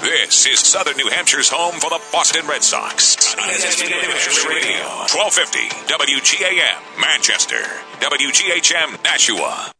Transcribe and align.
This 0.00 0.46
is 0.46 0.60
Southern 0.60 0.96
New 0.96 1.10
Hampshire's 1.10 1.50
home 1.50 1.78
for 1.78 1.90
the 1.90 2.00
Boston 2.10 2.46
Red 2.46 2.64
Sox. 2.64 3.36
Radio, 3.36 4.80
1250 5.12 5.68
WGAM, 5.92 6.98
Manchester, 6.98 7.60
WGHM, 8.00 9.04
Nashua. 9.04 9.72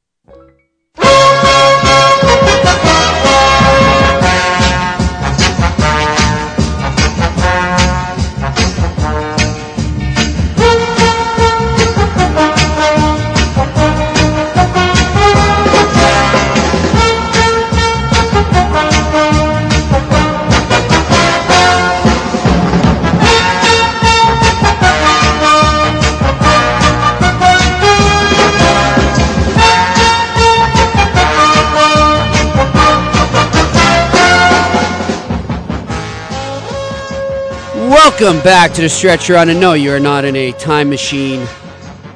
Welcome 38.21 38.43
back 38.43 38.75
to 38.75 38.83
the 38.83 38.89
stretch 38.91 39.31
run. 39.31 39.49
And 39.49 39.59
no, 39.59 39.73
you 39.73 39.91
are 39.95 39.99
not 39.99 40.27
in 40.27 40.37
a 40.37 40.53
time 40.53 40.91
machine 40.91 41.47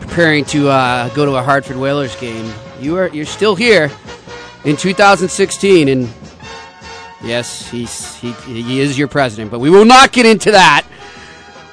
preparing 0.01 0.45
to 0.47 0.69
uh, 0.69 1.09
go 1.15 1.25
to 1.25 1.37
a 1.37 1.43
Hartford 1.43 1.79
Whalers 1.79 2.15
game. 2.17 2.53
You 2.79 2.99
are 2.99 3.09
you're 3.09 3.25
still 3.25 3.55
here 3.55 3.91
in 4.67 4.77
2016, 4.77 5.89
and 5.89 6.11
yes, 7.23 7.71
he's 7.71 8.17
he, 8.17 8.33
he 8.33 8.81
is 8.81 8.99
your 8.99 9.09
president. 9.09 9.51
But 9.51 9.61
we 9.61 9.71
will 9.71 9.87
not 9.87 10.13
get 10.13 10.27
into 10.27 10.51
that. 10.51 10.87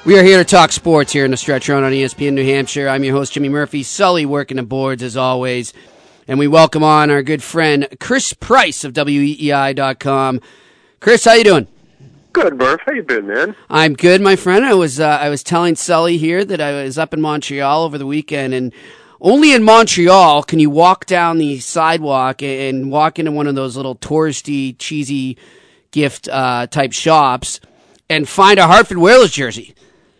We 0.06 0.18
are 0.18 0.22
here 0.22 0.38
to 0.38 0.44
talk 0.44 0.72
sports 0.72 1.12
here 1.12 1.26
in 1.26 1.30
the 1.30 1.36
stretch 1.36 1.68
run 1.68 1.84
on 1.84 1.92
ESPN 1.92 2.32
New 2.32 2.44
Hampshire. 2.46 2.88
I'm 2.88 3.04
your 3.04 3.14
host 3.14 3.34
Jimmy 3.34 3.50
Murphy. 3.50 3.82
Sully 3.82 4.24
working 4.24 4.56
the 4.56 4.62
boards 4.62 5.02
as 5.02 5.14
always, 5.14 5.74
and 6.26 6.38
we 6.38 6.48
welcome 6.48 6.82
on 6.82 7.10
our 7.10 7.22
good 7.22 7.42
friend 7.42 7.86
Chris 8.00 8.32
Price 8.32 8.82
of 8.82 8.94
WEEI.com. 8.94 10.40
Chris, 11.00 11.22
how 11.26 11.34
you 11.34 11.44
doing? 11.44 11.68
Good, 12.32 12.58
Murph. 12.58 12.80
How 12.86 12.92
you 12.92 13.02
been, 13.02 13.26
man? 13.26 13.54
I'm 13.68 13.94
good, 13.94 14.20
my 14.20 14.36
friend. 14.36 14.64
I 14.64 14.74
was 14.74 14.98
uh, 14.98 15.06
I 15.06 15.28
was 15.28 15.42
telling 15.42 15.76
Sully 15.76 16.16
here 16.16 16.44
that 16.44 16.60
I 16.60 16.82
was 16.82 16.98
up 16.98 17.12
in 17.12 17.20
Montreal 17.20 17.82
over 17.84 17.98
the 17.98 18.06
weekend, 18.06 18.54
and 18.54 18.72
only 19.20 19.52
in 19.52 19.62
Montreal 19.62 20.42
can 20.42 20.58
you 20.58 20.70
walk 20.70 21.06
down 21.06 21.38
the 21.38 21.60
sidewalk 21.60 22.42
and 22.42 22.90
walk 22.90 23.18
into 23.18 23.32
one 23.32 23.46
of 23.46 23.54
those 23.54 23.76
little 23.76 23.96
touristy, 23.96 24.74
cheesy 24.78 25.36
gift 25.90 26.28
uh, 26.28 26.66
type 26.66 26.92
shops 26.92 27.60
and 28.08 28.28
find 28.28 28.58
a 28.58 28.66
Hartford 28.66 28.98
Whalers 28.98 29.32
jersey. 29.32 29.74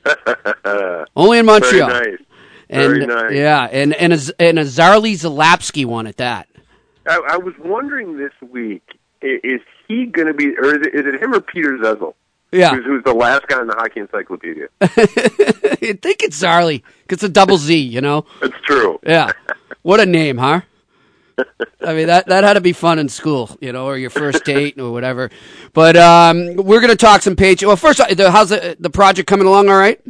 only 1.16 1.38
in 1.38 1.46
Montreal. 1.46 1.88
Very 1.88 2.10
nice. 2.12 2.20
And, 2.68 2.82
Very 2.82 3.06
nice. 3.06 3.32
Yeah, 3.32 3.68
and 3.70 3.94
and 3.94 4.12
a, 4.14 4.18
and 4.38 4.58
a 4.58 4.64
Zarley 4.64 5.12
Zalapski 5.12 5.84
one 5.84 6.06
at 6.06 6.16
that. 6.16 6.48
I, 7.06 7.20
I 7.30 7.36
was 7.36 7.54
wondering 7.58 8.16
this 8.16 8.32
week: 8.40 8.82
is 9.22 9.60
he 9.88 10.06
going 10.06 10.28
to 10.28 10.34
be, 10.34 10.56
or 10.56 10.74
is 10.76 10.86
it, 10.86 10.94
is 10.94 11.06
it 11.06 11.22
him 11.22 11.34
or 11.34 11.40
Peter 11.40 11.76
Zezel? 11.78 12.14
Yeah, 12.52 12.74
Who's, 12.74 12.84
who's 12.84 13.04
the 13.04 13.14
last 13.14 13.46
guy 13.48 13.60
in 13.62 13.66
the 13.66 13.74
hockey 13.74 14.00
encyclopedia? 14.00 14.68
I 14.82 14.86
think 14.86 16.22
it's 16.22 16.38
Zarley. 16.42 16.82
'cause 16.82 17.14
It's 17.16 17.22
a 17.22 17.28
double 17.30 17.56
Z, 17.56 17.74
you 17.76 18.00
know. 18.02 18.26
It's 18.42 18.54
true. 18.64 18.98
Yeah. 19.06 19.32
What 19.82 19.98
a 19.98 20.06
name, 20.06 20.38
huh? 20.38 20.60
I 21.84 21.92
mean 21.94 22.06
that 22.06 22.26
that 22.26 22.44
had 22.44 22.52
to 22.52 22.60
be 22.60 22.72
fun 22.72 23.00
in 23.00 23.08
school, 23.08 23.50
you 23.60 23.72
know, 23.72 23.86
or 23.86 23.96
your 23.98 24.10
first 24.10 24.44
date 24.44 24.78
or 24.78 24.92
whatever. 24.92 25.30
But 25.72 25.96
um, 25.96 26.54
we're 26.54 26.78
going 26.80 26.90
to 26.90 26.96
talk 26.96 27.22
some 27.22 27.34
page. 27.34 27.64
Well, 27.64 27.74
first, 27.74 27.98
the, 28.16 28.30
how's 28.30 28.50
the, 28.50 28.76
the 28.78 28.90
project 28.90 29.28
coming 29.28 29.48
along? 29.48 29.68
All 29.70 29.76
right. 29.78 30.00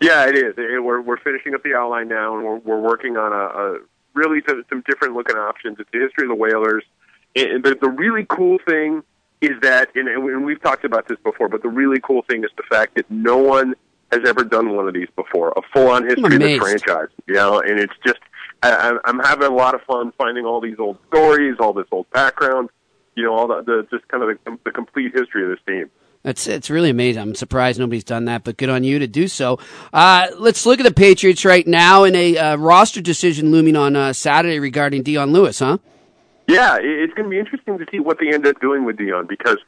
Yeah, 0.00 0.26
it 0.26 0.34
is. 0.36 0.54
Eh, 0.58 0.78
We're 0.80 1.00
we're 1.02 1.18
finishing 1.18 1.54
up 1.54 1.62
the 1.62 1.74
outline 1.76 2.08
now, 2.08 2.34
and 2.34 2.44
we're 2.44 2.56
we're 2.56 2.80
working 2.80 3.16
on 3.16 3.32
a, 3.32 3.36
a 3.36 3.78
really 4.14 4.42
some, 4.48 4.64
some 4.68 4.82
different 4.88 5.14
looking 5.14 5.36
options. 5.36 5.76
It's 5.78 5.90
the 5.92 6.00
history 6.00 6.24
of 6.24 6.30
the 6.30 6.34
Whalers, 6.34 6.82
and 7.36 7.62
the, 7.64 7.76
the 7.80 7.88
really 7.88 8.26
cool 8.28 8.58
thing 8.66 9.02
is 9.40 9.52
that, 9.62 9.88
and, 9.96 10.08
and 10.08 10.44
we've 10.44 10.60
talked 10.62 10.84
about 10.84 11.08
this 11.08 11.18
before, 11.24 11.48
but 11.48 11.62
the 11.62 11.68
really 11.68 11.98
cool 12.00 12.22
thing 12.28 12.44
is 12.44 12.50
the 12.56 12.62
fact 12.70 12.94
that 12.94 13.10
no 13.10 13.38
one 13.38 13.74
has 14.12 14.20
ever 14.26 14.44
done 14.44 14.76
one 14.76 14.86
of 14.86 14.94
these 14.94 15.08
before, 15.16 15.52
a 15.56 15.62
full 15.72 15.88
on 15.88 16.04
history 16.04 16.22
of 16.36 16.40
the 16.40 16.58
franchise. 16.60 17.08
You 17.26 17.34
know, 17.34 17.60
and 17.60 17.80
it's 17.80 17.94
just 18.06 18.18
I, 18.62 18.70
I'm- 18.72 19.00
I'm 19.04 19.18
having 19.20 19.48
a 19.48 19.54
lot 19.54 19.74
of 19.74 19.82
fun 19.82 20.12
finding 20.18 20.44
all 20.44 20.60
these 20.60 20.78
old 20.78 20.98
stories, 21.08 21.56
all 21.58 21.72
this 21.72 21.86
old 21.90 22.08
background. 22.10 22.68
You 23.14 23.24
know, 23.24 23.34
all 23.34 23.46
the, 23.48 23.62
the 23.62 23.86
just 23.90 24.06
kind 24.08 24.22
of 24.22 24.38
the, 24.44 24.58
the 24.64 24.70
complete 24.70 25.12
history 25.14 25.42
of 25.44 25.50
this 25.50 25.58
team. 25.66 25.90
It's 26.24 26.46
it's 26.46 26.70
really 26.70 26.88
amazing. 26.90 27.20
I'm 27.20 27.34
surprised 27.34 27.80
nobody's 27.80 28.04
done 28.04 28.26
that, 28.26 28.44
but 28.44 28.56
good 28.56 28.68
on 28.70 28.84
you 28.84 29.00
to 29.00 29.08
do 29.08 29.26
so. 29.26 29.58
Uh, 29.92 30.28
let's 30.38 30.64
look 30.64 30.78
at 30.78 30.84
the 30.84 30.94
Patriots 30.94 31.44
right 31.44 31.66
now 31.66 32.04
in 32.04 32.14
a 32.14 32.38
uh, 32.38 32.56
roster 32.56 33.00
decision 33.00 33.50
looming 33.50 33.74
on 33.76 33.96
uh, 33.96 34.12
Saturday 34.12 34.60
regarding 34.60 35.02
Dion 35.02 35.32
Lewis, 35.32 35.58
huh? 35.58 35.78
Yeah, 36.48 36.78
it's 36.80 37.14
going 37.14 37.24
to 37.24 37.30
be 37.30 37.38
interesting 37.38 37.78
to 37.78 37.86
see 37.90 38.00
what 38.00 38.18
they 38.18 38.32
end 38.32 38.46
up 38.46 38.60
doing 38.60 38.84
with 38.84 38.96
Dion 38.96 39.26
because 39.26 39.58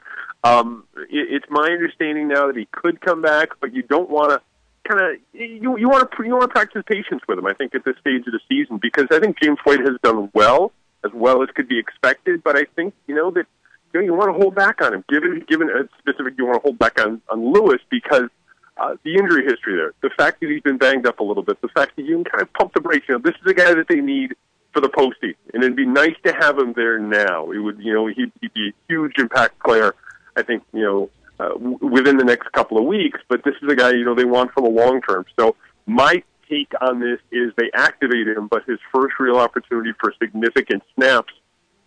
um, 0.43 0.85
it's 1.09 1.47
my 1.49 1.69
understanding 1.71 2.29
now 2.29 2.49
that 2.49 2.57
he 2.57 2.67
could 2.73 3.01
come 3.01 3.23
back, 3.23 3.51
but 3.61 3.73
you 3.73 3.83
don't 3.83 4.11
want 4.11 4.31
to 4.31 4.41
kind 4.89 5.01
of 5.01 5.21
you 5.33 5.79
you 5.79 5.89
want 5.89 6.11
to 6.11 6.25
you 6.25 6.33
want 6.33 6.43
to 6.43 6.49
practice 6.49 6.83
patience 6.87 7.23
with 7.27 7.39
him. 7.39 7.47
I 7.47 7.55
think 7.55 7.75
at 7.75 7.85
this 7.85 7.97
stage 8.01 8.27
of 8.27 8.33
the 8.33 8.41
season 8.49 8.79
because 8.81 9.07
I 9.11 9.19
think 9.19 9.41
James 9.41 9.59
White 9.65 9.81
has 9.81 9.97
done 10.03 10.31
well 10.35 10.73
as 11.05 11.13
well 11.15 11.43
as 11.43 11.49
could 11.55 11.69
be 11.69 11.79
expected, 11.79 12.43
but 12.43 12.57
I 12.57 12.65
think 12.77 12.95
you 13.07 13.15
know 13.15 13.31
that 13.31 13.47
you 13.93 14.01
know 14.01 14.05
you 14.05 14.15
want 14.15 14.35
to 14.35 14.39
hold 14.39 14.55
back 14.55 14.83
on 14.83 14.95
him. 14.95 15.05
Given 15.09 15.45
given 15.49 15.71
a 15.71 15.89
specific, 15.99 16.35
you 16.37 16.45
want 16.45 16.57
to 16.57 16.63
hold 16.63 16.79
back 16.79 17.01
on 17.01 17.21
on 17.29 17.53
Lewis 17.53 17.81
because. 17.91 18.29
Uh, 18.77 18.97
the 19.05 19.15
injury 19.15 19.45
history 19.45 19.77
there, 19.77 19.93
the 20.03 20.11
fact 20.17 20.41
that 20.41 20.51
he's 20.51 20.61
been 20.61 20.77
banged 20.77 21.07
up 21.07 21.21
a 21.21 21.23
little 21.23 21.45
bit, 21.45 21.57
the 21.63 21.69
fact 21.69 21.95
that 21.95 22.03
you 22.03 22.17
can 22.17 22.25
kind 22.25 22.43
of 22.43 22.53
pump 22.55 22.75
the 22.75 22.81
brakes. 22.81 23.07
You 23.09 23.15
know, 23.15 23.21
this 23.21 23.37
is 23.37 23.49
a 23.49 23.55
guy 23.55 23.73
that 23.73 23.87
they 23.89 24.01
need 24.01 24.35
for 24.75 24.81
the 24.81 24.89
postseason, 24.89 25.37
and 25.55 25.63
it'd 25.63 25.77
be 25.77 25.87
nice 25.87 26.17
to 26.25 26.33
have 26.35 26.59
him 26.59 26.75
there 26.75 26.99
now. 26.99 27.51
It 27.53 27.59
would, 27.59 27.79
you 27.79 27.95
know, 27.95 28.07
he'd, 28.09 28.33
he'd 28.41 28.53
be 28.53 28.69
a 28.69 28.73
huge 28.89 29.15
impact 29.19 29.59
player. 29.65 29.95
I 30.37 30.43
think, 30.43 30.65
you 30.73 30.83
know, 30.83 31.11
uh, 31.39 31.51
w- 31.51 31.79
within 31.81 32.17
the 32.17 32.25
next 32.25 32.51
couple 32.53 32.77
of 32.77 32.85
weeks. 32.85 33.21
But 33.29 33.45
this 33.45 33.55
is 33.63 33.71
a 33.71 33.77
guy, 33.77 33.93
you 33.93 34.05
know, 34.05 34.15
they 34.15 34.25
want 34.25 34.53
for 34.53 34.61
the 34.61 34.69
long 34.69 35.01
term. 35.01 35.25
So 35.39 35.57
my 35.87 36.23
take 36.51 36.73
on 36.81 37.01
this 37.01 37.21
is 37.31 37.53
they 37.57 37.71
activate 37.73 38.27
him, 38.29 38.49
but 38.49 38.65
his 38.65 38.79
first 38.93 39.15
real 39.19 39.37
opportunity 39.37 39.93
for 39.99 40.13
significant 40.21 40.83
snaps 40.95 41.33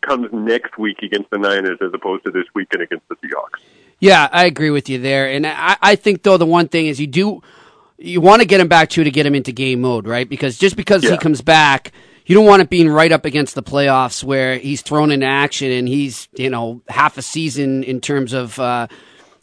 comes 0.01 0.29
next 0.31 0.77
week 0.77 0.99
against 1.03 1.29
the 1.29 1.37
Niners, 1.37 1.77
as 1.81 1.91
opposed 1.93 2.23
to 2.25 2.31
this 2.31 2.45
weekend 2.55 2.83
against 2.83 3.07
the 3.09 3.15
Seahawks. 3.15 3.61
Yeah, 3.99 4.29
I 4.31 4.45
agree 4.45 4.69
with 4.69 4.89
you 4.89 4.99
there. 4.99 5.29
And 5.29 5.45
I, 5.45 5.75
I 5.81 5.95
think 5.95 6.23
though 6.23 6.37
the 6.37 6.45
one 6.45 6.67
thing 6.67 6.87
is 6.87 6.99
you 6.99 7.07
do 7.07 7.41
you 7.97 8.21
want 8.21 8.41
to 8.41 8.47
get 8.47 8.61
him 8.61 8.67
back 8.67 8.89
to 8.91 9.03
to 9.03 9.11
get 9.11 9.25
him 9.25 9.35
into 9.35 9.51
game 9.51 9.81
mode, 9.81 10.07
right? 10.07 10.29
Because 10.29 10.57
just 10.57 10.75
because 10.75 11.01
he 11.01 11.17
comes 11.17 11.41
back, 11.41 11.91
you 12.27 12.35
don't 12.35 12.45
want 12.45 12.61
it 12.61 12.69
being 12.69 12.89
right 12.89 13.11
up 13.11 13.25
against 13.25 13.55
the 13.55 13.63
playoffs 13.63 14.23
where 14.23 14.57
he's 14.57 14.81
thrown 14.81 15.11
into 15.11 15.25
action 15.25 15.71
and 15.71 15.87
he's 15.87 16.27
you 16.35 16.49
know 16.49 16.81
half 16.87 17.17
a 17.17 17.21
season 17.21 17.83
in 17.83 18.01
terms 18.01 18.33
of. 18.33 18.59
Uh, 18.59 18.87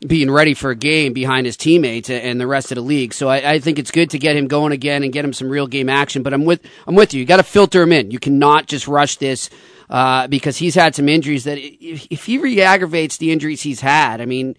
being 0.07 0.31
ready 0.31 0.53
for 0.53 0.71
a 0.71 0.75
game 0.77 1.15
behind 1.15 1.47
his 1.47 1.57
teammates 1.57 2.11
and 2.11 2.39
the 2.39 2.47
rest 2.47 2.71
of 2.71 2.77
the 2.77 2.83
league, 2.83 3.15
so 3.15 3.29
I, 3.29 3.53
I 3.53 3.59
think 3.59 3.79
it's 3.79 3.91
good 3.91 4.11
to 4.11 4.19
get 4.19 4.37
him 4.37 4.49
going 4.49 4.73
again 4.73 5.03
and 5.03 5.11
get 5.11 5.25
him 5.25 5.33
some 5.33 5.49
real 5.49 5.67
game 5.67 5.89
action. 5.89 6.23
But 6.23 6.35
I'm 6.35 6.45
with 6.45 6.61
I'm 6.87 6.95
with 6.95 7.15
you. 7.15 7.21
You 7.21 7.27
got 7.27 7.39
to 7.39 7.43
filter 7.43 7.81
him 7.81 7.91
in. 7.91 8.11
You 8.11 8.19
cannot 8.19 8.67
just 8.67 8.87
rush 8.87 9.17
this 9.17 9.49
uh, 9.89 10.27
because 10.27 10.59
he's 10.59 10.75
had 10.75 10.95
some 10.95 11.09
injuries 11.09 11.45
that 11.45 11.57
if, 11.57 12.07
if 12.11 12.27
he 12.27 12.37
re-aggravates 12.37 13.17
the 13.17 13.33
injuries 13.33 13.63
he's 13.63 13.81
had, 13.81 14.21
I 14.21 14.27
mean, 14.27 14.57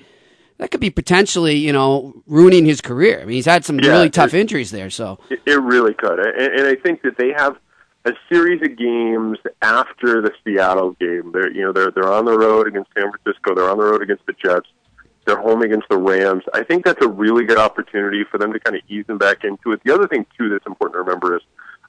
that 0.58 0.72
could 0.72 0.81
be 0.81 0.90
potentially, 0.90 1.58
you 1.58 1.74
know, 1.74 2.24
ruining 2.25 2.66
his 2.66 2.81
career. 2.81 3.19
I 3.22 3.25
mean, 3.25 3.35
he's 3.35 3.46
had 3.46 3.66
some 3.66 3.80
Yeah, 3.80 3.91
really 3.91 4.09
tough 4.09 4.34
injuries 4.34 4.72
there. 4.72 4.90
So 4.90 5.19
It, 5.30 5.41
it 5.46 5.62
really 5.62 5.94
could, 5.94 6.18
and, 6.19 6.59
and 6.59 6.68
I 6.68 6.75
think 6.75 7.03
that 7.03 7.18
they 7.18 7.34
have 7.34 7.58
a 8.06 8.14
series 8.32 8.62
of 8.62 8.78
games 8.78 9.38
after 9.62 10.22
the 10.22 10.32
Seattle 10.44 10.92
game. 11.00 11.32
They're 11.32 11.52
you 11.52 11.64
know 11.64 11.74
they're 11.74 11.92
they're 11.92 12.12
on 12.12 12.26
the 12.26 12.38
road 12.38 12.68
against 12.68 12.92
San 12.96 13.12
Francisco. 13.12 13.56
They're 13.56 13.70
on 13.70 13.78
the 13.78 13.84
road 13.84 14.02
against 14.02 14.26
the 14.26 14.34
Jets. 14.34 14.68
They're 15.26 15.42
home 15.42 15.64
against 15.64 15.90
the 15.90 15.97
Rams. 15.97 16.44
I 16.53 16.64
think 16.64 16.85
that's 16.85 17.03
a 17.03 17.09
really 17.09 17.46
good 17.46 17.58
opportunity 17.58 18.24
for 18.29 18.38
them 18.38 18.53
to 18.53 18.59
kind 18.59 18.76
of 18.76 18.84
ease 18.88 19.08
them 19.08 19.18
back 19.18 19.44
into 19.44 19.72
it. 19.72 19.82
The 19.84 19.94
other 19.94 20.08
thing 20.08 20.26
too 20.38 20.50
that's 20.50 20.68
important 20.68 20.96
to 20.96 21.00
remember 21.00 21.35
is 21.35 21.41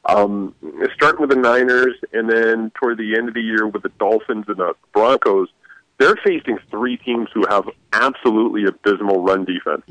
um, 0.06 0.54
starting 0.94 1.20
with 1.20 1.30
the 1.30 1.36
Niners 1.36 1.94
and 2.14 2.30
then 2.30 2.70
toward 2.80 2.96
the 2.96 3.14
end 3.16 3.28
of 3.28 3.34
the 3.34 3.42
year 3.42 3.66
with 3.66 3.82
the 3.82 3.90
Dolphins 3.98 4.46
and 4.48 4.56
the 4.56 4.74
Broncos. 4.94 5.48
They're 5.98 6.16
facing 6.24 6.58
three 6.70 6.98
teams 6.98 7.28
who 7.32 7.44
have 7.48 7.68
absolutely 7.92 8.64
abysmal 8.66 9.22
run 9.22 9.44
defense. 9.46 9.82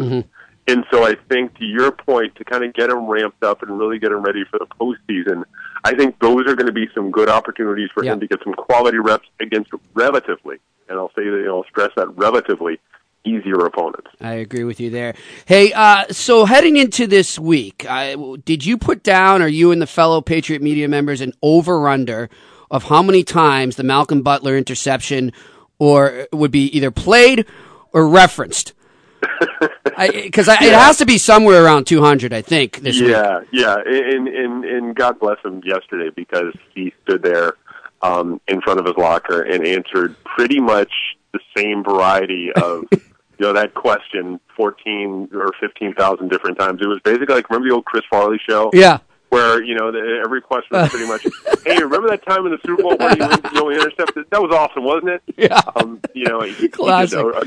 And 0.67 0.85
so 0.91 1.03
I 1.03 1.15
think 1.29 1.57
to 1.59 1.65
your 1.65 1.91
point, 1.91 2.35
to 2.35 2.43
kind 2.43 2.63
of 2.63 2.73
get 2.73 2.89
them 2.89 3.07
ramped 3.07 3.43
up 3.43 3.61
and 3.61 3.77
really 3.77 3.99
get 3.99 4.09
them 4.09 4.23
ready 4.23 4.43
for 4.49 4.59
the 4.59 4.65
postseason, 4.65 5.43
I 5.85 5.93
think 5.93 6.19
those 6.19 6.47
are 6.47 6.55
going 6.55 6.65
to 6.65 6.73
be 6.73 6.89
some 6.95 7.11
good 7.11 7.29
opportunities 7.29 7.89
for 7.93 8.03
Yeah. 8.03 8.13
him 8.13 8.19
to 8.21 8.27
get 8.27 8.39
some 8.43 8.53
quality 8.53 8.97
reps 8.97 9.27
against 9.39 9.69
relatively, 9.93 10.57
and 10.89 10.97
I'll 10.97 11.11
say 11.15 11.23
that, 11.29 11.37
you 11.37 11.45
know, 11.45 11.57
I'll 11.57 11.69
stress 11.69 11.91
that 11.95 12.07
relatively 12.17 12.79
easier 13.23 13.59
opponents. 13.65 14.07
I 14.19 14.33
agree 14.33 14.63
with 14.63 14.79
you 14.79 14.89
there. 14.89 15.13
Hey, 15.45 15.71
uh, 15.73 16.05
so 16.09 16.45
heading 16.45 16.77
into 16.77 17.05
this 17.07 17.37
week, 17.37 17.85
I, 17.87 18.15
did 18.45 18.65
you 18.65 18.77
put 18.77 19.03
down, 19.03 19.41
or 19.43 19.47
you 19.47 19.71
and 19.71 19.81
the 19.81 19.87
fellow 19.87 20.21
Patriot 20.21 20.61
media 20.63 20.87
members, 20.87 21.21
an 21.21 21.33
over/under 21.43 22.29
of 22.71 22.85
how 22.85 23.03
many 23.03 23.23
times 23.23 23.75
the 23.75 23.83
Malcolm 23.83 24.23
Butler 24.23 24.57
interception, 24.57 25.31
or 25.77 26.27
would 26.33 26.51
be 26.51 26.65
either 26.75 26.89
played 26.89 27.45
or 27.93 28.07
referenced? 28.07 28.73
Because 29.97 30.49
it 30.49 30.73
has 30.73 30.97
to 30.97 31.05
be 31.05 31.17
somewhere 31.17 31.63
around 31.63 31.85
200, 31.85 32.33
I 32.33 32.41
think. 32.41 32.81
This 32.81 32.99
yeah, 32.99 33.39
week. 33.39 33.47
yeah, 33.53 33.77
and, 33.85 34.27
and 34.27 34.65
and 34.65 34.95
God 34.95 35.19
bless 35.19 35.37
him 35.43 35.61
yesterday 35.63 36.09
because 36.13 36.53
he 36.73 36.93
stood 37.03 37.23
there 37.23 37.53
um, 38.01 38.41
in 38.47 38.59
front 38.61 38.79
of 38.79 38.85
his 38.85 38.95
locker 38.97 39.41
and 39.41 39.65
answered 39.65 40.15
pretty 40.25 40.59
much 40.59 40.91
the 41.31 41.39
same 41.55 41.81
variety 41.81 42.51
of 42.53 42.83
you 42.91 42.99
know 43.39 43.53
that 43.53 43.73
question 43.73 44.39
14 44.55 45.29
or 45.33 45.51
15,000 45.59 46.29
different 46.29 46.59
times. 46.59 46.81
It 46.81 46.87
was 46.87 46.99
basically 47.03 47.35
like 47.35 47.49
remember 47.49 47.69
the 47.69 47.75
old 47.75 47.85
Chris 47.85 48.03
Farley 48.09 48.39
show? 48.47 48.69
Yeah. 48.73 48.99
Where 49.29 49.63
you 49.63 49.75
know 49.75 49.91
the, 49.91 50.21
every 50.23 50.41
question 50.41 50.77
was 50.77 50.89
pretty 50.89 51.07
much, 51.07 51.25
"Hey, 51.65 51.81
remember 51.81 52.09
that 52.09 52.25
time 52.25 52.45
in 52.45 52.51
the 52.51 52.59
Super 52.65 52.83
Bowl 52.83 52.95
where 52.97 53.17
you, 53.17 53.23
you 53.23 53.53
know 53.53 53.69
intercepted? 53.71 54.25
That 54.29 54.41
was 54.41 54.51
awesome, 54.55 54.83
wasn't 54.83 55.09
it?" 55.09 55.23
Yeah. 55.37 55.61
Um, 55.75 55.99
you 56.13 56.25
know, 56.25 56.41
he, 56.41 56.53
he, 56.53 56.67
did 56.69 57.13
a, 57.13 57.43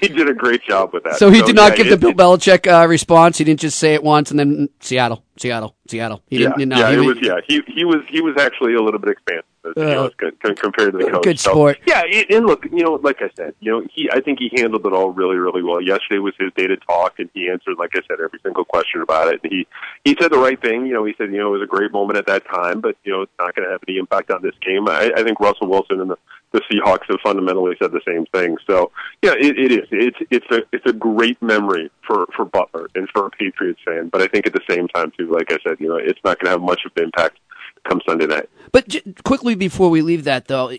he 0.00 0.08
did 0.08 0.28
a 0.28 0.34
great 0.34 0.62
job 0.64 0.92
with 0.92 1.04
that. 1.04 1.16
So 1.16 1.30
he 1.30 1.42
did 1.42 1.54
not 1.54 1.72
yeah, 1.72 1.76
give 1.76 1.86
it- 1.86 1.90
the 1.90 2.12
Bill 2.12 2.12
Belichick 2.12 2.66
uh, 2.66 2.86
response. 2.88 3.38
He 3.38 3.44
didn't 3.44 3.60
just 3.60 3.78
say 3.78 3.94
it 3.94 4.02
once 4.02 4.30
and 4.30 4.40
then 4.40 4.68
Seattle, 4.80 5.22
Seattle, 5.36 5.76
Seattle. 5.88 6.22
He 6.26 6.42
yeah, 6.42 6.50
didn't. 6.56 6.70
No, 6.70 6.78
yeah, 6.78 6.90
he 6.90 6.96
it 6.96 7.00
was. 7.00 7.18
Yeah, 7.20 7.40
he 7.46 7.62
he 7.68 7.84
was 7.84 8.02
he 8.08 8.20
was 8.20 8.36
actually 8.38 8.74
a 8.74 8.82
little 8.82 8.98
bit 9.00 9.10
expansive, 9.10 9.44
Uh, 9.62 9.72
as 10.06 10.10
co- 10.18 10.30
co- 10.42 10.54
compared 10.54 10.92
to 10.92 10.98
the 10.98 11.10
coach. 11.10 11.22
good 11.22 11.38
So, 11.38 11.52
yeah, 11.86 12.02
and- 12.10 12.26
and 12.30 12.46
look, 12.46 12.64
you 12.72 12.82
know, 12.82 12.94
like 12.94 13.20
I 13.20 13.28
said, 13.36 13.54
you 13.60 13.70
know, 13.70 13.82
he 13.92 14.08
I 14.10 14.20
think 14.20 14.38
he 14.38 14.50
handled 14.56 14.86
it 14.86 14.92
all 14.94 15.10
really, 15.12 15.36
really 15.36 15.62
well. 15.62 15.82
Yesterday 15.82 16.18
was 16.18 16.32
his 16.38 16.50
day 16.56 16.66
to 16.66 16.76
talk, 16.78 17.18
and 17.18 17.28
he 17.34 17.50
answered, 17.50 17.76
like 17.78 17.90
I 17.94 18.00
said, 18.08 18.20
every 18.24 18.38
single 18.42 18.64
question 18.64 19.02
about 19.02 19.32
it. 19.34 19.40
And 19.42 19.52
he 19.52 19.66
he 20.04 20.16
said 20.18 20.32
the 20.32 20.38
right 20.38 20.60
thing. 20.60 20.86
You 20.86 20.94
know, 20.94 21.04
he 21.04 21.14
said, 21.18 21.30
you 21.30 21.38
know, 21.38 21.48
it 21.54 21.58
was 21.58 21.62
a 21.62 21.66
great 21.66 21.92
moment 21.92 22.18
at 22.18 22.26
that 22.26 22.46
time, 22.46 22.80
but 22.80 22.96
you 23.04 23.12
know, 23.12 23.22
it's 23.22 23.32
not 23.38 23.54
going 23.54 23.66
to 23.66 23.72
have 23.72 23.82
any 23.86 23.98
impact 23.98 24.30
on 24.30 24.40
this 24.40 24.54
game. 24.64 24.88
I, 24.88 25.12
I 25.16 25.22
think 25.22 25.38
Russell 25.40 25.68
Wilson 25.68 26.00
and 26.00 26.10
the 26.10 26.16
the 26.52 26.62
Seahawks 26.62 27.04
have 27.08 27.18
fundamentally 27.22 27.76
said 27.80 27.92
the 27.92 28.00
same 28.08 28.26
thing. 28.34 28.56
So 28.66 28.90
yeah, 29.22 29.34
it, 29.38 29.58
it 29.58 29.72
is. 29.72 29.88
It's 29.92 30.16
it's 30.30 30.46
a 30.50 30.62
it's 30.72 30.86
a 30.86 30.92
great 30.94 31.40
memory 31.42 31.90
for 32.06 32.26
for 32.34 32.44
Butler 32.46 32.88
and 32.94 33.08
for 33.10 33.26
a 33.26 33.30
Patriots 33.30 33.80
fan. 33.84 34.08
But 34.08 34.22
I 34.22 34.26
think 34.26 34.46
at 34.46 34.54
the 34.54 34.62
same 34.68 34.88
time 34.88 35.12
too, 35.18 35.30
like 35.30 35.52
I 35.52 35.58
said, 35.62 35.76
you 35.80 35.88
know, 35.88 35.96
it's 35.96 36.18
not 36.24 36.38
going 36.38 36.46
to 36.46 36.50
have 36.52 36.62
much 36.62 36.80
of 36.86 36.92
an 36.96 37.04
impact 37.04 37.38
come 37.88 38.00
Sunday 38.06 38.26
night. 38.26 38.48
But 38.72 38.88
j- 38.88 39.02
quickly 39.24 39.54
before 39.54 39.90
we 39.90 40.02
leave 40.02 40.24
that, 40.24 40.46
though, 40.48 40.72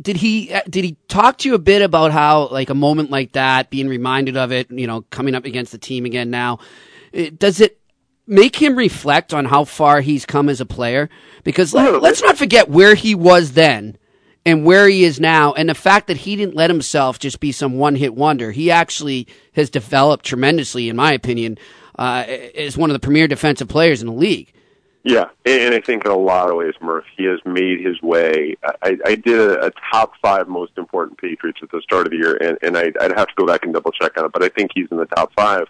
did 0.00 0.16
he 0.16 0.52
uh, 0.52 0.62
did 0.68 0.84
he 0.84 0.96
talk 1.08 1.38
to 1.38 1.48
you 1.48 1.54
a 1.54 1.58
bit 1.58 1.82
about 1.82 2.12
how 2.12 2.48
like 2.48 2.70
a 2.70 2.74
moment 2.74 3.10
like 3.10 3.32
that, 3.32 3.70
being 3.70 3.88
reminded 3.88 4.36
of 4.36 4.52
it, 4.52 4.70
you 4.70 4.86
know, 4.86 5.02
coming 5.10 5.34
up 5.34 5.44
against 5.44 5.72
the 5.72 5.78
team 5.78 6.04
again 6.04 6.30
now, 6.30 6.58
it, 7.12 7.38
does 7.38 7.60
it 7.60 7.80
make 8.26 8.56
him 8.56 8.76
reflect 8.76 9.32
on 9.32 9.44
how 9.44 9.64
far 9.64 10.00
he's 10.00 10.26
come 10.26 10.48
as 10.48 10.60
a 10.60 10.66
player? 10.66 11.08
Because 11.44 11.72
let, 11.72 12.02
let's 12.02 12.22
not 12.22 12.36
forget 12.36 12.68
where 12.68 12.94
he 12.94 13.14
was 13.14 13.52
then 13.52 13.96
and 14.44 14.64
where 14.64 14.88
he 14.88 15.02
is 15.02 15.18
now, 15.18 15.52
and 15.54 15.68
the 15.68 15.74
fact 15.74 16.06
that 16.06 16.18
he 16.18 16.36
didn't 16.36 16.54
let 16.54 16.70
himself 16.70 17.18
just 17.18 17.40
be 17.40 17.50
some 17.50 17.78
one 17.78 17.96
hit 17.96 18.14
wonder. 18.14 18.52
He 18.52 18.70
actually 18.70 19.26
has 19.54 19.70
developed 19.70 20.24
tremendously, 20.24 20.88
in 20.88 20.94
my 20.94 21.12
opinion, 21.12 21.58
uh, 21.98 22.24
as 22.54 22.76
one 22.76 22.88
of 22.88 22.94
the 22.94 23.04
premier 23.04 23.26
defensive 23.26 23.66
players 23.66 24.00
in 24.00 24.06
the 24.06 24.12
league. 24.12 24.52
Yeah, 25.06 25.26
and 25.44 25.72
I 25.72 25.78
think 25.78 26.04
in 26.04 26.10
a 26.10 26.16
lot 26.16 26.50
of 26.50 26.56
ways, 26.56 26.74
Murph, 26.82 27.04
he 27.16 27.26
has 27.26 27.38
made 27.44 27.80
his 27.80 28.02
way. 28.02 28.56
I, 28.82 28.98
I 29.06 29.14
did 29.14 29.38
a, 29.38 29.66
a 29.66 29.70
top 29.92 30.14
five 30.20 30.48
most 30.48 30.72
important 30.76 31.16
Patriots 31.20 31.60
at 31.62 31.70
the 31.70 31.80
start 31.80 32.08
of 32.08 32.10
the 32.10 32.16
year, 32.16 32.36
and, 32.42 32.58
and 32.60 32.76
I, 32.76 32.90
I'd 33.00 33.16
have 33.16 33.28
to 33.28 33.34
go 33.36 33.46
back 33.46 33.62
and 33.62 33.72
double 33.72 33.92
check 33.92 34.18
on 34.18 34.24
it, 34.24 34.32
but 34.32 34.42
I 34.42 34.48
think 34.48 34.72
he's 34.74 34.88
in 34.90 34.96
the 34.96 35.06
top 35.06 35.32
five 35.36 35.68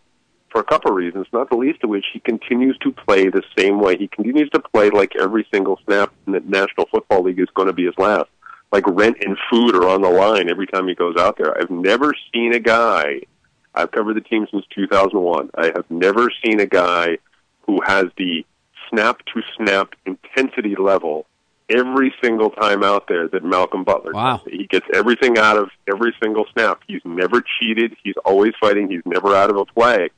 for 0.49 0.63
a 0.63 0.65
couple 0.65 0.91
of 0.91 0.97
reasons, 0.97 1.27
not 1.35 1.51
the 1.51 1.57
least 1.57 1.85
of 1.85 1.91
which 1.91 2.07
he 2.15 2.21
continues 2.21 2.79
to 2.79 2.91
play 2.91 3.29
the 3.29 3.43
same 3.59 3.79
way. 3.79 3.99
He 3.99 4.09
continues 4.09 4.49
to 4.55 4.59
play 4.59 4.89
like 4.89 5.15
every 5.17 5.47
single 5.53 5.79
snap 5.85 6.15
in 6.27 6.33
the 6.33 6.41
National 6.41 6.87
Football 6.91 7.25
League 7.25 7.39
is 7.39 7.51
going 7.55 7.69
to 7.69 7.75
be 7.75 7.85
his 7.85 7.99
last. 7.99 8.31
Like 8.73 8.85
rent 8.87 9.19
and 9.21 9.37
food 9.51 9.77
are 9.77 9.87
on 9.87 10.01
the 10.01 10.09
line 10.09 10.49
every 10.49 10.67
time 10.67 10.89
he 10.89 10.95
goes 10.95 11.17
out 11.19 11.37
there. 11.37 11.55
I've 11.59 11.69
never 11.69 12.15
seen 12.33 12.55
a 12.55 12.59
guy. 12.59 13.21
I've 13.75 13.91
covered 13.91 14.17
the 14.17 14.23
team 14.23 14.47
since 14.51 14.65
2001. 14.75 15.51
I 15.59 15.67
have 15.77 15.85
never 15.91 16.31
seen 16.43 16.59
a 16.59 16.67
guy 16.67 17.19
who 17.67 17.83
has 17.85 18.07
the 18.17 18.47
snap 18.97 19.21
to 19.27 19.43
snap 19.57 19.95
intensity 20.07 20.75
level 20.77 21.27
every 21.69 22.15
single 22.23 22.51
time 22.51 22.83
out 22.83 23.09
there 23.09 23.29
that 23.29 23.45
Malcolm 23.45 23.85
Butler 23.85 24.13
Wow. 24.13 24.39
does. 24.39 24.53
He 24.53 24.67
gets 24.67 24.87
everything 24.95 25.37
out 25.37 25.57
of 25.57 25.71
every 25.93 26.15
single 26.23 26.47
snap. 26.53 26.81
He's 26.87 27.03
never 27.05 27.43
cheated. 27.59 27.97
He's 28.03 28.15
always 28.25 28.53
fighting. 28.61 28.89
He's 28.89 29.03
never 29.05 29.35
out 29.35 29.51
of 29.51 29.57
a 29.57 29.65
play. 29.65 30.11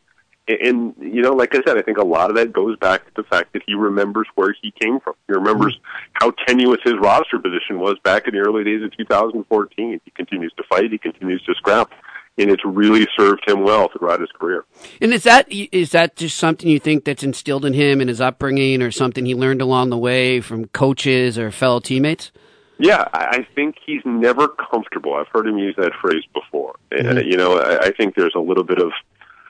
And, 0.46 0.58
and, 0.60 0.94
you 1.00 1.22
know, 1.22 1.32
like 1.32 1.54
I 1.54 1.60
said, 1.66 1.78
I 1.78 1.82
think 1.82 1.98
a 1.98 2.04
lot 2.04 2.30
of 2.30 2.36
that 2.36 2.52
goes 2.52 2.76
back 2.78 3.04
to 3.06 3.10
the 3.16 3.22
fact 3.22 3.52
that 3.52 3.62
he 3.66 3.74
remembers 3.74 4.26
where 4.34 4.54
he 4.60 4.72
came 4.72 5.00
from. 5.00 5.14
He 5.26 5.34
remembers 5.34 5.76
hmm. 5.76 6.08
how 6.14 6.30
tenuous 6.46 6.80
his 6.84 6.94
roster 7.00 7.38
position 7.38 7.80
was 7.80 7.96
back 8.04 8.26
in 8.26 8.34
the 8.34 8.40
early 8.40 8.64
days 8.64 8.82
of 8.82 8.96
2014. 8.96 10.00
He 10.04 10.10
continues 10.12 10.52
to 10.56 10.64
fight. 10.68 10.90
He 10.90 10.98
continues 10.98 11.42
to 11.44 11.54
scrap. 11.54 11.90
And 12.38 12.50
it's 12.50 12.64
really 12.64 13.06
served 13.18 13.42
him 13.48 13.64
well 13.64 13.88
throughout 13.88 14.20
his 14.20 14.30
career. 14.30 14.64
And 15.00 15.12
is 15.12 15.24
that 15.24 15.50
is 15.50 15.90
that 15.90 16.16
just 16.16 16.36
something 16.36 16.68
you 16.68 16.78
think 16.78 17.04
that's 17.04 17.24
instilled 17.24 17.64
in 17.64 17.72
him 17.72 18.00
in 18.00 18.08
his 18.08 18.20
upbringing, 18.20 18.80
or 18.80 18.90
something 18.90 19.26
he 19.26 19.34
learned 19.34 19.60
along 19.60 19.90
the 19.90 19.98
way 19.98 20.40
from 20.40 20.66
coaches 20.66 21.36
or 21.36 21.50
fellow 21.50 21.80
teammates? 21.80 22.30
Yeah, 22.78 23.08
I 23.12 23.38
I 23.38 23.46
think 23.54 23.76
he's 23.84 24.02
never 24.04 24.48
comfortable. 24.48 25.14
I've 25.14 25.28
heard 25.28 25.48
him 25.48 25.58
use 25.58 25.74
that 25.76 25.92
phrase 26.00 26.22
before. 26.32 26.76
And, 26.92 27.18
mm-hmm. 27.18 27.28
you 27.28 27.36
know, 27.36 27.58
I, 27.58 27.86
I 27.86 27.90
think 27.92 28.14
there's 28.14 28.34
a 28.36 28.40
little 28.40 28.64
bit 28.64 28.78
of, 28.78 28.92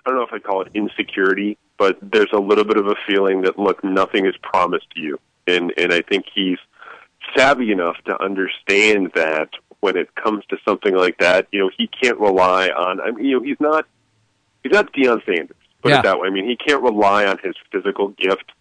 I 0.04 0.10
don't 0.10 0.16
know 0.16 0.26
if 0.26 0.32
I 0.32 0.38
call 0.38 0.62
it 0.62 0.68
insecurity, 0.74 1.58
but 1.76 1.98
there's 2.00 2.32
a 2.32 2.40
little 2.40 2.64
bit 2.64 2.78
of 2.78 2.86
a 2.86 2.94
feeling 3.06 3.42
that, 3.42 3.58
look, 3.58 3.84
nothing 3.84 4.26
is 4.26 4.34
promised 4.42 4.90
to 4.94 5.00
you. 5.00 5.20
And, 5.46 5.72
and 5.76 5.92
I 5.92 6.00
think 6.00 6.24
he's 6.34 6.58
savvy 7.36 7.70
enough 7.70 7.96
to 8.06 8.20
understand 8.22 9.12
that 9.14 9.50
when 9.80 9.96
it 9.96 10.14
comes 10.14 10.44
to 10.50 10.56
something 10.66 10.94
like 10.94 11.18
that, 11.18 11.46
you 11.52 11.60
know, 11.60 11.70
he 11.76 11.86
can't 11.86 12.18
rely 12.18 12.68
on, 12.68 13.00
I 13.00 13.10
mean, 13.12 13.24
you 13.26 13.38
know, 13.38 13.44
he's 13.44 13.60
not, 13.60 13.86
he's 14.62 14.72
not 14.72 14.92
Deion 14.92 15.24
Sanders, 15.24 15.56
put 15.82 15.90
Yeah. 15.92 16.00
it 16.00 16.02
that 16.04 16.18
way. 16.20 16.28
I 16.28 16.30
mean, 16.30 16.48
he 16.48 16.56
can't 16.56 16.82
rely 16.82 17.26
on 17.26 17.38
his 17.42 17.54
physical 17.72 18.08
gift 18.08 18.52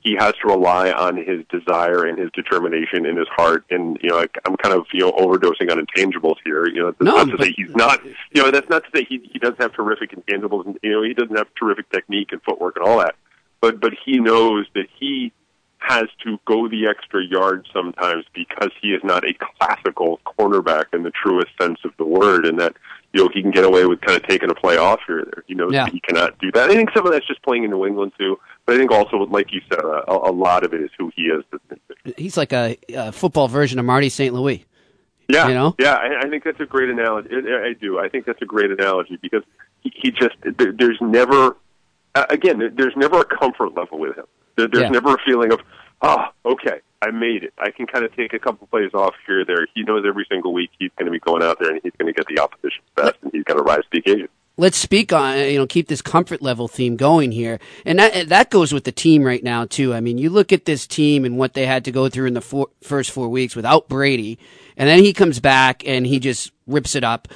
he 0.00 0.14
has 0.14 0.32
to 0.40 0.46
rely 0.46 0.92
on 0.92 1.16
his 1.16 1.44
desire 1.50 2.04
and 2.06 2.16
his 2.18 2.30
determination 2.32 3.04
in 3.04 3.16
his 3.16 3.26
heart. 3.28 3.64
And 3.68 3.98
you 4.00 4.08
know, 4.10 4.16
like, 4.16 4.38
I'm 4.46 4.56
kind 4.56 4.72
of 4.74 4.86
you 4.92 5.00
know 5.00 5.10
overdosing 5.10 5.70
on 5.72 5.84
intangibles 5.84 6.36
here. 6.44 6.66
You 6.68 6.80
know, 6.82 6.86
that's 6.92 7.00
No, 7.02 7.16
not 7.16 7.24
to 7.30 7.36
but- 7.36 7.46
say 7.46 7.52
he's 7.56 7.74
not. 7.74 8.02
You 8.32 8.42
know, 8.44 8.50
that's 8.52 8.68
not 8.70 8.84
to 8.84 8.90
say 8.94 9.04
he 9.04 9.28
he 9.30 9.40
doesn't 9.40 9.60
have 9.60 9.72
terrific 9.74 10.12
intangibles. 10.12 10.66
And, 10.66 10.78
you 10.84 10.92
know, 10.92 11.02
he 11.02 11.14
doesn't 11.14 11.36
have 11.36 11.48
terrific 11.58 11.90
technique 11.90 12.28
and 12.30 12.40
footwork 12.42 12.76
and 12.76 12.86
all 12.86 12.98
that. 13.00 13.16
But 13.60 13.80
but 13.80 13.92
he 14.04 14.20
knows 14.20 14.66
that 14.76 14.86
he 15.00 15.32
has 15.78 16.06
to 16.24 16.38
go 16.44 16.68
the 16.68 16.86
extra 16.86 17.24
yard 17.24 17.66
sometimes 17.72 18.24
because 18.34 18.70
he 18.82 18.88
is 18.92 19.02
not 19.04 19.24
a 19.24 19.32
classical 19.34 20.20
cornerback 20.26 20.86
in 20.92 21.02
the 21.04 21.10
truest 21.10 21.48
sense 21.60 21.78
of 21.84 21.92
the 21.98 22.04
word, 22.04 22.44
and 22.46 22.58
that 22.60 22.74
you 23.12 23.22
know 23.22 23.30
he 23.32 23.40
can 23.42 23.50
get 23.50 23.64
away 23.64 23.86
with 23.86 24.00
kind 24.00 24.20
of 24.20 24.28
taking 24.28 24.50
a 24.50 24.54
play 24.54 24.76
off 24.76 25.00
here 25.06 25.20
or 25.20 25.24
there. 25.24 25.44
He 25.46 25.54
knows 25.54 25.72
Yeah. 25.72 25.86
he 25.90 26.00
cannot 26.00 26.38
do 26.38 26.50
that. 26.52 26.68
I 26.70 26.74
think 26.74 26.90
some 26.94 27.06
of 27.06 27.12
that's 27.12 27.26
just 27.26 27.42
playing 27.42 27.64
in 27.64 27.70
New 27.70 27.86
England 27.86 28.12
too, 28.18 28.38
but 28.66 28.74
I 28.74 28.78
think 28.78 28.90
also, 28.90 29.18
like 29.18 29.52
you 29.52 29.60
said, 29.70 29.78
a, 29.80 30.12
a 30.12 30.32
lot 30.32 30.64
of 30.64 30.74
it 30.74 30.80
is 30.82 30.90
who 30.98 31.10
he 31.16 31.22
is. 31.24 31.44
He's 32.16 32.36
like 32.36 32.52
a, 32.52 32.76
a 32.94 33.12
football 33.12 33.48
version 33.48 33.78
of 33.78 33.84
Marty 33.84 34.08
St. 34.08 34.34
Louis. 34.34 34.64
Yeah, 35.30 35.46
You 35.48 35.54
know? 35.54 35.74
yeah, 35.78 35.94
I, 35.94 36.22
I 36.26 36.28
think 36.30 36.42
that's 36.44 36.58
a 36.60 36.64
great 36.66 36.88
analogy. 36.88 37.28
I 37.32 37.68
I 37.68 37.72
do. 37.74 37.98
I 37.98 38.08
think 38.08 38.24
that's 38.24 38.40
a 38.42 38.46
great 38.46 38.70
analogy 38.70 39.18
because 39.20 39.42
he, 39.80 39.92
he 39.94 40.10
just 40.10 40.34
there, 40.42 40.72
there's 40.72 40.98
never 41.02 41.56
again 42.14 42.58
there's 42.76 42.96
never 42.96 43.20
a 43.20 43.24
comfort 43.24 43.74
level 43.76 43.98
with 43.98 44.16
him. 44.16 44.24
There, 44.58 44.68
there's 44.68 44.82
Yeah. 44.82 44.90
never 44.90 45.14
a 45.14 45.18
feeling 45.24 45.52
of 45.52 45.60
oh 46.02 46.26
okay 46.44 46.80
I 47.00 47.12
made 47.12 47.44
it. 47.44 47.54
I 47.58 47.70
can 47.70 47.86
kind 47.86 48.04
of 48.04 48.14
take 48.16 48.32
a 48.34 48.40
couple 48.40 48.66
plays 48.66 48.92
off 48.92 49.14
here 49.24 49.42
or 49.42 49.44
there. 49.44 49.68
He 49.72 49.84
knows 49.84 50.04
every 50.04 50.26
single 50.28 50.52
week 50.52 50.70
he's 50.80 50.90
going 50.98 51.06
to 51.06 51.12
be 51.12 51.20
going 51.20 51.44
out 51.44 51.58
there 51.60 51.70
and 51.70 51.80
he's 51.80 51.92
going 51.96 52.12
to 52.12 52.16
get 52.16 52.26
the 52.26 52.40
opposition's 52.42 52.84
best 52.96 53.14
and 53.22 53.30
he's 53.32 53.44
going 53.44 53.56
to 53.56 53.62
rise 53.62 53.82
to 53.82 53.88
the 53.92 53.98
occasion. 54.00 54.28
let's 54.56 54.76
speak 54.76 55.12
on 55.12 55.38
you 55.38 55.58
know 55.60 55.66
keep 55.66 55.86
this 55.86 56.02
comfort 56.02 56.42
level 56.42 56.66
theme 56.66 56.96
going 56.96 57.30
here 57.30 57.60
and 57.86 58.00
that 58.00 58.28
that 58.28 58.50
goes 58.50 58.72
with 58.72 58.82
the 58.82 58.90
team 58.90 59.22
right 59.22 59.44
now 59.44 59.64
too 59.64 59.94
i 59.94 60.00
mean 60.00 60.18
you 60.18 60.28
look 60.28 60.52
at 60.52 60.64
this 60.64 60.84
team 60.88 61.24
and 61.24 61.38
what 61.38 61.54
they 61.54 61.64
had 61.66 61.84
to 61.84 61.92
go 61.92 62.08
through 62.08 62.26
in 62.26 62.34
the 62.34 62.40
four, 62.40 62.66
first 62.82 63.12
four 63.12 63.28
weeks 63.28 63.54
without 63.54 63.88
brady 63.88 64.36
and 64.76 64.88
then 64.88 64.98
he 64.98 65.12
comes 65.12 65.38
back 65.38 65.86
and 65.86 66.04
he 66.08 66.18
just 66.18 66.50
rips 66.66 66.96
it 66.96 67.04
up 67.04 67.28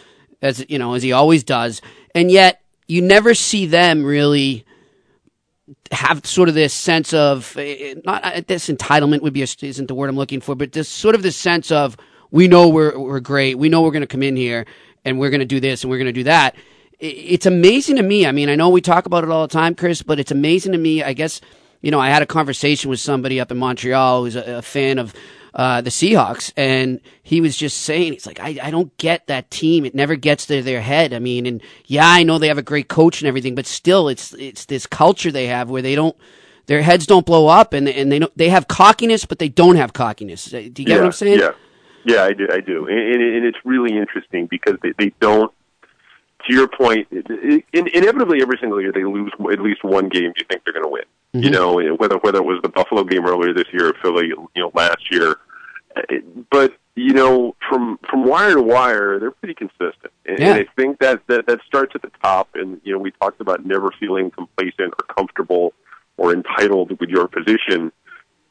as 0.43 0.67
you 0.69 0.77
know 0.81 0.95
as 0.95 1.05
he 1.05 1.13
always 1.13 1.45
does 1.45 1.81
and 2.13 2.29
yet 2.33 2.61
you 2.89 3.01
never 3.01 3.33
see 3.35 3.67
them 3.67 4.03
really 4.05 4.65
have 5.91 6.27
sort 6.27 6.49
of 6.49 6.55
this 6.55 6.75
sense 6.75 7.15
of 7.15 7.57
eh, 7.57 7.95
not 8.05 8.25
uh, 8.25 8.43
this 8.47 8.69
entitlement 8.69 9.23
would 9.23 9.33
be 9.33 9.43
a, 9.43 9.47
isn't 9.61 9.87
the 9.87 9.95
word 9.95 10.11
I'm 10.11 10.17
looking 10.17 10.41
for, 10.41 10.55
but 10.55 10.73
this 10.73 10.89
sort 10.89 11.15
of 11.15 11.23
this 11.23 11.37
sense 11.37 11.71
of 11.71 11.97
we 12.31 12.49
know 12.49 12.69
we're 12.69 12.99
we're 12.99 13.21
great, 13.21 13.59
we 13.59 13.69
know 13.69 13.83
we're 13.83 13.93
going 13.93 14.03
to 14.03 14.07
come 14.07 14.23
in 14.23 14.37
here 14.37 14.67
and 15.05 15.19
we're 15.19 15.31
going 15.31 15.41
to 15.41 15.47
do 15.47 15.61
this 15.61 15.85
and 15.85 15.91
we're 15.91 15.99
going 15.99 16.07
to 16.07 16.13
do 16.13 16.25
that. 16.25 16.57
It's 16.99 17.47
amazing 17.47 17.97
to 17.97 18.03
me. 18.03 18.27
I 18.27 18.33
mean, 18.33 18.49
I 18.49 18.55
know 18.55 18.69
we 18.69 18.81
talk 18.81 19.07
about 19.07 19.25
it 19.25 19.31
all 19.31 19.47
the 19.47 19.53
time, 19.53 19.75
Chris, 19.75 20.03
but 20.03 20.21
it's 20.21 20.31
amazing 20.31 20.73
to 20.73 20.79
me. 20.79 21.03
I 21.03 21.13
guess 21.13 21.41
you 21.81 21.91
know 21.91 22.01
I 22.01 22.09
had 22.09 22.23
a 22.23 22.27
conversation 22.27 22.91
with 22.91 23.01
somebody 23.01 23.41
up 23.41 23.51
in 23.51 23.59
Montreal 23.59 24.25
who's 24.25 24.37
a, 24.37 24.59
a 24.59 24.63
fan 24.63 24.99
of 24.99 25.15
uh, 25.55 25.81
the 25.81 25.91
Seahawks, 25.91 26.53
and 26.57 27.01
he 27.23 27.41
was 27.41 27.57
just 27.57 27.83
saying, 27.83 28.13
he's 28.15 28.27
like, 28.27 28.41
I, 28.41 28.59
I 28.63 28.71
don't 28.71 28.97
get 28.97 29.27
that 29.27 29.51
team. 29.51 29.85
It 29.85 29.95
never 29.95 30.17
gets 30.17 30.47
to 30.47 30.63
their 30.63 30.81
head. 30.81 31.13
I 31.13 31.19
mean, 31.19 31.47
and 31.47 31.63
yeah, 31.87 32.09
I 32.09 32.23
know 32.23 32.39
they 32.39 32.49
have 32.49 32.59
a 32.59 32.63
great 32.63 32.89
coach 32.89 33.21
and 33.21 33.29
everything, 33.29 33.55
but 33.55 33.67
still, 33.67 34.09
it's 34.09 34.33
it's 34.35 34.65
this 34.67 34.87
culture 34.87 35.31
they 35.31 35.47
have 35.47 35.71
where 35.71 35.83
they 35.83 35.95
don't, 35.95 36.17
their 36.67 36.83
heads 36.83 37.07
don't 37.07 37.27
blow 37.27 37.49
up, 37.49 37.73
and 37.73 37.89
and 37.89 38.11
they 38.11 38.19
don't, 38.19 38.37
they 38.37 38.49
have 38.49 38.69
cockiness, 38.69 39.27
but 39.27 39.39
they 39.39 39.49
don't 39.49 39.77
have 39.77 39.93
cockiness. 39.93 40.53
Uh, 40.53 40.61
Do 40.61 40.63
you 40.63 40.71
get 40.71 40.89
yeah, 40.89 40.97
what 40.97 41.07
I'm 41.07 41.13
saying? 41.13 41.39
Yeah, 41.39 41.51
yeah, 42.05 42.25
I 42.25 42.33
do. 42.33 42.49
I 42.51 42.61
do, 42.61 42.87
and, 42.87 42.99
and, 42.99 43.23
and 43.37 43.45
it's 43.45 43.59
really 43.65 43.97
interesting 43.97 44.47
because 44.47 44.77
they, 44.83 44.93
they 44.99 45.13
don't 45.21 45.53
to 46.47 46.55
your 46.55 46.69
point, 46.69 47.09
in, 47.13 47.63
inevitably 47.73 48.43
every 48.43 48.59
single 48.61 48.81
year 48.81 48.93
they 48.93 49.05
lose 49.05 49.33
at 49.53 49.61
least 49.61 49.85
one 49.85 50.09
game 50.09 50.33
you 50.37 50.45
think 50.49 50.65
they're 50.65 50.73
going 50.73 50.85
to 50.85 50.91
win. 50.91 51.05
Mm-hmm. 51.35 51.45
You 51.45 51.51
know, 51.51 51.97
whether 51.97 52.19
whether 52.19 52.39
it 52.39 52.45
was 52.45 52.61
the 52.63 52.69
Buffalo 52.69 53.05
game 53.05 53.27
earlier 53.27 53.55
this 53.55 53.69
year 53.73 53.89
or 53.89 53.95
Philly, 54.03 54.29
you 54.29 54.49
know, 54.57 54.71
last 54.75 55.11
year. 55.11 55.37
But 56.51 56.77
you 56.95 57.15
know, 57.15 57.57
from 57.69 57.99
from 58.09 58.27
wire 58.27 58.55
to 58.55 58.63
wire, 58.63 59.19
they're 59.19 59.31
pretty 59.31 59.55
consistent, 59.55 60.13
and, 60.27 60.39
yeah. 60.39 60.55
and 60.55 60.69
I 60.69 60.73
think 60.77 60.99
that, 60.99 61.23
that 61.29 61.47
that 61.47 61.61
starts 61.67 61.93
at 61.95 62.03
the 62.03 62.11
top. 62.23 62.51
And 62.55 62.81
you 62.85 62.93
know, 62.93 62.99
we 62.99 63.13
talked 63.13 63.41
about 63.41 63.65
never 63.65 63.91
feeling 63.99 64.31
complacent 64.31 64.95
or 64.99 65.15
comfortable 65.15 65.73
or 66.19 66.35
entitled 66.35 66.99
with 67.01 67.09
your 67.09 67.29
position. 67.29 67.93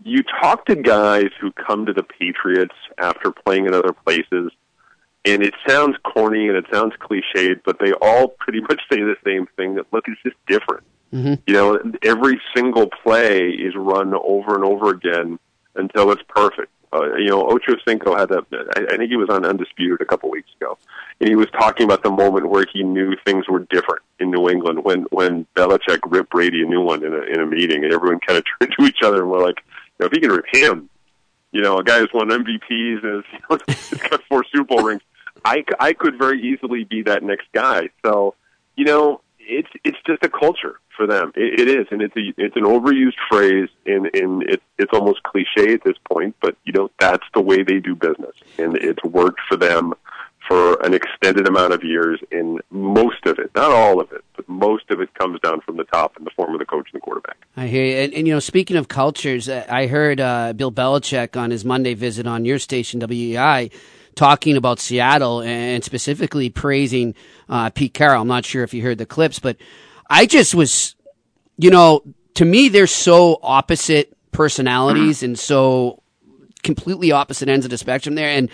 You 0.04 0.24
talk 0.42 0.66
to 0.66 0.76
guys 0.76 1.30
who 1.40 1.52
come 1.52 1.86
to 1.86 1.94
the 1.94 2.02
Patriots 2.02 2.74
after 2.98 3.32
playing 3.32 3.68
in 3.68 3.76
other 3.76 3.94
places 3.94 4.52
and 5.26 5.44
it 5.44 5.54
sounds 5.68 5.96
corny 6.04 6.48
and 6.48 6.58
it 6.58 6.66
sounds 6.74 6.94
cliched, 7.00 7.62
but 7.64 7.78
they 7.80 7.94
all 7.94 8.30
pretty 8.30 8.62
much 8.62 8.82
say 8.92 9.00
the 9.02 9.16
same 9.26 9.48
thing 9.56 9.76
that 9.76 9.86
look, 9.92 10.06
it's 10.08 10.22
just 10.24 10.36
different. 10.48 10.84
Mm-hmm. 11.13 11.34
You 11.46 11.53
know, 11.53 11.80
every 12.03 12.41
single 12.56 12.88
play 13.03 13.50
is 13.50 13.75
run 13.75 14.13
over 14.13 14.56
and 14.56 14.63
over 14.63 14.89
again 14.89 15.39
until 15.75 16.12
it's 16.12 16.24
perfect. 16.27 16.72
Uh, 16.94 17.15
you 17.15 17.27
know, 17.27 17.48
Ocho 17.48 17.75
Cinco 17.88 18.15
had 18.18 18.30
that. 18.30 18.46
I, 18.75 18.98
think 18.98 19.10
he 19.10 19.15
was 19.15 19.30
on 19.30 19.46
Undisputed 19.46 20.01
a 20.01 20.06
couple 20.06 20.30
weeks 20.30 20.50
ago, 20.60 20.77
and 21.22 21.30
he 21.30 21.36
was 21.36 21.48
talking 21.51 21.86
about 21.86 22.03
the 22.03 22.12
moment 22.12 22.50
where 22.50 22.65
he 22.72 22.84
knew 22.84 23.15
things 23.25 23.48
were 23.48 23.60
different 23.70 24.01
in 24.20 24.30
New 24.30 24.50
England 24.50 24.84
when 24.84 25.03
when 25.03 25.46
Belichick 25.56 26.00
ripped 26.06 26.32
Brady 26.32 26.63
a 26.63 26.65
new 26.65 26.82
one 26.82 27.06
in 27.06 27.13
a 27.13 27.22
in 27.22 27.39
a 27.39 27.46
meeting, 27.46 27.86
and 27.86 27.94
everyone 27.94 28.20
kind 28.20 28.38
of 28.38 28.44
turned 28.60 28.75
to 28.77 28.86
each 28.86 29.01
other 29.03 29.22
and 29.22 29.32
were 29.32 29.41
like, 29.41 29.63
you 29.68 29.94
know, 30.01 30.06
if 30.08 30.12
he 30.12 30.20
can 30.20 30.32
rip 30.32 30.46
him, 30.51 30.89
you 31.53 31.62
know, 31.62 31.77
a 31.77 31.84
guy 31.84 32.00
who's 32.00 32.12
won 32.13 32.27
MVPs 32.27 33.03
and 33.06 33.24
has 33.50 34.00
got 34.10 34.22
four 34.27 34.44
Super 34.51 34.75
Bowl 34.75 34.84
rings, 34.84 35.01
I, 35.46 35.63
I 35.80 35.94
could 35.94 36.18
very 36.18 36.41
easily 36.41 36.84
be 36.84 37.03
that 37.03 37.24
next 37.24 37.48
guy. 37.53 37.89
So, 38.06 38.36
you 38.75 38.84
know, 38.84 39.22
it's 39.39 39.70
it's 39.86 39.98
just 40.06 40.24
a 40.24 40.30
culture 40.30 40.80
for 41.01 41.08
them. 41.08 41.31
It, 41.36 41.62
it 41.62 41.67
is, 41.67 41.88
and 41.89 42.01
it's 42.01 42.15
a 42.15 42.34
it's 42.38 42.55
an 42.55 42.63
overused 42.63 43.17
phrase, 43.29 43.70
and 43.86 44.08
and 44.13 44.43
it's 44.43 44.63
it's 44.77 44.93
almost 44.93 45.24
cliche 45.24 45.74
at 45.74 45.84
this 45.84 45.98
point. 46.12 46.36
But 46.41 46.55
you 46.63 46.74
know, 46.74 46.91
that's 47.00 47.25
the 47.34 47.41
way 47.41 47.63
they 47.63 47.79
do 47.79 47.96
business, 47.96 48.36
and 48.60 48.77
it's 48.77 49.03
worked 49.03 49.41
for 49.50 49.58
them 49.58 49.93
for 50.48 50.79
an 50.81 50.93
extended 50.93 51.48
amount 51.48 51.74
of 51.74 51.84
years. 51.84 52.20
And 52.31 52.62
most 52.70 53.25
of 53.25 53.39
it, 53.39 53.51
not 53.55 53.72
all 53.72 54.00
of 54.00 54.12
it, 54.12 54.24
but 54.36 54.48
most 54.48 54.91
of 54.91 55.01
it 55.01 55.13
comes 55.15 55.39
down 55.39 55.62
from 55.62 55.77
the 55.77 55.86
top 55.86 56.17
in 56.17 56.24
the 56.24 56.31
form 56.36 56.53
of 56.53 56.60
the 56.60 56.65
coach 56.65 56.88
and 56.93 57.01
the 57.01 57.03
quarterback. 57.03 57.38
I 57.58 57.67
hear 57.67 57.86
you. 57.86 57.96
And, 57.96 58.13
and 58.13 58.27
you 58.27 58.34
know, 58.34 58.39
speaking 58.39 58.77
of 58.77 58.88
cultures, 58.88 59.50
I 59.50 59.88
heard 59.88 60.20
uh, 60.20 60.53
Bill 60.53 60.72
Belichick 60.72 61.36
on 61.36 61.50
his 61.51 61.65
Monday 61.65 61.96
visit 61.96 62.27
on 62.27 62.46
your 62.46 62.60
station, 62.60 63.00
WEEI 63.00 63.72
talking 64.15 64.58
about 64.58 64.77
Seattle 64.77 65.41
and 65.41 65.84
specifically 65.84 66.50
praising 66.50 67.15
uh, 67.48 67.70
Pete 67.70 67.93
Carroll. 67.93 68.22
I'm 68.22 68.27
not 68.27 68.46
sure 68.46 68.63
if 68.63 68.74
you 68.74 68.84
heard 68.84 68.98
the 68.98 69.05
clips, 69.05 69.39
but 69.39 69.58
I 70.12 70.25
just 70.25 70.53
was, 70.53 70.96
you 71.58 71.72
know, 71.72 72.03
to 72.34 72.44
me, 72.44 72.68
they're 72.68 72.86
so 72.86 73.39
opposite 73.41 74.13
personalities 74.34 75.24
and 75.24 75.39
so 75.39 76.03
completely 76.63 77.13
opposite 77.13 77.48
ends 77.48 77.65
of 77.65 77.72
the 77.72 77.77
spectrum 77.77 78.15
there. 78.15 78.27
And, 78.27 78.50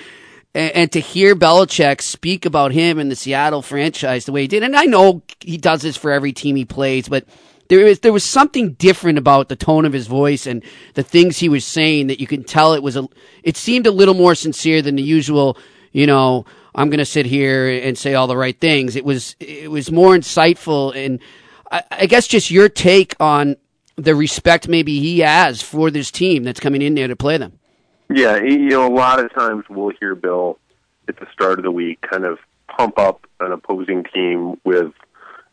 and, 0.53 0.91
to 0.91 0.99
hear 0.99 1.35
Belichick 1.35 2.01
speak 2.01 2.45
about 2.45 2.73
him 2.73 2.99
and 2.99 3.09
the 3.09 3.15
Seattle 3.15 3.63
franchise 3.63 4.25
the 4.25 4.31
way 4.31 4.41
he 4.41 4.47
did, 4.47 4.61
and 4.61 4.75
I 4.75 4.85
know 4.85 5.23
he 5.39 5.57
does 5.57 5.81
this 5.81 5.97
for 5.97 6.11
every 6.11 6.31
team 6.31 6.55
he 6.55 6.63
plays, 6.63 7.09
but 7.09 7.25
there 7.69 7.85
was 7.85 7.99
there 7.99 8.13
was 8.13 8.23
something 8.23 8.73
different 8.73 9.17
about 9.17 9.49
the 9.49 9.55
tone 9.55 9.85
of 9.85 9.93
his 9.93 10.05
voice 10.05 10.45
and 10.45 10.63
the 10.93 11.03
things 11.03 11.39
he 11.39 11.49
was 11.49 11.65
saying 11.65 12.07
that 12.07 12.19
you 12.19 12.27
can 12.27 12.43
tell 12.43 12.73
it 12.73 12.83
was 12.83 12.95
a 12.95 13.07
it 13.43 13.57
seemed 13.57 13.87
a 13.87 13.91
little 13.91 14.13
more 14.13 14.35
sincere 14.35 14.81
than 14.81 14.95
the 14.95 15.03
usual 15.03 15.57
you 15.91 16.07
know 16.07 16.45
i'm 16.75 16.89
going 16.89 16.99
to 16.99 17.05
sit 17.05 17.25
here 17.25 17.67
and 17.69 17.97
say 17.97 18.13
all 18.13 18.27
the 18.27 18.37
right 18.37 18.59
things 18.61 18.95
it 18.95 19.03
was 19.03 19.35
it 19.41 19.69
was 19.69 19.91
more 19.91 20.15
insightful 20.15 20.95
and 20.95 21.19
I, 21.71 21.83
I 21.91 22.05
guess 22.05 22.27
just 22.27 22.51
your 22.51 22.69
take 22.69 23.15
on 23.19 23.55
the 23.95 24.15
respect 24.15 24.67
maybe 24.67 24.99
he 24.99 25.19
has 25.19 25.61
for 25.61 25.89
this 25.89 26.11
team 26.11 26.43
that's 26.43 26.59
coming 26.59 26.81
in 26.81 26.95
there 26.95 27.07
to 27.07 27.15
play 27.15 27.37
them 27.37 27.59
yeah 28.09 28.37
you 28.37 28.69
know 28.69 28.87
a 28.87 28.93
lot 28.93 29.19
of 29.19 29.33
times 29.33 29.63
we'll 29.69 29.91
hear 29.99 30.15
bill 30.15 30.59
at 31.07 31.17
the 31.17 31.27
start 31.33 31.59
of 31.59 31.63
the 31.63 31.71
week 31.71 31.99
kind 32.01 32.25
of 32.25 32.37
pump 32.67 32.99
up 32.99 33.25
an 33.39 33.51
opposing 33.51 34.03
team 34.13 34.59
with 34.63 34.91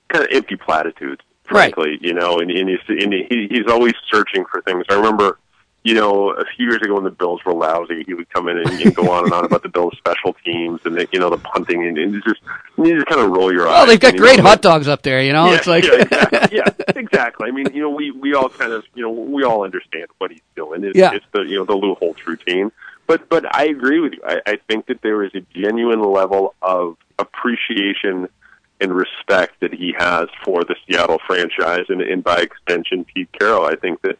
kind 0.08 0.24
of 0.24 0.30
empty 0.30 0.56
platitudes 0.56 1.22
frankly, 1.44 1.90
right. 1.90 2.02
you 2.02 2.14
know, 2.14 2.38
and, 2.38 2.50
and 2.50 2.68
he's 2.68 2.78
and 2.88 3.12
he's 3.12 3.66
always 3.68 3.94
searching 4.10 4.44
for 4.50 4.62
things. 4.62 4.84
I 4.88 4.94
remember, 4.94 5.38
you 5.84 5.92
know, 5.92 6.30
a 6.30 6.44
few 6.56 6.66
years 6.66 6.80
ago 6.80 6.94
when 6.94 7.04
the 7.04 7.10
Bills 7.10 7.44
were 7.44 7.52
lousy, 7.52 8.04
he 8.06 8.14
would 8.14 8.28
come 8.30 8.48
in 8.48 8.56
and, 8.56 8.68
and 8.70 8.94
go 8.94 9.10
on 9.10 9.24
and 9.24 9.32
on 9.34 9.44
about 9.44 9.62
the 9.62 9.68
Bills' 9.68 9.94
special 9.98 10.34
teams 10.42 10.80
and 10.84 10.96
the, 10.96 11.06
you 11.12 11.20
know 11.20 11.28
the 11.28 11.36
punting 11.36 11.86
and, 11.86 11.98
and 11.98 12.22
just 12.24 12.40
you 12.78 12.94
just 12.94 13.06
kind 13.06 13.20
of 13.20 13.30
roll 13.30 13.52
your 13.52 13.68
eyes. 13.68 13.74
Well, 13.74 13.86
they've 13.86 14.00
got 14.00 14.12
and, 14.12 14.18
great 14.18 14.38
know, 14.38 14.44
hot 14.44 14.62
dogs 14.62 14.88
up 14.88 15.02
there, 15.02 15.22
you 15.22 15.34
know. 15.34 15.46
Yeah, 15.46 15.56
it's 15.56 15.66
like 15.66 15.84
yeah, 15.84 15.92
exactly. 16.00 16.56
yeah, 16.56 16.70
exactly. 16.96 17.48
I 17.48 17.50
mean, 17.50 17.66
you 17.74 17.82
know, 17.82 17.90
we 17.90 18.10
we 18.12 18.34
all 18.34 18.48
kind 18.48 18.72
of 18.72 18.84
you 18.94 19.02
know 19.02 19.10
we 19.10 19.44
all 19.44 19.62
understand 19.62 20.06
what 20.16 20.30
he's 20.30 20.40
doing. 20.56 20.84
It's, 20.84 20.96
yeah. 20.96 21.12
it's 21.12 21.26
the 21.32 21.42
you 21.42 21.58
know 21.58 21.66
the 21.66 21.74
Lou 21.74 21.94
Holtz 21.96 22.26
routine. 22.26 22.72
But 23.06 23.28
but 23.28 23.54
I 23.54 23.66
agree 23.66 24.00
with 24.00 24.14
you. 24.14 24.22
I, 24.26 24.40
I 24.46 24.58
think 24.66 24.86
that 24.86 25.02
there 25.02 25.22
is 25.22 25.32
a 25.34 25.42
genuine 25.54 26.02
level 26.02 26.54
of 26.62 26.96
appreciation 27.18 28.28
and 28.80 28.94
respect 28.94 29.60
that 29.60 29.74
he 29.74 29.94
has 29.98 30.28
for 30.44 30.64
the 30.64 30.76
Seattle 30.86 31.20
franchise 31.26 31.84
and, 31.90 32.00
and 32.00 32.24
by 32.24 32.38
extension 32.38 33.04
Pete 33.04 33.30
Carroll. 33.38 33.66
I 33.66 33.76
think 33.76 34.00
that 34.02 34.18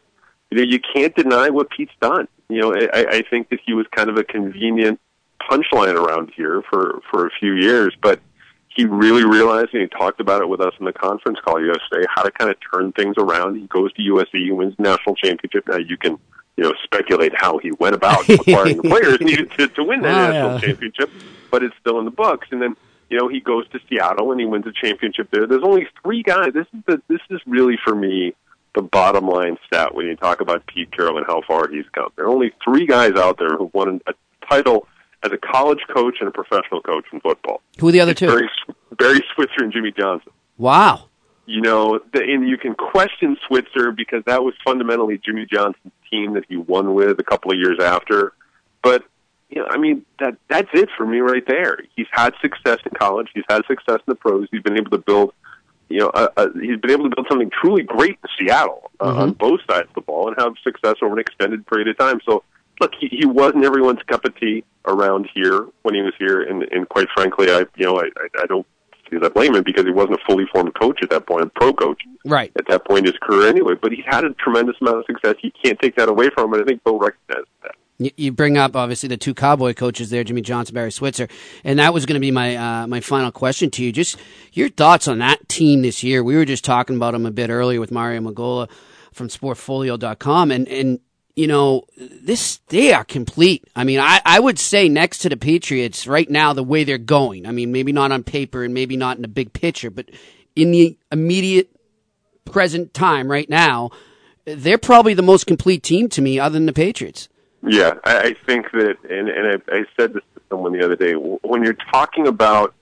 you 0.55 0.65
know 0.65 0.71
you 0.71 0.79
can't 0.79 1.15
deny 1.15 1.49
what 1.49 1.69
Pete's 1.69 1.91
done. 2.01 2.27
You 2.49 2.61
know, 2.61 2.75
I, 2.75 3.05
I 3.09 3.23
think 3.29 3.49
that 3.49 3.59
he 3.65 3.73
was 3.73 3.85
kind 3.91 4.09
of 4.09 4.17
a 4.17 4.23
convenient 4.23 4.99
punchline 5.41 5.95
around 5.95 6.31
here 6.35 6.63
for 6.69 7.01
for 7.11 7.27
a 7.27 7.29
few 7.39 7.53
years, 7.53 7.93
but 8.01 8.19
he 8.67 8.85
really 8.85 9.25
realized, 9.25 9.73
and 9.73 9.81
he 9.81 9.87
talked 9.87 10.19
about 10.19 10.41
it 10.41 10.49
with 10.49 10.61
us 10.61 10.73
in 10.79 10.85
the 10.85 10.93
conference 10.93 11.39
call 11.43 11.63
yesterday, 11.63 12.05
how 12.13 12.23
to 12.23 12.31
kind 12.31 12.49
of 12.49 12.57
turn 12.73 12.91
things 12.93 13.15
around. 13.17 13.55
He 13.55 13.67
goes 13.67 13.91
to 13.93 14.01
USC, 14.01 14.45
he 14.45 14.51
wins 14.51 14.75
national 14.77 15.15
championship. 15.15 15.67
Now 15.67 15.77
you 15.77 15.97
can, 15.97 16.17
you 16.57 16.63
know, 16.63 16.73
speculate 16.83 17.33
how 17.35 17.57
he 17.57 17.71
went 17.79 17.95
about 17.95 18.27
acquiring 18.29 18.77
the 18.77 18.83
players 18.83 19.19
needed 19.21 19.51
to, 19.51 19.67
to 19.67 19.83
win 19.83 20.01
that 20.01 20.13
oh, 20.13 20.31
national 20.31 20.53
yeah. 20.53 20.59
championship, 20.59 21.09
but 21.51 21.63
it's 21.63 21.75
still 21.79 21.99
in 21.99 22.05
the 22.05 22.11
books. 22.11 22.47
And 22.51 22.61
then 22.61 22.75
you 23.09 23.17
know, 23.17 23.27
he 23.27 23.39
goes 23.39 23.67
to 23.69 23.79
Seattle 23.89 24.31
and 24.31 24.39
he 24.39 24.45
wins 24.45 24.65
a 24.67 24.71
championship 24.71 25.29
there. 25.31 25.47
There's 25.47 25.63
only 25.63 25.87
three 26.01 26.23
guys. 26.23 26.53
This 26.53 26.67
is 26.73 26.83
the 26.85 27.01
this 27.07 27.21
is 27.29 27.39
really 27.45 27.77
for 27.83 27.95
me 27.95 28.33
the 28.75 28.81
bottom 28.81 29.27
line 29.27 29.57
stat 29.65 29.95
when 29.95 30.05
you 30.05 30.15
talk 30.15 30.41
about 30.41 30.65
Pete 30.67 30.91
Carroll 30.91 31.17
and 31.17 31.25
how 31.25 31.41
far 31.47 31.67
he's 31.67 31.85
come. 31.93 32.09
There 32.15 32.25
are 32.25 32.29
only 32.29 32.53
three 32.63 32.85
guys 32.85 33.13
out 33.13 33.37
there 33.39 33.55
who 33.57 33.71
won 33.73 34.01
a 34.07 34.13
title 34.47 34.87
as 35.23 35.31
a 35.31 35.37
college 35.37 35.79
coach 35.93 36.17
and 36.19 36.27
a 36.27 36.31
professional 36.31 36.81
coach 36.81 37.05
in 37.11 37.19
football. 37.21 37.61
Who 37.79 37.87
are 37.87 37.91
the 37.91 38.01
other 38.01 38.13
two? 38.13 38.27
Barry, 38.27 38.49
Barry 38.97 39.23
Switzer 39.33 39.63
and 39.63 39.73
Jimmy 39.73 39.91
Johnson. 39.91 40.31
Wow. 40.57 41.09
You 41.47 41.61
know, 41.61 41.99
the, 42.13 42.21
and 42.21 42.47
you 42.47 42.57
can 42.57 42.75
question 42.75 43.37
Switzer 43.47 43.91
because 43.91 44.23
that 44.25 44.43
was 44.43 44.53
fundamentally 44.63 45.19
Jimmy 45.23 45.45
Johnson's 45.51 45.93
team 46.09 46.33
that 46.33 46.43
he 46.47 46.57
won 46.57 46.93
with 46.93 47.19
a 47.19 47.23
couple 47.23 47.51
of 47.51 47.57
years 47.57 47.79
after. 47.79 48.33
But 48.81 49.03
you 49.49 49.61
know, 49.61 49.67
I 49.69 49.77
mean 49.77 50.05
that 50.19 50.37
that's 50.49 50.69
it 50.73 50.89
for 50.97 51.05
me 51.05 51.19
right 51.19 51.45
there. 51.47 51.77
He's 51.95 52.07
had 52.11 52.33
success 52.41 52.79
in 52.85 52.91
college. 52.97 53.29
He's 53.33 53.43
had 53.47 53.61
success 53.67 53.99
in 53.99 54.07
the 54.07 54.15
pros. 54.15 54.47
He's 54.51 54.63
been 54.63 54.77
able 54.77 54.91
to 54.91 54.97
build, 54.97 55.33
you 55.89 55.99
know, 55.99 56.11
a, 56.13 56.29
a, 56.37 56.59
he's 56.59 56.79
been 56.79 56.91
able 56.91 57.09
to 57.09 57.15
build 57.15 57.27
something 57.29 57.49
truly 57.61 57.83
great 57.83 58.17
in 58.23 58.29
Seattle 58.47 58.91
uh, 58.99 59.05
mm-hmm. 59.05 59.19
on 59.19 59.31
both 59.33 59.59
sides 59.69 59.87
of 59.89 59.95
the 59.95 60.01
ball 60.01 60.27
and 60.27 60.35
have 60.37 60.53
success 60.63 60.95
over 61.01 61.13
an 61.13 61.19
extended 61.19 61.65
period 61.67 61.87
of 61.87 61.97
time. 61.97 62.19
So, 62.25 62.43
look, 62.79 62.91
he, 62.99 63.07
he 63.07 63.25
wasn't 63.25 63.65
everyone's 63.65 64.01
cup 64.07 64.25
of 64.25 64.37
tea 64.39 64.63
around 64.85 65.29
here 65.33 65.67
when 65.83 65.95
he 65.95 66.01
was 66.01 66.13
here, 66.17 66.43
and, 66.43 66.63
and 66.63 66.87
quite 66.89 67.07
frankly, 67.15 67.49
I 67.49 67.65
you 67.75 67.85
know 67.85 67.99
I 67.99 68.09
I, 68.17 68.43
I 68.43 68.45
don't 68.47 68.65
see 69.09 69.17
that 69.17 69.33
blame 69.33 69.55
him 69.55 69.63
because 69.63 69.85
he 69.85 69.91
wasn't 69.91 70.15
a 70.15 70.25
fully 70.25 70.45
formed 70.51 70.73
coach 70.75 70.99
at 71.03 71.09
that 71.11 71.27
point, 71.27 71.43
a 71.43 71.47
pro 71.47 71.73
coach, 71.73 72.01
right 72.25 72.51
at 72.57 72.67
that 72.67 72.85
point 72.85 73.05
in 73.05 73.13
his 73.13 73.19
career 73.21 73.47
anyway. 73.47 73.73
But 73.79 73.91
he 73.91 74.03
had 74.05 74.23
a 74.23 74.33
tremendous 74.33 74.75
amount 74.81 74.97
of 74.97 75.05
success. 75.05 75.35
You 75.41 75.51
can't 75.63 75.79
take 75.79 75.95
that 75.95 76.09
away 76.09 76.29
from 76.29 76.45
him, 76.45 76.53
and 76.53 76.63
I 76.63 76.65
think 76.65 76.83
Bill 76.83 76.97
recognizes 76.97 77.47
that. 77.63 77.74
You 77.97 78.33
bring 78.33 78.57
up 78.57 78.75
obviously 78.75 79.07
the 79.07 79.15
two 79.15 79.33
cowboy 79.33 79.73
coaches 79.73 80.09
there, 80.09 80.25
Jimmy 80.25 80.41
Johnson, 80.41 80.73
Barry 80.73 80.91
Switzer, 80.91 81.29
and 81.63 81.79
that 81.79 81.93
was 81.93 82.05
going 82.05 82.15
to 82.15 82.19
be 82.19 82.31
my 82.31 82.55
uh, 82.55 82.87
my 82.87 82.99
final 82.99 83.31
question 83.31 83.71
to 83.71 83.83
you. 83.83 83.93
Just 83.93 84.17
your 84.51 84.67
thoughts 84.67 85.07
on 85.07 85.19
that 85.19 85.47
team 85.47 85.81
this 85.81 86.03
year. 86.03 86.21
We 86.21 86.35
were 86.35 86.43
just 86.43 86.65
talking 86.65 86.97
about 86.97 87.11
them 87.11 87.25
a 87.25 87.31
bit 87.31 87.49
earlier 87.49 87.79
with 87.79 87.91
Mario 87.91 88.19
Magola 88.19 88.69
from 89.13 89.29
Sportfolio.com, 89.29 90.51
and 90.51 90.67
and 90.67 90.99
you 91.37 91.47
know 91.47 91.85
this 91.97 92.57
they 92.67 92.91
are 92.93 93.05
complete. 93.05 93.63
I 93.77 93.85
mean, 93.85 94.01
I 94.01 94.19
I 94.25 94.41
would 94.41 94.59
say 94.59 94.89
next 94.89 95.19
to 95.19 95.29
the 95.29 95.37
Patriots 95.37 96.05
right 96.05 96.29
now, 96.29 96.51
the 96.51 96.63
way 96.63 96.83
they're 96.83 96.97
going. 96.97 97.45
I 97.45 97.51
mean, 97.51 97.71
maybe 97.71 97.93
not 97.93 98.11
on 98.11 98.23
paper 98.23 98.65
and 98.65 98.73
maybe 98.73 98.97
not 98.97 99.15
in 99.15 99.21
the 99.21 99.29
big 99.29 99.53
picture, 99.53 99.89
but 99.89 100.09
in 100.53 100.71
the 100.71 100.97
immediate 101.13 101.69
present 102.43 102.93
time 102.93 103.31
right 103.31 103.49
now, 103.49 103.91
they're 104.43 104.77
probably 104.77 105.13
the 105.13 105.21
most 105.21 105.47
complete 105.47 105.81
team 105.81 106.09
to 106.09 106.21
me, 106.21 106.39
other 106.39 106.53
than 106.53 106.65
the 106.65 106.73
Patriots. 106.73 107.29
Yeah, 107.67 107.93
I, 108.03 108.17
I 108.17 108.35
think 108.45 108.71
that, 108.71 108.97
and, 109.09 109.29
and 109.29 109.61
I, 109.69 109.75
I 109.75 109.85
said 109.99 110.13
this 110.13 110.23
to 110.35 110.41
someone 110.49 110.73
the 110.73 110.83
other 110.83 110.95
day. 110.95 111.13
When 111.13 111.63
you're 111.63 111.77
talking 111.91 112.27
about, 112.27 112.73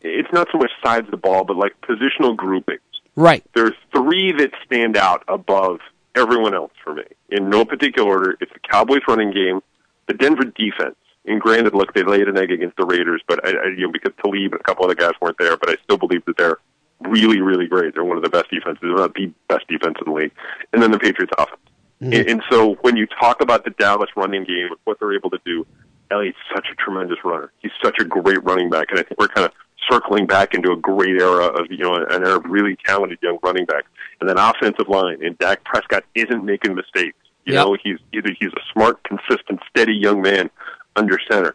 it's 0.00 0.32
not 0.32 0.48
so 0.52 0.58
much 0.58 0.70
sides 0.84 1.06
of 1.06 1.10
the 1.10 1.16
ball, 1.16 1.44
but 1.44 1.56
like 1.56 1.72
positional 1.80 2.36
groupings. 2.36 2.80
Right. 3.16 3.44
There's 3.54 3.74
three 3.94 4.32
that 4.32 4.50
stand 4.64 4.96
out 4.96 5.24
above 5.28 5.80
everyone 6.14 6.54
else 6.54 6.72
for 6.82 6.94
me 6.94 7.04
in 7.28 7.48
no 7.48 7.64
particular 7.64 8.08
order. 8.08 8.36
It's 8.40 8.52
the 8.52 8.60
Cowboys 8.70 9.00
running 9.08 9.32
game, 9.32 9.60
the 10.06 10.14
Denver 10.14 10.44
defense, 10.44 10.96
And 11.24 11.40
granted, 11.40 11.74
look, 11.74 11.94
they 11.94 12.02
laid 12.02 12.28
an 12.28 12.38
egg 12.38 12.50
against 12.50 12.76
the 12.76 12.84
Raiders, 12.84 13.22
but 13.26 13.44
I, 13.46 13.50
I, 13.50 13.66
you 13.76 13.86
know 13.86 13.92
because 13.92 14.12
Talib 14.22 14.52
and 14.52 14.60
a 14.60 14.64
couple 14.64 14.84
other 14.84 14.94
guys 14.94 15.12
weren't 15.20 15.38
there, 15.38 15.56
but 15.56 15.70
I 15.70 15.76
still 15.84 15.98
believe 15.98 16.24
that 16.26 16.36
they're 16.36 16.58
really, 17.00 17.40
really 17.40 17.66
great. 17.66 17.94
They're 17.94 18.04
one 18.04 18.16
of 18.16 18.22
the 18.22 18.28
best 18.28 18.50
defenses, 18.50 18.82
if 18.82 18.96
not 18.96 19.14
the 19.14 19.32
best 19.48 19.66
defense 19.68 19.96
in 20.04 20.12
the 20.12 20.18
league. 20.18 20.32
And 20.72 20.82
then 20.82 20.90
the 20.90 20.98
Patriots 20.98 21.32
offense. 21.38 21.60
Mm-hmm. 22.02 22.28
And, 22.28 22.42
so 22.50 22.74
when 22.82 22.96
you 22.96 23.06
talk 23.06 23.40
about 23.40 23.64
the 23.64 23.70
Dallas 23.70 24.10
running 24.16 24.44
game, 24.44 24.68
what 24.84 24.98
they're 24.98 25.14
able 25.14 25.30
to 25.30 25.38
do, 25.44 25.66
Elliott's 26.10 26.36
such 26.54 26.66
a 26.70 26.74
tremendous 26.74 27.18
runner. 27.24 27.52
He's 27.60 27.72
such 27.82 27.98
a 27.98 28.04
great 28.04 28.42
running 28.44 28.68
back, 28.68 28.88
and 28.90 28.98
I 28.98 29.02
think 29.02 29.18
we're 29.18 29.28
kind 29.28 29.46
of 29.46 29.52
circling 29.90 30.26
back 30.26 30.54
into 30.54 30.72
a 30.72 30.76
great 30.76 31.20
era 31.20 31.46
of 31.46 31.70
you 31.70 31.78
know 31.78 31.94
an 31.94 32.24
era 32.24 32.36
of 32.36 32.44
really 32.44 32.76
talented 32.84 33.18
young 33.22 33.38
running 33.42 33.64
backs. 33.64 33.86
And 34.20 34.28
then 34.28 34.38
offensive 34.38 34.88
line, 34.88 35.24
and 35.24 35.38
Dak 35.38 35.64
Prescott 35.64 36.04
isn't 36.14 36.44
making 36.44 36.74
mistakes. 36.74 37.16
You 37.44 37.54
yep. 37.54 37.64
know, 37.64 37.76
he's 37.82 37.98
either 38.12 38.30
he's 38.38 38.52
a 38.52 38.72
smart, 38.72 39.02
consistent, 39.04 39.60
steady 39.68 39.94
young 39.94 40.22
man 40.22 40.50
under 40.96 41.18
center. 41.30 41.54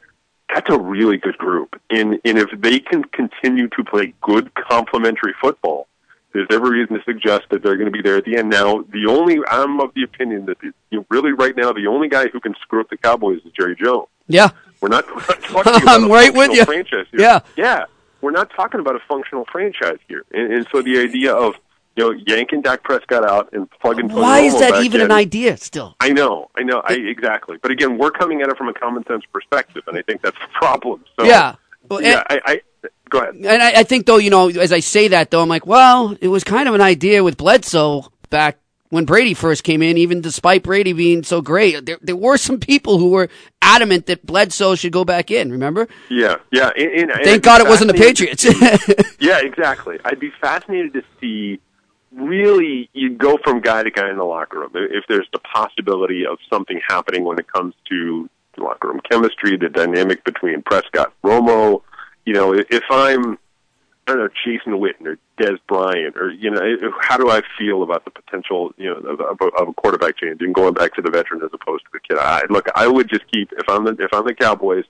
That's 0.54 0.70
a 0.70 0.80
really 0.80 1.18
good 1.18 1.38
group, 1.38 1.80
and 1.90 2.20
and 2.26 2.38
if 2.38 2.50
they 2.60 2.80
can 2.80 3.04
continue 3.04 3.68
to 3.70 3.84
play 3.84 4.14
good 4.22 4.52
complementary 4.56 5.34
football, 5.42 5.88
there's 6.34 6.48
every 6.52 6.80
reason 6.80 6.98
to 6.98 7.04
suggest 7.04 7.46
that 7.50 7.64
they're 7.64 7.76
going 7.76 7.92
to 7.92 7.92
be 7.92 8.02
there 8.02 8.18
at 8.18 8.26
the 8.26 8.38
end. 8.38 8.50
Now, 8.50 8.84
the 8.92 9.08
only 9.08 9.40
I'm 9.50 9.80
of 9.80 9.94
the 9.94 10.04
opinion 10.04 10.46
that 10.46 10.58
you 10.62 10.74
know, 10.92 11.06
really 11.10 11.32
right 11.32 11.56
now 11.56 11.74
the 11.74 11.88
only 11.88 12.08
guy 12.08 12.28
who 12.28 12.40
can 12.40 12.54
screw 12.62 12.82
up 12.82 12.90
the 12.90 12.98
Cowboys 12.98 13.40
is 13.46 13.52
Jerry 13.54 13.76
Jones. 13.76 14.08
Yeah, 14.28 14.50
we're 14.82 14.90
not, 14.90 15.08
we're 15.16 15.22
not 15.22 15.42
talking 15.42 15.84
about 15.84 15.88
I'm 15.88 16.12
right 16.12 16.34
with 16.34 16.52
you. 16.52 16.66
Franchise 16.66 17.08
here. 17.12 17.22
Yeah, 17.22 17.40
yeah, 17.58 17.86
we're 18.22 18.32
not 18.32 18.52
talking 18.52 18.80
about 18.80 18.96
a 18.96 19.00
functional 19.08 19.46
franchise 19.52 20.00
here, 20.08 20.24
and, 20.32 20.54
and 20.54 20.68
so 20.72 20.82
the 20.82 21.00
idea 21.00 21.34
of 21.34 21.56
you 21.96 22.04
know, 22.04 22.24
yanking 22.28 22.62
Dak 22.62 22.84
Prescott 22.84 23.30
out 23.30 23.50
and 23.52 23.70
plugging. 23.82 24.10
In 24.10 24.16
Why 24.16 24.40
is 24.40 24.58
that 24.60 24.84
even 24.84 25.02
in, 25.02 25.08
an 25.08 25.12
idea? 25.12 25.58
Still, 25.58 25.96
I 26.00 26.10
know, 26.10 26.50
I 26.56 26.64
know, 26.64 26.82
I, 26.86 26.94
exactly. 26.94 27.58
But 27.62 27.72
again, 27.72 27.98
we're 27.98 28.12
coming 28.12 28.42
at 28.42 28.50
it 28.50 28.58
from 28.58 28.70
a 28.70 28.74
common 28.74 29.06
sense 29.06 29.24
perspective, 29.34 29.84
and 29.88 29.98
I 29.98 30.02
think 30.04 30.22
that's 30.22 30.38
the 30.38 30.48
problem. 30.54 31.04
So, 31.20 31.26
yeah, 31.26 31.56
well, 31.90 32.02
yeah, 32.02 32.24
and, 32.30 32.42
I, 32.46 32.52
I, 32.54 32.62
go 33.10 33.20
ahead. 33.20 33.36
And 33.36 33.48
I, 33.48 33.80
I 33.80 33.84
think 33.84 34.06
though, 34.06 34.18
you 34.18 34.30
know, 34.30 34.50
as 34.50 34.72
I 34.72 34.80
say 34.80 35.10
that 35.10 35.32
though, 35.32 35.42
I'm 35.42 35.50
like, 35.50 35.66
well, 35.66 36.16
it 36.22 36.28
was 36.28 36.44
kind 36.44 36.70
of 36.70 36.76
an 36.76 36.82
idea 36.82 37.24
with 37.24 37.38
Bledsoe 37.38 38.12
back 38.30 38.58
when 38.90 39.06
Brady 39.06 39.34
first 39.34 39.64
came 39.64 39.82
in, 39.82 39.98
even 39.98 40.22
despite 40.22 40.64
Brady 40.64 40.94
being 40.94 41.24
so 41.24 41.42
great, 41.42 41.86
there, 41.86 42.00
there 42.02 42.16
were 42.16 42.38
some 42.38 42.60
people 42.60 42.98
who 42.98 43.10
were 43.10 43.30
adamant 43.62 44.08
that 44.08 44.26
Bledsoe 44.26 44.76
should 44.76 44.92
go 44.92 45.06
back 45.06 45.30
in. 45.30 45.52
Remember? 45.52 45.88
Yeah, 46.10 46.38
yeah. 46.52 46.72
And, 46.76 47.12
and 47.12 47.24
Thank 47.24 47.44
God 47.44 47.62
it 47.62 47.68
wasn't 47.68 47.92
the 47.92 47.98
Patriots. 47.98 48.46
yeah, 49.20 49.40
exactly. 49.42 50.00
I'd 50.04 50.20
be 50.20 50.32
fascinated 50.42 50.94
to 50.94 51.04
see 51.22 51.60
really 52.12 52.90
you 52.94 53.12
go 53.12 53.38
from 53.44 53.62
guy 53.62 53.84
to 53.84 53.92
guy 53.92 54.10
in 54.10 54.18
the 54.18 54.24
locker 54.24 54.60
room. 54.60 54.72
If 54.74 55.06
there's 55.08 55.28
the 55.32 55.40
possibility 55.40 56.26
of 56.26 56.40
something 56.50 56.82
happening 56.88 57.24
when 57.24 57.38
it 57.38 57.48
comes 57.52 57.76
to 57.90 58.28
locker 58.58 58.90
room 58.90 59.02
chemistry, 59.10 59.58
the 59.58 59.70
dynamic 59.70 60.24
between 60.24 60.62
Prescott, 60.62 61.14
Romo, 61.24 61.82
you 62.26 62.34
know, 62.34 62.54
if 62.54 62.84
I'm 62.90 63.38
I 64.10 64.14
don't 64.14 64.24
know, 64.24 64.30
Jason 64.44 64.74
Witten 64.74 65.06
or 65.06 65.18
Dez 65.40 65.60
Bryant, 65.68 66.18
or 66.18 66.32
you 66.32 66.50
know, 66.50 66.60
how 67.00 67.18
do 67.18 67.30
I 67.30 67.42
feel 67.60 67.84
about 67.84 68.06
the 68.06 68.12
potential, 68.12 68.72
you 68.78 68.90
know, 68.90 68.96
of, 68.96 69.20
of, 69.22 69.38
of 69.56 69.70
a 69.70 69.74
quarterback 69.74 70.18
change 70.18 70.42
and 70.42 70.54
going 70.54 70.74
back 70.74 70.96
to 70.96 71.02
the 71.02 71.12
veteran 71.12 71.42
as 71.44 71.52
opposed 71.54 71.84
to 71.86 71.90
the 71.94 72.00
kid? 72.00 72.18
I 72.18 72.42
look, 72.50 72.68
I 72.74 72.88
would 72.88 73.08
just 73.08 73.30
keep 73.32 73.52
if 73.52 73.70
I'm 73.70 73.86
the 73.86 73.96
if 74.00 74.12
I'm 74.12 74.26
the 74.26 74.34
Cowboys, 74.34 74.86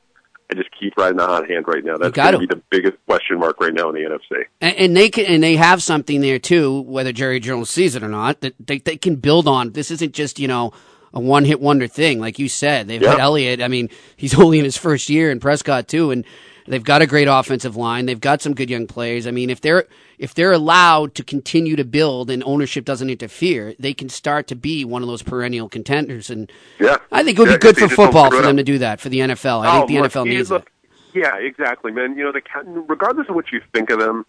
I 0.50 0.56
just 0.56 0.70
keep 0.80 0.96
riding 0.96 1.18
the 1.18 1.28
hot 1.28 1.50
hand 1.50 1.66
right 1.68 1.84
now. 1.84 1.98
That's 1.98 2.16
going 2.16 2.32
to 2.32 2.40
be 2.40 2.46
the 2.46 2.62
biggest 2.70 2.98
question 3.08 3.40
mark 3.40 3.60
right 3.60 3.74
now 3.74 3.90
in 3.90 3.96
the 3.96 4.02
NFC. 4.02 4.46
And, 4.62 4.76
and, 4.76 4.98
they 4.98 5.10
can, 5.10 5.26
and 5.26 5.44
they 5.44 5.58
have 5.58 5.84
something 5.84 6.22
there 6.22 6.40
too, 6.40 6.82
whether 6.82 7.12
Jerry 7.12 7.40
Jones 7.40 7.70
sees 7.70 7.96
it 7.96 8.04
or 8.04 8.08
not, 8.08 8.42
that 8.42 8.56
they, 8.60 8.80
they 8.80 8.98
can 8.98 9.18
build 9.18 9.48
on. 9.48 9.74
This 9.74 9.92
isn't 9.92 10.14
just 10.14 10.40
you 10.40 10.48
know 10.48 10.72
a 11.14 11.20
one 11.20 11.46
hit 11.46 11.60
wonder 11.60 11.88
thing, 11.88 12.20
like 12.20 12.40
you 12.40 12.50
said. 12.50 12.88
They've 12.88 13.02
yep. 13.02 13.12
had 13.12 13.20
Elliott. 13.20 13.62
I 13.62 13.68
mean, 13.68 13.90
he's 14.16 14.34
only 14.40 14.60
in 14.60 14.66
his 14.66 14.78
first 14.78 15.10
year, 15.10 15.32
and 15.32 15.42
Prescott 15.42 15.88
too, 15.88 16.12
and 16.12 16.26
they've 16.68 16.84
got 16.84 17.02
a 17.02 17.08
great 17.08 17.28
offensive 17.28 17.76
line. 17.76 18.06
They've 18.06 18.20
got 18.20 18.42
some 18.42 18.54
good 18.54 18.70
young 18.70 18.88
players. 18.88 19.28
I 19.28 19.32
mean, 19.32 19.50
if 19.50 19.62
they're 19.62 19.86
if 20.18 20.34
they're 20.34 20.52
allowed 20.52 21.16
to 21.16 21.24
continue 21.24 21.76
to 21.76 21.84
build 21.84 22.30
and 22.30 22.44
ownership 22.46 22.86
doesn't 22.86 23.10
interfere, 23.10 23.74
they 23.80 23.94
can 23.94 24.10
start 24.10 24.48
to 24.48 24.56
be 24.56 24.86
one 24.86 25.02
of 25.02 25.08
those 25.08 25.24
perennial 25.24 25.70
contenders. 25.70 26.30
And 26.30 26.52
yeah, 26.80 26.98
I 27.12 27.24
think 27.24 27.38
it 27.38 27.42
would 27.42 27.50
yeah, 27.50 27.58
be 27.58 27.62
good 27.62 27.78
for 27.78 27.88
football 27.90 28.30
for 28.30 28.42
them 28.42 28.58
to 28.58 28.64
do 28.64 28.78
that 28.80 29.00
for 29.00 29.10
the 29.10 29.20
NFL. 29.20 29.66
I 29.66 29.78
oh, 29.78 29.80
think 29.80 29.90
the 29.90 30.02
look, 30.02 30.12
NFL 30.12 30.28
needs 30.28 30.52
look, 30.52 30.64
it. 30.64 30.68
Yeah, 31.14 31.36
exactly, 31.38 31.92
man. 31.92 32.18
You 32.18 32.26
know, 32.26 32.32
the 32.32 32.42
regardless 32.88 33.28
of 33.30 33.36
what 33.36 33.52
you 33.52 33.62
think 33.74 33.90
of 33.90 34.00
them, 34.00 34.26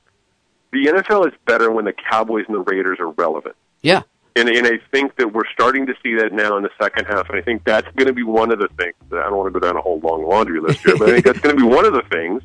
the 0.73 0.87
NFL 0.87 1.27
is 1.27 1.35
better 1.45 1.71
when 1.71 1.85
the 1.85 1.93
Cowboys 1.93 2.45
and 2.49 2.55
the 2.55 2.61
Raiders 2.61 2.99
are 3.01 3.11
relevant. 3.11 3.57
Yeah. 3.83 4.03
And, 4.37 4.49
and 4.49 4.67
I 4.67 4.79
think 4.93 5.17
that 5.17 5.33
we're 5.33 5.49
starting 5.53 5.87
to 5.87 5.95
see 6.03 6.15
that 6.17 6.33
now 6.33 6.57
in 6.57 6.63
the 6.63 6.71
second 6.81 7.07
half. 7.07 7.29
And 7.29 7.39
I 7.39 7.43
think 7.43 7.65
that's 7.65 7.89
going 7.97 8.07
to 8.07 8.13
be 8.13 8.23
one 8.23 8.53
of 8.53 8.59
the 8.59 8.69
things. 8.79 8.95
I 9.13 9.23
don't 9.23 9.37
want 9.37 9.53
to 9.53 9.59
go 9.59 9.67
down 9.67 9.77
a 9.77 9.81
whole 9.81 10.01
long 10.01 10.25
laundry 10.25 10.61
list 10.61 10.81
here, 10.81 10.97
but 10.97 11.09
I 11.09 11.13
think 11.13 11.25
that's 11.25 11.41
going 11.41 11.57
to 11.57 11.61
be 11.61 11.69
one 11.69 11.85
of 11.85 11.93
the 11.93 12.05
things 12.11 12.43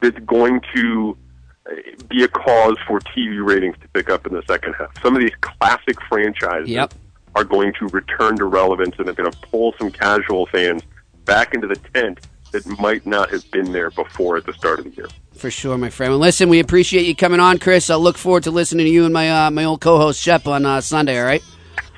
that's 0.00 0.18
going 0.20 0.60
to 0.74 1.16
uh, 1.70 1.74
be 2.08 2.24
a 2.24 2.28
cause 2.28 2.76
for 2.86 3.00
TV 3.00 3.44
ratings 3.44 3.76
to 3.80 3.88
pick 3.88 4.10
up 4.10 4.26
in 4.26 4.34
the 4.34 4.42
second 4.46 4.74
half. 4.74 4.90
Some 5.02 5.14
of 5.14 5.22
these 5.22 5.34
classic 5.40 6.00
franchises 6.02 6.68
yep. 6.68 6.92
are 7.34 7.44
going 7.44 7.72
to 7.78 7.86
return 7.88 8.36
to 8.36 8.44
relevance 8.44 8.96
and 8.98 9.06
they're 9.06 9.14
going 9.14 9.30
to 9.30 9.38
pull 9.38 9.74
some 9.78 9.90
casual 9.90 10.46
fans 10.46 10.82
back 11.24 11.54
into 11.54 11.66
the 11.66 11.76
tent 11.94 12.20
that 12.50 12.66
might 12.78 13.06
not 13.06 13.30
have 13.30 13.50
been 13.50 13.72
there 13.72 13.90
before 13.90 14.36
at 14.36 14.44
the 14.44 14.52
start 14.52 14.78
of 14.78 14.84
the 14.84 14.90
year. 14.90 15.08
For 15.42 15.50
sure, 15.50 15.76
my 15.76 15.90
friend. 15.90 16.12
Well, 16.12 16.20
listen, 16.20 16.48
we 16.50 16.60
appreciate 16.60 17.04
you 17.04 17.16
coming 17.16 17.40
on, 17.40 17.58
Chris. 17.58 17.90
I 17.90 17.96
look 17.96 18.16
forward 18.16 18.44
to 18.44 18.52
listening 18.52 18.86
to 18.86 18.92
you 18.92 19.04
and 19.04 19.12
my 19.12 19.46
uh, 19.46 19.50
my 19.50 19.64
old 19.64 19.80
co-host 19.80 20.22
Shep 20.22 20.46
on 20.46 20.64
uh, 20.64 20.80
Sunday. 20.80 21.18
All 21.18 21.26
right. 21.26 21.42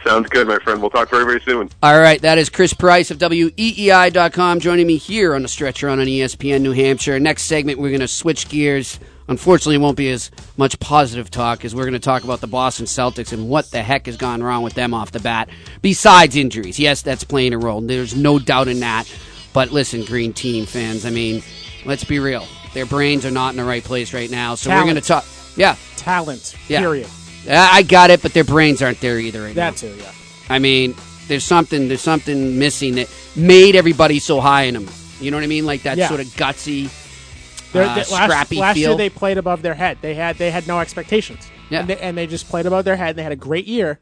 Sounds 0.02 0.30
good, 0.30 0.48
my 0.48 0.58
friend. 0.60 0.80
We'll 0.80 0.88
talk 0.88 1.10
very, 1.10 1.26
very 1.26 1.42
soon. 1.42 1.68
All 1.82 2.00
right. 2.00 2.18
That 2.22 2.38
is 2.38 2.48
Chris 2.48 2.72
Price 2.72 3.10
of 3.10 3.18
WEEI.com 3.18 4.60
joining 4.60 4.86
me 4.86 4.96
here 4.96 5.34
on 5.34 5.42
the 5.42 5.48
stretch 5.48 5.82
run 5.82 6.00
on 6.00 6.06
ESPN 6.06 6.62
New 6.62 6.72
Hampshire. 6.72 7.20
Next 7.20 7.42
segment, 7.42 7.78
we're 7.78 7.90
going 7.90 8.00
to 8.00 8.08
switch 8.08 8.48
gears. 8.48 8.98
Unfortunately, 9.28 9.74
it 9.74 9.80
won't 9.82 9.98
be 9.98 10.08
as 10.08 10.30
much 10.56 10.80
positive 10.80 11.30
talk 11.30 11.66
as 11.66 11.74
we're 11.74 11.84
going 11.84 11.92
to 11.92 11.98
talk 11.98 12.24
about 12.24 12.40
the 12.40 12.46
Boston 12.46 12.86
Celtics 12.86 13.34
and 13.34 13.50
what 13.50 13.70
the 13.70 13.82
heck 13.82 14.06
has 14.06 14.16
gone 14.16 14.42
wrong 14.42 14.62
with 14.62 14.72
them 14.72 14.94
off 14.94 15.10
the 15.12 15.20
bat, 15.20 15.50
besides 15.82 16.34
injuries. 16.34 16.78
Yes, 16.78 17.02
that's 17.02 17.24
playing 17.24 17.52
a 17.52 17.58
role. 17.58 17.82
There's 17.82 18.16
no 18.16 18.38
doubt 18.38 18.68
in 18.68 18.80
that. 18.80 19.04
But 19.52 19.70
listen, 19.70 20.02
Green 20.06 20.32
Team 20.32 20.64
fans, 20.64 21.04
I 21.04 21.10
mean, 21.10 21.42
let's 21.84 22.04
be 22.04 22.18
real. 22.20 22.46
Their 22.74 22.86
brains 22.86 23.24
are 23.24 23.30
not 23.30 23.50
in 23.50 23.56
the 23.56 23.64
right 23.64 23.82
place 23.82 24.12
right 24.12 24.30
now. 24.30 24.54
So 24.56 24.68
Talent. 24.70 24.86
we're 24.86 24.92
going 24.92 25.02
to 25.02 25.08
talk. 25.08 25.24
Yeah. 25.56 25.76
Talent. 25.96 26.54
Yeah. 26.68 26.80
Period. 26.80 27.08
I 27.48 27.82
got 27.82 28.10
it, 28.10 28.20
but 28.22 28.32
their 28.34 28.44
brains 28.44 28.82
aren't 28.82 29.00
there 29.00 29.18
either 29.18 29.42
right 29.42 29.54
that 29.54 29.70
now. 29.82 29.88
too, 29.92 29.94
yeah. 29.98 30.10
I 30.48 30.58
mean, 30.58 30.94
there's 31.28 31.44
something 31.44 31.88
there's 31.88 32.00
something 32.00 32.58
missing 32.58 32.94
that 32.96 33.10
made 33.36 33.76
everybody 33.76 34.18
so 34.18 34.40
high 34.40 34.62
in 34.64 34.74
them. 34.74 34.88
You 35.20 35.30
know 35.30 35.36
what 35.36 35.44
I 35.44 35.46
mean? 35.48 35.64
Like 35.66 35.82
that 35.84 35.96
Yeah. 35.98 36.08
sort 36.08 36.20
of 36.20 36.26
gutsy, 36.28 36.90
They're- 37.72 37.82
uh, 37.84 37.94
they- 37.96 38.02
scrappy 38.04 38.56
last, 38.56 38.60
last 38.68 38.74
feel. 38.76 38.90
year 38.90 38.96
they 38.98 39.10
played 39.10 39.38
above 39.38 39.62
their 39.62 39.74
head. 39.74 39.98
They 40.00 40.14
had 40.14 40.36
they 40.38 40.50
had 40.50 40.66
no 40.66 40.80
expectations. 40.80 41.46
Yeah. 41.70 41.80
And 41.80 41.88
they, 41.88 41.96
and 41.98 42.16
they 42.18 42.26
just 42.26 42.48
played 42.48 42.66
above 42.66 42.84
their 42.84 42.96
head. 42.96 43.10
and 43.10 43.18
They 43.18 43.22
had 43.22 43.32
a 43.32 43.36
great 43.36 43.66
year, 43.66 44.00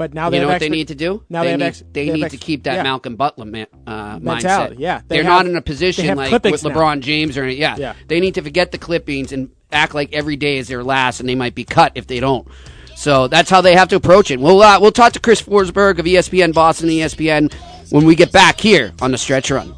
but 0.00 0.14
now 0.14 0.30
they 0.30 0.38
you 0.38 0.40
know 0.40 0.48
have 0.48 0.54
what 0.54 0.60
they 0.60 0.70
need 0.70 0.88
to 0.88 0.94
do? 0.94 1.22
Now 1.28 1.42
they, 1.42 1.48
they 1.48 1.50
have 1.50 1.60
need, 1.60 1.66
ex- 1.66 1.82
they 1.92 2.06
they 2.06 2.12
need 2.14 2.24
ex- 2.24 2.32
to 2.32 2.38
keep 2.38 2.62
that 2.62 2.76
yeah. 2.76 2.82
Malcolm 2.84 3.16
Butler 3.16 3.44
man, 3.44 3.66
uh, 3.86 4.18
mindset. 4.18 4.76
yeah. 4.78 5.02
They 5.06 5.16
They're 5.16 5.24
have- 5.24 5.44
not 5.44 5.46
in 5.46 5.56
a 5.56 5.60
position 5.60 6.06
like 6.16 6.32
with 6.32 6.40
clippings 6.40 6.64
now. 6.64 6.70
LeBron 6.70 7.00
James 7.00 7.36
or 7.36 7.44
any, 7.44 7.56
yeah. 7.56 7.76
Yeah. 7.76 7.92
They 8.08 8.18
need 8.18 8.36
to 8.36 8.42
forget 8.42 8.72
the 8.72 8.78
clippings 8.78 9.30
and 9.30 9.50
act 9.70 9.94
like 9.94 10.14
every 10.14 10.36
day 10.36 10.56
is 10.56 10.68
their 10.68 10.82
last, 10.82 11.20
and 11.20 11.28
they 11.28 11.34
might 11.34 11.54
be 11.54 11.64
cut 11.64 11.92
if 11.96 12.06
they 12.06 12.18
don't. 12.18 12.48
So 12.96 13.28
that's 13.28 13.50
how 13.50 13.60
they 13.60 13.74
have 13.74 13.88
to 13.88 13.96
approach 13.96 14.30
it. 14.30 14.40
We'll 14.40 14.62
uh, 14.62 14.80
we'll 14.80 14.90
talk 14.90 15.12
to 15.12 15.20
Chris 15.20 15.42
Forsberg 15.42 15.98
of 15.98 16.06
ESPN 16.06 16.54
Boston, 16.54 16.88
ESPN 16.88 17.52
when 17.92 18.06
we 18.06 18.14
get 18.14 18.32
back 18.32 18.58
here 18.58 18.94
on 19.02 19.10
the 19.10 19.18
Stretch 19.18 19.50
Run. 19.50 19.74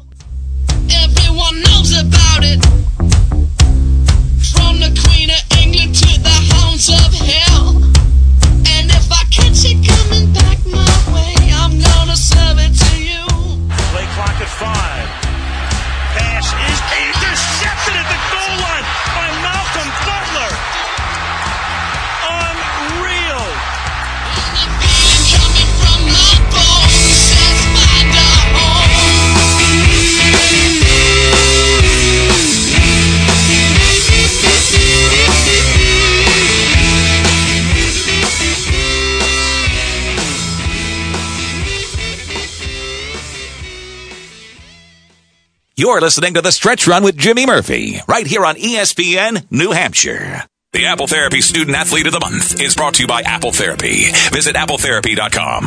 You're 45.93 46.01
listening 46.01 46.33
to 46.33 46.41
The 46.41 46.51
Stretch 46.51 46.87
Run 46.87 47.03
with 47.03 47.15
Jimmy 47.15 47.45
Murphy, 47.45 47.99
right 48.07 48.25
here 48.25 48.43
on 48.43 48.55
ESPN 48.55 49.45
New 49.51 49.69
Hampshire. 49.73 50.41
The 50.71 50.87
Apple 50.87 51.05
Therapy 51.05 51.39
Student 51.39 51.77
Athlete 51.77 52.07
of 52.07 52.13
the 52.13 52.19
Month 52.19 52.59
is 52.59 52.73
brought 52.73 52.95
to 52.95 53.03
you 53.03 53.07
by 53.07 53.21
Apple 53.21 53.51
Therapy. 53.51 54.05
Visit 54.31 54.55
appletherapy.com. 54.55 55.63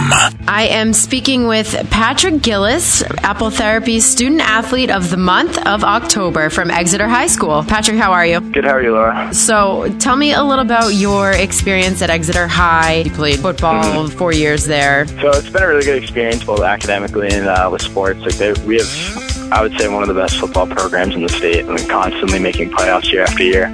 I 0.49 0.67
am 0.69 0.93
speaking 0.93 1.47
with 1.47 1.73
Patrick 1.91 2.43
Gillis, 2.43 3.05
Apple 3.19 3.51
Therapy 3.51 4.01
Student 4.01 4.41
Athlete 4.41 4.91
of 4.91 5.11
the 5.11 5.17
Month 5.17 5.65
of 5.65 5.85
October 5.85 6.51
from 6.51 6.73
Exeter 6.73 7.07
High 7.07 7.29
School. 7.29 7.63
Patrick, 7.63 7.97
how 7.97 8.11
are 8.11 8.27
you? 8.27 8.41
Good, 8.41 8.65
how 8.65 8.73
are 8.73 8.83
you, 8.83 8.95
Laura? 8.95 9.33
So, 9.33 9.97
tell 10.01 10.17
me 10.17 10.33
a 10.33 10.43
little 10.43 10.65
about 10.65 10.89
your 10.89 11.31
experience 11.31 12.03
at 12.03 12.11
Exeter 12.11 12.49
High. 12.49 13.03
You 13.03 13.13
played 13.13 13.39
football 13.39 14.09
four 14.09 14.33
years 14.33 14.65
there. 14.65 15.07
So 15.07 15.31
it's 15.31 15.49
been 15.49 15.63
a 15.63 15.69
really 15.69 15.85
good 15.85 16.03
experience, 16.03 16.43
both 16.43 16.63
academically 16.63 17.29
and 17.29 17.47
uh, 17.47 17.69
with 17.71 17.83
sports. 17.83 18.19
Like 18.19 18.35
they, 18.35 18.55
we 18.65 18.79
have, 18.79 19.26
I 19.53 19.63
would 19.63 19.79
say, 19.79 19.89
one 19.89 20.03
of 20.03 20.09
the 20.09 20.15
best 20.15 20.39
football 20.39 20.67
programs 20.67 21.15
in 21.15 21.23
the 21.23 21.29
state, 21.29 21.65
and 21.65 21.79
constantly 21.89 22.39
making 22.39 22.71
playoffs 22.71 23.11
year 23.13 23.23
after 23.23 23.43
year. 23.43 23.67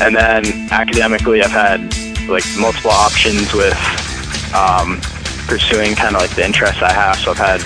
And 0.00 0.16
then 0.16 0.44
academically, 0.70 1.42
I've 1.42 1.50
had 1.50 1.80
like 2.28 2.44
multiple 2.58 2.90
options 2.90 3.52
with 3.52 3.76
um, 4.54 5.00
pursuing 5.46 5.94
kind 5.94 6.14
of 6.14 6.22
like 6.22 6.34
the 6.34 6.44
interests 6.44 6.82
I 6.82 6.92
have. 6.92 7.16
So 7.16 7.32
I've 7.32 7.38
had 7.38 7.60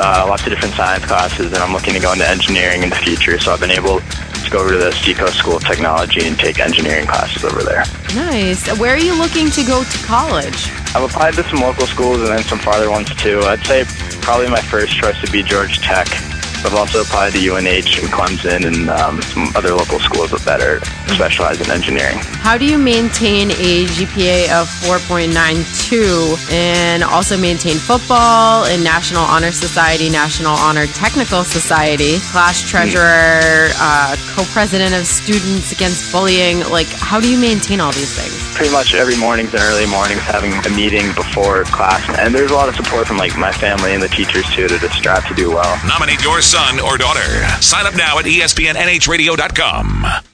uh, 0.00 0.26
lots 0.28 0.42
of 0.44 0.50
different 0.50 0.74
science 0.74 1.04
classes, 1.04 1.52
and 1.52 1.56
I'm 1.56 1.72
looking 1.72 1.94
to 1.94 2.00
go 2.00 2.12
into 2.12 2.28
engineering 2.28 2.82
in 2.82 2.90
the 2.90 2.96
future. 2.96 3.38
So 3.38 3.52
I've 3.52 3.60
been 3.60 3.70
able 3.70 4.00
to 4.00 4.50
go 4.50 4.60
over 4.60 4.72
to 4.72 4.78
the 4.78 4.92
Seacoast 4.92 5.38
School 5.38 5.56
of 5.56 5.64
Technology 5.64 6.26
and 6.26 6.38
take 6.38 6.58
engineering 6.58 7.06
classes 7.06 7.44
over 7.44 7.62
there. 7.62 7.84
Nice. 8.14 8.66
Where 8.78 8.94
are 8.94 8.98
you 8.98 9.16
looking 9.16 9.50
to 9.50 9.64
go 9.64 9.84
to 9.84 9.98
college? 10.04 10.68
I've 10.94 11.02
applied 11.02 11.34
to 11.34 11.44
some 11.44 11.60
local 11.60 11.86
schools 11.86 12.20
and 12.20 12.28
then 12.28 12.42
some 12.42 12.58
farther 12.58 12.90
ones 12.90 13.14
too. 13.16 13.40
I'd 13.40 13.64
say 13.64 13.84
probably 14.20 14.48
my 14.48 14.60
first 14.60 14.96
choice 14.96 15.20
would 15.22 15.32
be 15.32 15.42
Georgia 15.42 15.80
Tech. 15.80 16.06
I've 16.64 16.74
also 16.74 17.02
applied 17.02 17.32
to 17.34 17.38
UNH 17.38 18.00
and 18.00 18.08
Clemson 18.08 18.64
and 18.64 18.88
um, 18.88 19.20
some 19.22 19.48
other 19.54 19.74
local 19.74 20.00
schools 20.00 20.30
that 20.30 20.60
are 20.60 20.84
specialized 21.12 21.60
in 21.60 21.70
engineering. 21.70 22.16
How 22.40 22.56
do 22.56 22.64
you 22.64 22.78
maintain 22.78 23.50
a 23.52 23.84
GPA 23.84 24.48
of 24.60 24.66
4.92 24.88 26.52
and 26.52 27.04
also 27.04 27.36
maintain 27.36 27.76
football 27.76 28.64
in 28.66 28.82
National 28.82 29.22
Honor 29.22 29.52
Society, 29.52 30.08
National 30.08 30.52
Honor 30.52 30.86
Technical 30.86 31.44
Society, 31.44 32.18
class 32.32 32.62
treasurer, 32.62 33.68
uh, 33.76 34.16
co-president 34.34 34.94
of 34.94 35.06
Students 35.06 35.72
Against 35.72 36.10
Bullying? 36.12 36.60
Like, 36.70 36.88
how 36.88 37.20
do 37.20 37.30
you 37.30 37.38
maintain 37.38 37.80
all 37.80 37.92
these 37.92 38.16
things? 38.16 38.32
Pretty 38.56 38.72
much 38.72 38.94
every 38.94 39.16
mornings 39.16 39.52
and 39.52 39.62
early 39.62 39.86
mornings 39.86 40.20
having 40.22 40.52
a 40.52 40.70
meeting 40.76 41.12
before 41.14 41.64
class, 41.64 42.02
and 42.18 42.34
there's 42.34 42.50
a 42.50 42.54
lot 42.54 42.68
of 42.68 42.74
support 42.76 43.06
from 43.06 43.16
like 43.16 43.36
my 43.36 43.52
family 43.52 43.92
and 43.92 44.02
the 44.02 44.08
teachers 44.08 44.48
too 44.50 44.68
to 44.68 44.78
just 44.78 44.94
strive 44.94 45.26
to 45.28 45.34
do 45.34 45.50
well. 45.50 45.78
Nominate 45.86 46.22
your 46.22 46.40
son 46.54 46.78
or 46.78 46.96
daughter. 46.96 47.44
Sign 47.60 47.86
up 47.86 47.96
now 47.96 48.18
at 48.18 48.26
ESPNNHradio.com. 48.26 50.33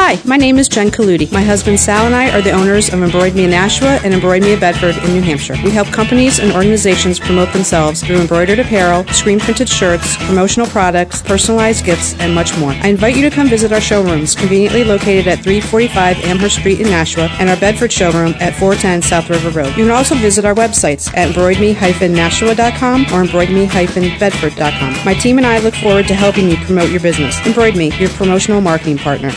Hi, 0.00 0.18
my 0.24 0.36
name 0.36 0.58
is 0.58 0.68
Jen 0.68 0.90
Kaludi. 0.90 1.30
My 1.32 1.42
husband 1.42 1.78
Sal 1.78 2.06
and 2.06 2.14
I 2.14 2.30
are 2.30 2.40
the 2.40 2.52
owners 2.52 2.88
of 2.88 3.00
Embroid 3.00 3.34
Me 3.34 3.44
in 3.44 3.50
Nashua 3.50 3.98
and 4.04 4.14
Embroid 4.14 4.42
Me 4.42 4.52
of 4.52 4.60
Bedford 4.60 4.96
in 5.04 5.12
New 5.12 5.20
Hampshire. 5.20 5.56
We 5.64 5.70
help 5.70 5.88
companies 5.88 6.38
and 6.38 6.52
organizations 6.52 7.18
promote 7.18 7.52
themselves 7.52 8.00
through 8.00 8.20
embroidered 8.20 8.60
apparel, 8.60 9.04
screen 9.08 9.40
printed 9.40 9.68
shirts, 9.68 10.16
promotional 10.24 10.68
products, 10.68 11.20
personalized 11.20 11.84
gifts, 11.84 12.14
and 12.20 12.32
much 12.32 12.56
more. 12.58 12.70
I 12.70 12.88
invite 12.88 13.16
you 13.16 13.28
to 13.28 13.34
come 13.34 13.48
visit 13.48 13.72
our 13.72 13.80
showrooms, 13.80 14.36
conveniently 14.36 14.84
located 14.84 15.26
at 15.26 15.42
345 15.42 16.24
Amherst 16.24 16.60
Street 16.60 16.80
in 16.80 16.88
Nashua, 16.88 17.28
and 17.40 17.50
our 17.50 17.56
Bedford 17.56 17.92
showroom 17.92 18.34
at 18.38 18.54
410 18.54 19.02
South 19.02 19.28
River 19.28 19.50
Road. 19.50 19.76
You 19.76 19.84
can 19.84 19.90
also 19.90 20.14
visit 20.14 20.44
our 20.44 20.54
websites 20.54 21.12
at 21.16 21.28
embroidme-nashua.com 21.34 23.02
or 23.02 23.24
embroidme-bedford.com. 23.26 25.04
My 25.04 25.14
team 25.14 25.38
and 25.38 25.46
I 25.46 25.58
look 25.58 25.74
forward 25.74 26.06
to 26.06 26.14
helping 26.14 26.48
you 26.48 26.56
promote 26.58 26.88
your 26.88 27.00
business. 27.00 27.36
Embroid 27.40 27.76
Me, 27.76 27.92
your 27.98 28.10
promotional 28.10 28.60
marketing 28.60 28.96
partner. 28.96 29.32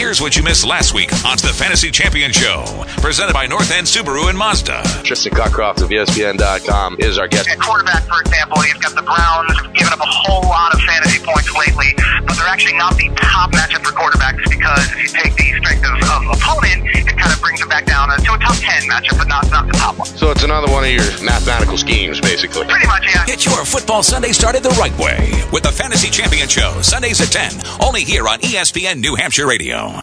Here's 0.00 0.18
what 0.18 0.34
you 0.34 0.42
missed 0.42 0.64
last 0.64 0.94
week 0.94 1.12
on 1.28 1.36
the 1.44 1.52
Fantasy 1.52 1.90
Champion 1.90 2.32
Show, 2.32 2.64
presented 3.04 3.34
by 3.34 3.44
North 3.44 3.70
End 3.70 3.86
Subaru 3.86 4.30
and 4.30 4.38
Mazda. 4.38 4.80
Tristan 5.04 5.36
Cockcroft 5.36 5.84
of 5.84 5.90
ESPN.com 5.92 6.96
is 7.00 7.18
our 7.18 7.28
guest. 7.28 7.50
At 7.50 7.60
quarterback, 7.60 8.08
for 8.08 8.18
example, 8.22 8.64
he's 8.64 8.80
got 8.80 8.96
the 8.96 9.04
Browns 9.04 9.52
giving 9.76 9.92
up 9.92 10.00
a 10.00 10.08
whole 10.08 10.48
lot 10.48 10.72
of 10.72 10.80
fantasy 10.88 11.20
points 11.20 11.52
lately, 11.52 11.92
but 12.24 12.32
they're 12.32 12.48
actually 12.48 12.80
not 12.80 12.96
the 12.96 13.12
top 13.20 13.52
matchup 13.52 13.84
for 13.84 13.92
quarterbacks 13.92 14.40
because 14.48 14.88
if 14.96 15.04
you 15.04 15.08
take 15.12 15.29
the 15.29 15.29
strength 15.29 15.29
of, 16.02 16.26
of 16.26 16.36
opponent, 16.36 16.86
it 16.86 17.16
kind 17.16 17.32
of 17.32 17.40
brings 17.40 17.60
it 17.60 17.68
back 17.68 17.86
down 17.86 18.08
to 18.08 18.14
a 18.14 18.38
top 18.38 18.56
10 18.56 18.88
matchup, 18.88 19.18
but 19.18 19.28
not, 19.28 19.50
not 19.50 19.66
the 19.66 19.72
top 19.72 19.98
one. 19.98 20.08
So 20.08 20.30
it's 20.30 20.44
another 20.44 20.70
one 20.70 20.84
of 20.84 20.90
your 20.90 21.04
mathematical 21.22 21.78
schemes, 21.78 22.20
basically. 22.20 22.66
Pretty 22.66 22.86
much, 22.86 23.04
yeah. 23.14 23.26
Get 23.26 23.44
your 23.44 23.64
football 23.64 24.02
Sunday 24.02 24.32
started 24.32 24.62
the 24.62 24.70
right 24.70 24.96
way 24.98 25.32
with 25.52 25.62
the 25.62 25.72
Fantasy 25.72 26.10
Champion 26.10 26.48
Show, 26.48 26.80
Sundays 26.82 27.20
at 27.20 27.32
10, 27.32 27.82
only 27.82 28.02
here 28.02 28.28
on 28.28 28.38
ESPN 28.40 29.00
New 29.00 29.14
Hampshire 29.14 29.46
Radio. 29.46 30.00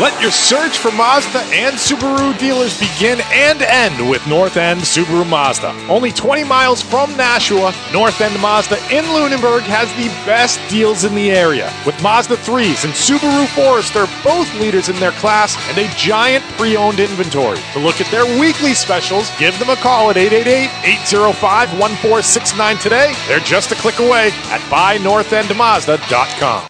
Let 0.00 0.22
your 0.22 0.30
search 0.30 0.78
for 0.78 0.92
Mazda 0.92 1.40
and 1.50 1.74
Subaru 1.74 2.38
dealers 2.38 2.78
begin 2.78 3.20
and 3.32 3.60
end 3.62 4.08
with 4.08 4.24
North 4.28 4.56
End 4.56 4.82
Subaru 4.82 5.28
Mazda. 5.28 5.70
Only 5.88 6.12
20 6.12 6.44
miles 6.44 6.80
from 6.80 7.16
Nashua, 7.16 7.74
North 7.92 8.20
End 8.20 8.40
Mazda 8.40 8.76
in 8.96 9.04
Lunenburg 9.06 9.62
has 9.62 9.92
the 9.94 10.06
best 10.24 10.60
deals 10.70 11.02
in 11.02 11.16
the 11.16 11.32
area. 11.32 11.72
With 11.84 12.00
Mazda 12.00 12.36
3s 12.36 12.84
and 12.84 12.94
Subaru 12.94 13.48
Forester 13.48 14.06
both 14.22 14.48
leaders 14.60 14.88
in 14.88 14.94
their 15.00 15.10
class 15.18 15.56
and 15.68 15.76
a 15.78 15.88
giant 15.96 16.44
pre-owned 16.56 17.00
inventory. 17.00 17.58
To 17.72 17.80
look 17.80 18.00
at 18.00 18.08
their 18.12 18.24
weekly 18.38 18.74
specials, 18.74 19.32
give 19.36 19.58
them 19.58 19.70
a 19.70 19.76
call 19.76 20.10
at 20.10 20.16
888-805-1469 20.16 22.80
today. 22.80 23.14
They're 23.26 23.40
just 23.40 23.72
a 23.72 23.74
click 23.74 23.98
away 23.98 24.30
at 24.46 24.60
buynorthendmazda.com. 24.70 26.68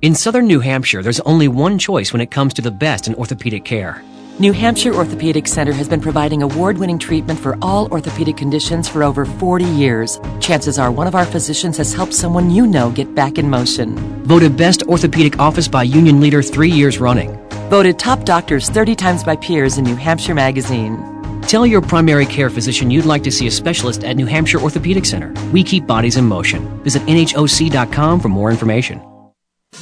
In 0.00 0.14
southern 0.14 0.46
New 0.46 0.60
Hampshire, 0.60 1.02
there's 1.02 1.18
only 1.20 1.48
one 1.48 1.76
choice 1.76 2.12
when 2.12 2.20
it 2.20 2.30
comes 2.30 2.54
to 2.54 2.62
the 2.62 2.70
best 2.70 3.08
in 3.08 3.16
orthopedic 3.16 3.64
care. 3.64 4.00
New 4.38 4.52
Hampshire 4.52 4.94
Orthopedic 4.94 5.48
Center 5.48 5.72
has 5.72 5.88
been 5.88 6.00
providing 6.00 6.40
award 6.40 6.78
winning 6.78 7.00
treatment 7.00 7.40
for 7.40 7.58
all 7.60 7.90
orthopedic 7.90 8.36
conditions 8.36 8.88
for 8.88 9.02
over 9.02 9.24
40 9.24 9.64
years. 9.64 10.20
Chances 10.38 10.78
are 10.78 10.92
one 10.92 11.08
of 11.08 11.16
our 11.16 11.24
physicians 11.24 11.76
has 11.78 11.92
helped 11.92 12.14
someone 12.14 12.48
you 12.48 12.64
know 12.64 12.92
get 12.92 13.12
back 13.16 13.38
in 13.38 13.50
motion. 13.50 13.96
Voted 14.22 14.56
Best 14.56 14.84
Orthopedic 14.84 15.40
Office 15.40 15.66
by 15.66 15.82
Union 15.82 16.20
Leader 16.20 16.44
three 16.44 16.70
years 16.70 16.98
running. 16.98 17.36
Voted 17.68 17.98
top 17.98 18.22
doctors 18.22 18.70
30 18.70 18.94
times 18.94 19.24
by 19.24 19.34
peers 19.34 19.78
in 19.78 19.84
New 19.84 19.96
Hampshire 19.96 20.34
Magazine. 20.34 20.96
Tell 21.42 21.66
your 21.66 21.82
primary 21.82 22.26
care 22.26 22.50
physician 22.50 22.92
you'd 22.92 23.04
like 23.04 23.24
to 23.24 23.32
see 23.32 23.48
a 23.48 23.50
specialist 23.50 24.04
at 24.04 24.16
New 24.16 24.26
Hampshire 24.26 24.60
Orthopedic 24.60 25.06
Center. 25.06 25.34
We 25.50 25.64
keep 25.64 25.88
bodies 25.88 26.16
in 26.16 26.24
motion. 26.24 26.80
Visit 26.84 27.02
NHOC.com 27.02 28.20
for 28.20 28.28
more 28.28 28.52
information. 28.52 29.02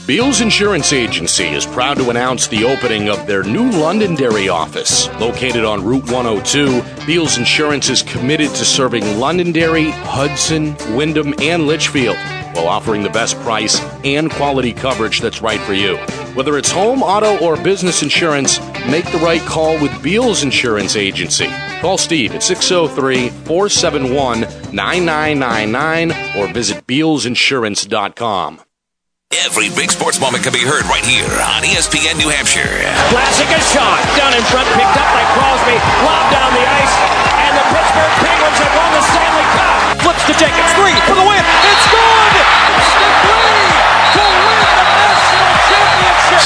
Beals 0.05 0.41
Insurance 0.41 0.93
Agency 0.93 1.47
is 1.47 1.67
proud 1.67 1.97
to 1.97 2.11
announce 2.11 2.47
the 2.47 2.65
opening 2.65 3.09
of 3.09 3.27
their 3.27 3.43
new 3.43 3.71
Londonderry 3.71 4.49
office. 4.49 5.09
Located 5.21 5.65
on 5.65 5.85
Route 5.85 6.11
102, 6.11 7.07
Beals 7.07 7.39
Insurance 7.39 7.89
is 7.89 8.03
committed 8.03 8.51
to 8.51 8.65
serving 8.65 9.19
Londonderry, 9.19 9.91
Hudson, 9.91 10.77
Windham, 10.97 11.35
and 11.41 11.67
Litchfield 11.67 12.17
while 12.57 12.69
offering 12.69 13.03
the 13.03 13.11
best 13.11 13.39
price 13.41 13.81
and 14.05 14.31
quality 14.31 14.73
coverage 14.73 15.21
that's 15.21 15.43
right 15.43 15.61
for 15.61 15.75
you. 15.75 15.97
Whether 16.35 16.57
it's 16.57 16.71
home, 16.71 17.03
auto, 17.03 17.39
or 17.45 17.57
business 17.63 18.03
insurance, 18.03 18.61
make 18.89 19.11
the 19.13 19.21
right 19.23 19.43
call 19.43 19.81
with 19.81 20.03
Beals 20.03 20.43
Insurance 20.43 20.97
Agency. 20.97 21.49
Call 21.81 21.99
Steve 21.99 22.35
at 22.35 22.43
603 22.43 23.29
471 23.29 24.41
9999 24.73 26.13
or 26.39 26.53
visit 26.53 26.87
BealsInsurance.com. 26.87 28.66
Every 29.35 29.75
big 29.75 29.91
sports 29.91 30.21
moment 30.23 30.45
can 30.47 30.53
be 30.55 30.63
heard 30.63 30.87
right 30.87 31.03
here 31.03 31.27
on 31.27 31.67
ESPN 31.67 32.15
New 32.15 32.31
Hampshire. 32.31 32.71
Classic 33.11 33.51
a 33.51 33.59
shot. 33.59 33.99
Down 34.15 34.31
in 34.31 34.45
front, 34.55 34.71
picked 34.79 34.95
up 34.95 35.09
by 35.11 35.27
Crosby. 35.35 35.75
Lob 36.07 36.31
down 36.31 36.55
the 36.55 36.63
ice. 36.63 36.95
And 37.43 37.59
the 37.59 37.67
Pittsburgh 37.75 38.15
Penguins 38.23 38.59
have 38.63 38.75
won 38.79 38.91
the 38.95 39.03
Stanley 39.03 39.49
Cup. 39.59 39.99
Flips 40.07 40.23
to 40.31 40.35
Jacobs. 40.39 40.71
Three 40.79 40.95
for 41.11 41.19
the 41.19 41.27
win. 41.27 41.43
It's 41.43 41.87
good! 41.91 42.86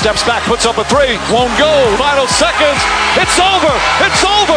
Steps 0.00 0.24
back, 0.24 0.42
puts 0.44 0.64
up 0.64 0.78
a 0.78 0.84
three. 0.84 1.20
Won't 1.28 1.52
go. 1.60 1.68
Final 2.00 2.26
seconds. 2.26 2.80
It's 3.20 3.36
over. 3.36 3.74
It's 4.00 4.24
over. 4.24 4.56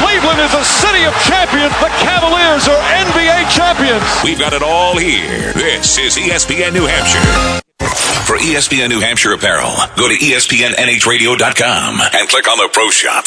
Cleveland 0.00 0.40
is 0.40 0.54
a 0.54 0.64
city 0.64 1.04
of 1.04 1.12
champions. 1.28 1.76
The 1.84 1.92
Cavaliers 2.00 2.66
are 2.66 2.80
NBA 3.04 3.50
champions. 3.52 4.02
We've 4.24 4.38
got 4.38 4.54
it 4.54 4.62
all 4.62 4.96
here. 4.96 5.52
This 5.52 5.98
is 5.98 6.16
ESPN 6.16 6.72
New 6.72 6.86
Hampshire. 6.86 7.60
For 8.24 8.38
ESPN 8.38 8.88
New 8.88 9.00
Hampshire 9.00 9.34
apparel, 9.34 9.70
go 9.98 10.08
to 10.08 10.14
ESPNNHradio.com 10.14 12.00
and 12.00 12.28
click 12.30 12.48
on 12.48 12.56
the 12.56 12.70
Pro 12.72 12.88
Shop. 12.88 13.26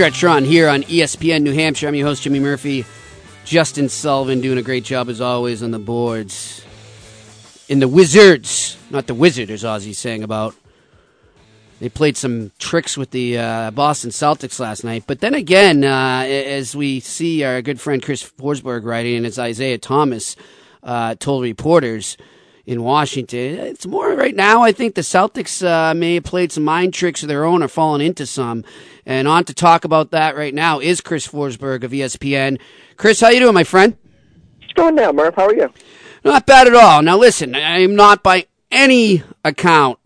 Stretch 0.00 0.22
run 0.22 0.46
here 0.46 0.66
on 0.66 0.82
ESPN 0.84 1.42
New 1.42 1.52
Hampshire. 1.52 1.86
I'm 1.86 1.94
your 1.94 2.06
host, 2.06 2.22
Jimmy 2.22 2.40
Murphy. 2.40 2.86
Justin 3.44 3.90
Sullivan 3.90 4.40
doing 4.40 4.56
a 4.56 4.62
great 4.62 4.82
job 4.82 5.10
as 5.10 5.20
always 5.20 5.62
on 5.62 5.72
the 5.72 5.78
boards. 5.78 6.64
In 7.68 7.80
the 7.80 7.86
Wizards, 7.86 8.78
not 8.88 9.06
the 9.06 9.12
Wizard, 9.12 9.50
as 9.50 9.62
Ozzy's 9.62 9.98
saying 9.98 10.22
about. 10.22 10.54
They 11.80 11.90
played 11.90 12.16
some 12.16 12.50
tricks 12.58 12.96
with 12.96 13.10
the 13.10 13.36
uh, 13.36 13.70
Boston 13.72 14.08
Celtics 14.08 14.58
last 14.58 14.84
night. 14.84 15.04
But 15.06 15.20
then 15.20 15.34
again, 15.34 15.84
uh, 15.84 16.24
as 16.26 16.74
we 16.74 17.00
see 17.00 17.44
our 17.44 17.60
good 17.60 17.78
friend 17.78 18.02
Chris 18.02 18.24
Forsberg 18.24 18.84
writing, 18.84 19.16
and 19.18 19.26
as 19.26 19.38
Isaiah 19.38 19.76
Thomas 19.76 20.34
uh, 20.82 21.14
told 21.16 21.42
reporters 21.42 22.16
in 22.70 22.84
Washington, 22.84 23.58
it's 23.58 23.84
more 23.84 24.14
right 24.14 24.34
now. 24.34 24.62
I 24.62 24.70
think 24.70 24.94
the 24.94 25.00
Celtics 25.00 25.66
uh, 25.66 25.92
may 25.92 26.14
have 26.14 26.24
played 26.24 26.52
some 26.52 26.62
mind 26.62 26.94
tricks 26.94 27.22
of 27.22 27.28
their 27.28 27.44
own 27.44 27.64
or 27.64 27.68
fallen 27.68 28.00
into 28.00 28.26
some. 28.26 28.64
And 29.04 29.26
on 29.26 29.44
to 29.46 29.54
talk 29.54 29.84
about 29.84 30.12
that 30.12 30.36
right 30.36 30.54
now 30.54 30.78
is 30.78 31.00
Chris 31.00 31.26
Forsberg 31.26 31.82
of 31.82 31.90
ESPN. 31.90 32.60
Chris, 32.96 33.20
how 33.20 33.30
you 33.30 33.40
doing, 33.40 33.54
my 33.54 33.64
friend? 33.64 33.96
What's 34.60 34.72
going 34.74 34.98
on, 35.00 35.16
Murph? 35.16 35.34
How 35.34 35.46
are 35.46 35.54
you? 35.54 35.72
Not 36.24 36.46
bad 36.46 36.68
at 36.68 36.74
all. 36.74 37.02
Now, 37.02 37.16
listen, 37.16 37.56
I'm 37.56 37.96
not 37.96 38.22
by 38.22 38.46
any 38.70 39.24
account 39.44 39.98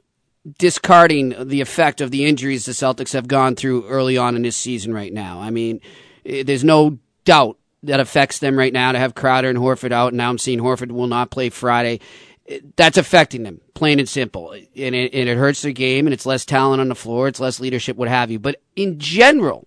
discarding 0.57 1.35
the 1.49 1.61
effect 1.61 2.01
of 2.01 2.11
the 2.11 2.25
injuries 2.25 2.65
the 2.65 2.73
Celtics 2.73 3.13
have 3.13 3.29
gone 3.29 3.57
through 3.57 3.87
early 3.89 4.17
on 4.17 4.37
in 4.37 4.43
this 4.43 4.57
season 4.57 4.95
right 4.95 5.13
now. 5.13 5.39
I 5.41 5.51
mean, 5.51 5.83
eh, 6.25 6.45
there's 6.45 6.65
no 6.65 6.99
doubt 7.25 7.59
that 7.83 8.01
affects 8.01 8.39
them 8.39 8.59
right 8.59 8.73
now 8.73 8.93
to 8.93 8.99
have 8.99 9.15
Crowder 9.15 9.51
and 9.51 9.59
Horford 9.59 9.93
out. 9.93 10.15
Now 10.15 10.31
I'm 10.31 10.39
seeing 10.39 10.61
Horford 10.61 10.93
will 10.93 11.07
not 11.07 11.31
play 11.31 11.51
Friday. 11.51 12.01
That's 12.77 12.99
affecting 12.99 13.43
them, 13.43 13.61
plain 13.73 13.99
and 13.99 14.09
simple. 14.09 14.53
And 14.53 14.95
it, 14.95 15.15
and 15.15 15.29
it 15.29 15.39
hurts 15.39 15.63
their 15.63 15.73
game, 15.73 16.07
and 16.07 16.13
it's 16.13 16.27
less 16.27 16.45
talent 16.45 16.81
on 16.81 16.89
the 16.89 16.95
floor, 16.95 17.29
it's 17.29 17.41
less 17.41 17.61
leadership, 17.61 17.97
what 17.97 18.09
have 18.09 18.31
you. 18.31 18.39
But 18.39 18.61
in 18.77 18.99
general, 18.99 19.67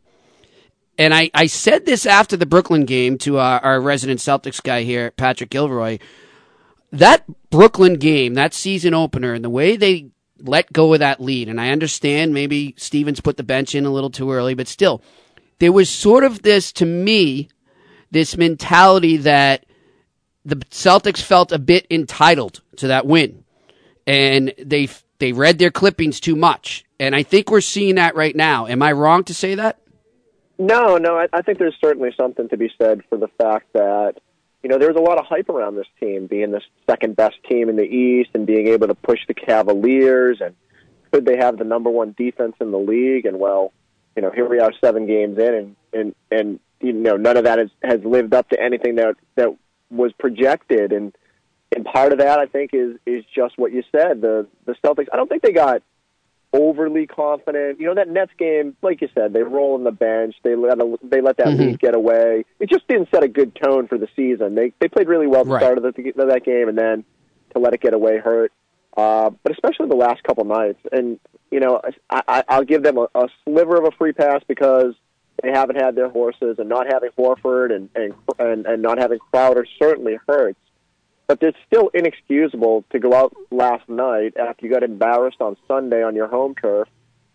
and 0.98 1.14
I, 1.14 1.30
I 1.34 1.48
said 1.48 1.86
this 1.86 2.06
after 2.06 2.38
the 2.38 2.46
Brooklyn 2.46 2.86
game 2.86 3.18
to 3.20 3.40
our, 3.40 3.60
our 3.60 3.82
resident 3.82 4.20
Celtics 4.20 4.62
guy 4.62 4.84
here, 4.84 5.12
Patrick 5.12 5.50
Gilroy. 5.50 6.00
That 6.92 7.24
Brooklyn 7.50 7.96
game, 7.96 8.36
that 8.36 8.54
season 8.54 8.94
opener, 8.94 9.34
and 9.34 9.44
the 9.44 9.50
way 9.50 9.76
they 9.76 10.12
let 10.40 10.72
go 10.72 10.94
of 10.94 11.00
that 11.00 11.20
lead, 11.20 11.50
and 11.50 11.60
I 11.60 11.70
understand 11.70 12.34
maybe 12.34 12.76
Stevens 12.78 13.20
put 13.20 13.38
the 13.38 13.44
bench 13.44 13.76
in 13.76 13.86
a 13.86 13.92
little 13.92 14.10
too 14.10 14.32
early, 14.32 14.54
but 14.54 14.68
still, 14.68 15.02
there 15.60 15.72
was 15.72 15.90
sort 15.90 16.24
of 16.24 16.44
this, 16.44 16.72
to 16.74 16.86
me, 16.86 17.50
this 18.12 18.38
mentality 18.38 19.18
that 19.18 19.66
the 20.46 20.56
Celtics 20.56 21.22
felt 21.22 21.52
a 21.52 21.60
bit 21.60 21.86
entitled 21.90 22.62
to 22.78 22.88
that 22.88 23.06
win, 23.06 23.44
and 24.06 24.54
they 24.58 24.90
they 25.20 25.34
read 25.34 25.60
their 25.60 25.72
clippings 25.72 26.20
too 26.20 26.36
much, 26.36 26.86
and 27.00 27.16
I 27.16 27.24
think 27.24 27.50
we're 27.50 27.62
seeing 27.62 27.96
that 27.96 28.16
right 28.16 28.36
now. 28.36 28.68
Am 28.68 28.82
I 28.82 28.92
wrong 28.92 29.24
to 29.26 29.34
say 29.34 29.56
that? 29.56 29.80
No, 30.60 30.98
no. 30.98 31.18
I, 31.18 31.28
I 31.34 31.42
think 31.42 31.60
there's 31.60 31.78
certainly 31.80 32.12
something 32.18 32.50
to 32.50 32.58
be 32.58 32.72
said 32.82 33.04
for 33.10 33.18
the 33.18 33.28
fact 33.38 33.74
that 33.74 34.16
you 34.64 34.70
know 34.70 34.78
there 34.78 34.92
was 34.92 34.98
a 34.98 35.04
lot 35.04 35.20
of 35.20 35.26
hype 35.26 35.50
around 35.50 35.76
this 35.76 35.88
team 36.00 36.28
being 36.28 36.52
the 36.52 36.62
second 36.90 37.16
best 37.16 37.36
team 37.48 37.70
in 37.70 37.76
the 37.76 37.84
East 37.84 38.32
and 38.34 38.48
being 38.48 38.68
able 38.68 38.88
to 38.88 38.96
push 38.96 39.20
the 39.28 39.34
Cavaliers 39.34 40.40
and 40.42 40.56
could 41.12 41.26
they 41.26 41.38
have 41.38 41.58
the 41.58 41.64
number 41.64 41.90
one 41.90 42.14
defense 42.18 42.56
in 42.60 42.72
the 42.72 42.78
league? 42.78 43.26
And 43.26 43.40
well, 43.40 43.74
you 44.16 44.22
know, 44.22 44.32
here 44.32 44.48
we 44.48 44.60
are, 44.60 44.72
seven 44.82 45.06
games 45.06 45.38
in, 45.38 45.54
and 45.54 45.76
and 45.94 46.16
and 46.32 46.60
you 46.82 46.94
know 46.94 47.18
none 47.18 47.38
of 47.38 47.46
that 47.46 47.60
has 47.60 47.70
has 47.84 48.04
lived 48.04 48.34
up 48.34 48.50
to 48.50 48.62
anything 48.62 48.96
that 48.96 49.16
that 49.36 49.56
was 49.90 50.12
projected. 50.14 50.92
And 50.92 51.16
and 51.76 51.86
part 51.86 52.12
of 52.14 52.20
that, 52.20 52.40
I 52.40 52.46
think, 52.46 52.72
is 52.74 52.96
is 53.06 53.24
just 53.36 53.58
what 53.58 53.72
you 53.74 53.84
said. 53.92 54.22
The 54.22 54.48
the 54.66 54.74
Celtics. 54.84 55.08
I 55.12 55.16
don't 55.18 55.28
think 55.30 55.42
they 55.44 55.52
got 55.52 55.82
overly 56.54 57.06
confident. 57.06 57.80
You 57.80 57.88
know 57.88 57.96
that 57.96 58.08
Nets 58.08 58.32
game, 58.38 58.76
like 58.82 59.02
you 59.02 59.10
said, 59.14 59.34
they 59.34 59.44
roll 59.44 59.76
on 59.76 59.84
the 59.84 59.92
bench. 59.92 60.36
They 60.44 60.56
let 60.56 60.80
a, 60.80 60.98
they 61.04 61.22
let 61.22 61.38
that 61.38 61.48
Mhm. 61.48 61.60
lead 61.60 61.80
get 61.80 61.94
away. 61.96 62.46
It 62.60 62.70
just 62.70 62.88
didn't 62.88 63.10
set 63.12 63.24
a 63.24 63.28
good 63.28 63.54
tone 63.56 63.88
for 63.88 63.98
the 63.98 64.08
season. 64.16 64.56
They 64.56 64.72
they 64.80 64.88
played 64.88 65.08
really 65.08 65.28
well 65.28 65.42
at 65.42 65.48
the 65.48 65.54
Right. 65.54 65.62
start 65.64 65.78
of, 65.78 65.84
the, 65.84 66.10
of 66.22 66.30
that 66.30 66.44
game, 66.46 66.70
and 66.70 66.78
then 66.78 67.04
to 67.54 67.60
let 67.60 67.74
it 67.74 67.82
get 67.82 67.94
away 67.94 68.18
hurt. 68.18 68.52
Uh, 68.96 69.30
but 69.44 69.52
especially 69.52 69.88
the 69.90 69.96
last 69.96 70.24
couple 70.24 70.46
nights, 70.46 70.80
and 70.92 71.20
you 71.52 71.60
know, 71.60 71.82
I, 72.10 72.22
I, 72.28 72.44
I'll 72.50 72.64
give 72.64 72.82
them 72.84 72.98
a, 72.98 73.08
a 73.14 73.28
sliver 73.46 73.78
of 73.78 73.86
a 73.86 73.92
free 73.92 74.12
pass 74.14 74.42
because 74.48 74.96
they 75.44 75.52
haven't 75.52 75.76
had 75.80 75.96
their 75.96 76.10
horses, 76.10 76.58
and 76.60 76.68
not 76.70 76.88
having 76.92 77.12
Horford 77.18 77.76
and 77.76 77.90
and 77.96 78.14
and, 78.40 78.66
and 78.66 78.82
not 78.82 78.98
having 79.00 79.20
Crowder 79.32 79.66
certainly 79.78 80.18
hurts 80.28 80.58
but 81.28 81.40
it's 81.42 81.58
still 81.68 81.90
inexcusable 81.94 82.86
to 82.92 83.00
go 83.00 83.14
out 83.14 83.36
last 83.52 83.88
night 83.90 84.36
after 84.38 84.66
you 84.66 84.72
got 84.72 84.84
embarrassed 84.84 85.42
on 85.42 85.58
Sunday 85.68 86.04
on 86.04 86.16
your 86.16 86.28
home 86.28 86.56
turf 86.56 86.88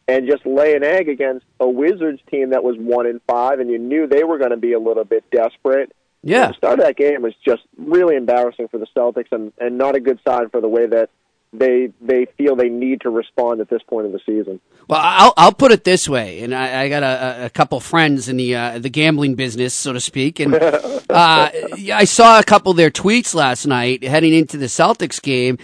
and 0.09 0.29
just 0.29 0.45
lay 0.45 0.75
an 0.75 0.83
egg 0.83 1.09
against 1.09 1.47
a 1.61 1.69
Wizards 1.69 2.21
team 2.31 2.51
that 2.51 2.65
was 2.65 2.77
one 2.79 3.07
in 3.07 3.21
five, 3.27 3.61
and 3.61 3.71
you 3.71 3.79
knew 3.79 4.07
they 4.07 4.25
were 4.25 4.39
going 4.39 4.51
to 4.51 4.57
be 4.57 4.73
a 4.73 4.79
little 4.79 5.05
bit 5.05 5.25
desperate. 5.31 5.95
Yeah. 6.23 6.49
The 6.49 6.55
start 6.55 6.79
of 6.79 6.85
that 6.85 6.97
game 6.97 7.23
was 7.23 7.35
just 7.45 7.63
really 7.77 8.17
embarrassing 8.17 8.69
for 8.69 8.79
the 8.79 8.87
Celtics, 8.97 9.31
and 9.31 9.53
and 9.59 9.79
not 9.79 9.95
a 9.95 10.01
good 10.01 10.21
sign 10.27 10.49
for 10.51 10.61
the 10.61 10.69
way 10.69 10.87
that 10.87 11.11
they 11.53 11.93
they 12.01 12.27
feel 12.39 12.57
they 12.57 12.69
need 12.69 13.03
to 13.03 13.11
respond 13.11 13.61
at 13.61 13.69
this 13.69 13.83
point 13.83 14.07
of 14.07 14.13
the 14.13 14.21
season. 14.25 14.61
Well, 14.89 15.01
I'll 15.03 15.35
I'll 15.37 15.53
put 15.53 15.71
it 15.71 15.85
this 15.85 16.09
way, 16.09 16.43
and 16.43 16.55
I, 16.55 16.83
I 16.83 16.89
got 16.89 17.03
a, 17.03 17.47
a 17.47 17.51
couple 17.51 17.79
friends 17.81 18.29
in 18.29 18.39
the 18.39 18.57
uh, 18.57 18.79
the 18.79 18.89
gambling 18.89 19.35
business, 19.35 19.75
so 19.75 19.93
to 19.93 20.01
speak, 20.01 20.41
and 20.41 20.55
uh, 20.55 21.01
I 21.11 22.05
saw 22.05 22.39
a 22.39 22.45
couple 22.45 22.71
of 22.71 22.77
their 22.79 22.91
tweets 22.91 23.35
last 23.35 23.67
night 23.67 24.03
heading 24.03 24.33
into 24.33 24.57
the 24.57 24.67
Celtics 24.67 25.21
game, 25.21 25.59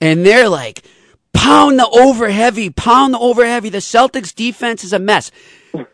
and 0.00 0.24
they're 0.24 0.48
like, 0.48 0.82
"Pound 1.34 1.78
the 1.78 1.88
over 1.88 2.30
heavy, 2.30 2.70
pound 2.70 3.14
the 3.14 3.18
over 3.18 3.44
heavy." 3.44 3.68
The 3.68 3.78
Celtics 3.78 4.34
defense 4.34 4.82
is 4.82 4.94
a 4.94 4.98
mess. 4.98 5.30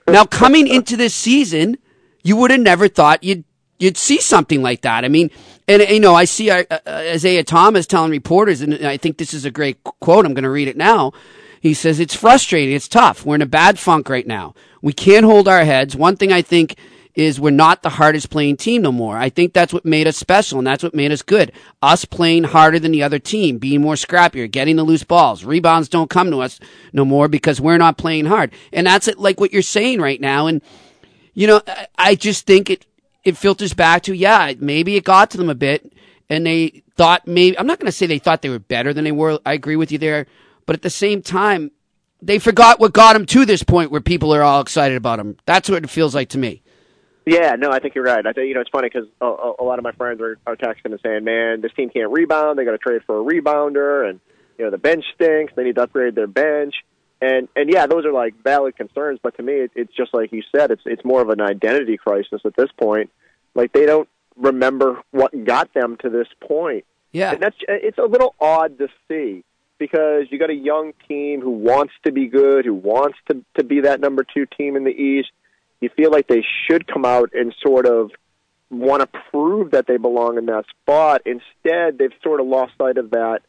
Now, 0.07 0.25
coming 0.25 0.69
into 0.69 0.97
this 0.97 1.15
season, 1.15 1.79
you 2.23 2.37
would 2.37 2.51
have 2.51 2.61
never 2.61 2.87
thought 2.87 3.25
you'd 3.25 3.45
you'd 3.81 3.97
see 3.97 4.21
something 4.21 4.63
like 4.63 4.83
that. 4.83 5.05
I 5.05 5.09
mean, 5.09 5.31
and 5.71 5.91
you 5.91 6.01
know, 6.01 6.15
I 6.15 6.25
see 6.25 6.51
uh, 6.51 6.65
uh, 6.71 6.79
Isaiah 6.87 7.45
Thomas 7.45 7.87
telling 7.87 8.11
reporters, 8.11 8.61
and 8.61 8.75
I 8.87 8.97
think 8.97 9.19
this 9.19 9.33
is 9.33 9.45
a 9.45 9.51
great 9.51 9.83
quote. 9.85 10.27
I'm 10.27 10.35
going 10.35 10.45
to 10.45 10.51
read 10.51 10.69
it 10.69 10.77
now. 10.77 11.13
He 11.61 11.75
says, 11.75 12.01
It's 12.01 12.15
frustrating. 12.15 12.75
It's 12.75 12.89
tough. 12.89 13.25
We're 13.25 13.37
in 13.37 13.43
a 13.43 13.47
bad 13.47 13.79
funk 13.79 14.09
right 14.09 14.27
now. 14.27 14.55
We 14.83 14.93
can't 14.93 15.27
hold 15.27 15.47
our 15.47 15.65
heads. 15.65 15.95
One 15.95 16.17
thing 16.17 16.33
I 16.33 16.43
think 16.43 16.77
is 17.15 17.41
we're 17.41 17.51
not 17.51 17.83
the 17.83 17.91
hardest 17.91 18.31
playing 18.31 18.57
team 18.57 18.83
no 18.83 18.93
more. 18.93 19.17
I 19.17 19.29
think 19.29 19.53
that's 19.53 19.73
what 19.73 19.85
made 19.85 20.07
us 20.07 20.17
special 20.17 20.59
and 20.59 20.67
that's 20.67 20.83
what 20.83 20.95
made 20.95 21.13
us 21.13 21.23
good. 21.23 21.53
Us 21.83 22.05
playing 22.05 22.45
harder 22.45 22.79
than 22.79 22.93
the 22.93 23.03
other 23.03 23.19
team, 23.19 23.59
being 23.59 23.81
more 23.81 23.95
scrappier, 23.95 24.51
getting 24.51 24.77
the 24.77 24.85
loose 24.85 25.05
balls. 25.05 25.45
Rebounds 25.45 25.89
don't 25.89 26.09
come 26.09 26.31
to 26.31 26.41
us 26.41 26.61
no 26.93 27.05
more 27.05 27.29
because 27.29 27.61
we're 27.61 27.79
not 27.79 27.99
playing 27.99 28.27
hard. 28.27 28.53
And 28.73 28.87
that's 28.87 29.09
it, 29.09 29.19
like 29.19 29.41
what 29.41 29.53
you're 29.53 29.61
saying 29.63 30.01
right 30.01 30.21
now. 30.21 30.47
And, 30.47 30.63
you 31.35 31.47
know, 31.47 31.61
I- 31.67 31.87
I 31.99 32.15
just 32.15 32.47
think 32.47 32.71
it, 32.71 32.87
it 33.25 33.37
filters 33.37 33.75
back 33.75 34.03
to, 34.03 34.15
yeah, 34.15 34.53
maybe 34.59 34.97
it 34.97 35.05
got 35.05 35.31
to 35.31 35.39
them 35.39 35.51
a 35.51 35.55
bit 35.55 35.93
and 36.29 36.47
they 36.47 36.83
thought 36.97 37.27
maybe, 37.27 37.59
I'm 37.59 37.67
not 37.67 37.81
going 37.81 37.87
to 37.87 37.93
say 37.93 38.07
they 38.07 38.19
thought 38.19 38.43
they 38.43 38.49
were 38.49 38.59
better 38.59 38.95
than 38.95 39.05
they 39.05 39.13
were. 39.13 39.41
I 39.45 39.53
agree 39.53 39.77
with 39.77 39.93
you 39.93 39.99
there. 39.99 40.27
But 40.65 40.77
at 40.77 40.83
the 40.83 40.91
same 40.91 41.23
time, 41.23 41.73
they 42.23 42.39
forgot 42.39 42.79
what 42.79 42.93
got 42.93 43.15
them 43.15 43.27
to 43.27 43.45
this 43.45 43.63
point 43.63 43.91
where 43.91 44.01
people 44.01 44.33
are 44.35 44.43
all 44.43 44.61
excited 44.61 44.97
about 44.97 45.17
them. 45.17 45.37
That's 45.45 45.69
what 45.69 45.83
it 45.83 45.91
feels 45.91 46.15
like 46.15 46.29
to 46.31 46.39
me. 46.39 46.63
Yeah, 47.27 47.57
no, 47.57 47.71
I 47.71 47.81
think 47.81 47.95
you're 47.95 48.05
right. 48.05 48.25
I 48.25 48.33
think 48.33 48.49
you 48.49 48.55
know 48.55 48.61
it's 48.61 48.71
funny 48.71 48.89
because 48.93 49.09
a, 49.21 49.27
a, 49.61 49.65
lot 49.65 49.79
of 49.79 49.83
my 49.85 49.93
friends 49.93 50.21
are, 50.21 50.39
are 50.47 50.57
texting 50.57 50.87
and 50.87 51.01
saying, 51.03 51.23
"Man, 51.23 51.61
this 51.61 51.73
team 51.75 51.91
can't 51.91 52.11
rebound. 52.11 52.59
They 52.59 52.65
got 52.65 52.73
to 52.73 52.79
trade 52.79 53.03
for 53.07 53.21
a 53.21 53.25
rebounder, 53.25 54.09
and 54.09 54.21
you 54.59 54.65
know 54.65 54.71
the 54.71 54.79
bench 54.79 55.05
stinks. 55.15 55.53
They 55.55 55.65
need 55.65 55.75
to 55.77 55.83
upgrade 55.83 56.15
their 56.15 56.27
bench." 56.27 56.75
And 57.21 57.49
and 57.55 57.71
yeah, 57.71 57.87
those 57.87 58.07
are 58.07 58.13
like 58.13 58.35
valid 58.43 58.77
concerns. 58.77 59.19
But 59.23 59.37
to 59.37 59.43
me, 59.43 59.55
it, 59.55 59.73
it's 59.75 59.95
just 59.95 60.15
like 60.15 60.33
you 60.33 60.43
said. 60.55 60.71
It's 60.71 60.83
it's 60.87 61.05
more 61.05 61.21
of 61.21 61.29
an 61.29 61.41
identity 61.41 61.97
crisis 61.97 62.41
at 62.45 62.57
this 62.57 62.71
point. 62.81 63.11
Like 63.55 63.73
they 63.73 63.87
don't 63.87 64.09
remember 64.37 65.03
what 65.11 65.45
got 65.45 65.73
them 65.75 65.97
to 66.03 66.09
this 66.09 66.29
point. 66.41 66.85
Yeah, 67.13 67.33
and 67.33 67.43
that's 67.43 67.57
it's 67.69 67.99
a 67.99 68.05
little 68.05 68.35
odd 68.41 68.79
to 68.79 68.89
see 69.09 69.45
because 69.79 70.27
you 70.31 70.39
got 70.39 70.51
a 70.51 70.55
young 70.55 70.93
team 71.09 71.41
who 71.41 71.51
wants 71.51 71.93
to 72.05 72.13
be 72.13 72.29
good, 72.29 72.65
who 72.65 72.75
wants 72.75 73.19
to 73.29 73.45
to 73.59 73.65
be 73.65 73.81
that 73.83 74.01
number 74.01 74.25
two 74.25 74.47
team 74.47 74.77
in 74.77 74.85
the 74.85 74.91
East. 74.91 75.31
You 75.81 75.91
feel 75.97 76.11
like 76.11 76.29
they 76.29 76.45
should 76.67 76.87
come 76.87 77.05
out 77.05 77.31
and 77.35 77.55
sort 77.67 77.87
of 77.87 78.11
want 78.71 79.01
to 79.01 79.21
prove 79.31 79.73
that 79.73 79.87
they 79.87 79.97
belong 79.97 80.39
in 80.39 80.47
that 80.47 80.65
spot. 80.83 81.23
Instead, 81.27 81.99
they've 81.99 82.13
sort 82.23 82.41
of 82.41 82.47
lost 82.47 82.73
sight 82.79 82.99
of 82.99 83.11
that 83.11 83.41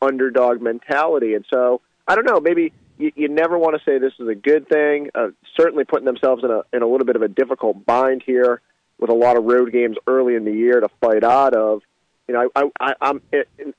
underdog 0.00 0.62
mentality, 0.62 1.34
and 1.34 1.44
so 1.52 1.80
I 2.08 2.14
don't 2.14 2.24
know. 2.24 2.40
Maybe 2.40 2.72
you, 3.00 3.12
you 3.16 3.28
never 3.28 3.58
want 3.58 3.76
to 3.76 3.82
say 3.84 3.98
this 3.98 4.12
is 4.18 4.28
a 4.28 4.34
good 4.34 4.68
thing. 4.68 5.10
Uh, 5.14 5.28
certainly, 5.56 5.84
putting 5.84 6.06
themselves 6.06 6.44
in 6.44 6.50
a 6.50 6.62
in 6.72 6.82
a 6.82 6.86
little 6.86 7.06
bit 7.06 7.16
of 7.16 7.22
a 7.22 7.28
difficult 7.28 7.84
bind 7.86 8.22
here 8.24 8.60
with 8.98 9.10
a 9.10 9.14
lot 9.14 9.36
of 9.36 9.44
road 9.44 9.72
games 9.72 9.96
early 10.06 10.34
in 10.34 10.44
the 10.44 10.52
year 10.52 10.80
to 10.80 10.88
fight 11.00 11.24
out 11.24 11.54
of. 11.54 11.82
You 12.28 12.34
know, 12.34 12.50
I, 12.54 12.70
I, 12.78 12.92
I'm, 13.00 13.22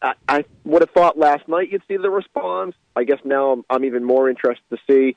I, 0.01 0.13
I 0.27 0.45
would 0.65 0.81
have 0.81 0.89
thought 0.89 1.17
last 1.17 1.47
night 1.47 1.71
you'd 1.71 1.83
see 1.87 1.95
the 1.95 2.09
response. 2.09 2.75
I 2.97 3.05
guess 3.05 3.19
now 3.23 3.51
I'm, 3.51 3.63
I'm 3.69 3.85
even 3.85 4.03
more 4.03 4.29
interested 4.29 4.65
to 4.71 4.77
see 4.89 5.15